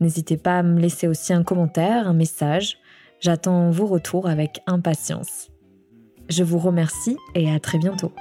N'hésitez 0.00 0.36
pas 0.36 0.58
à 0.58 0.62
me 0.62 0.78
laisser 0.78 1.08
aussi 1.08 1.32
un 1.32 1.42
commentaire, 1.42 2.06
un 2.08 2.14
message. 2.14 2.78
J'attends 3.20 3.70
vos 3.70 3.86
retours 3.86 4.28
avec 4.28 4.60
impatience. 4.66 5.50
Je 6.28 6.44
vous 6.44 6.58
remercie 6.58 7.16
et 7.34 7.50
à 7.50 7.58
très 7.58 7.78
bientôt. 7.78 8.12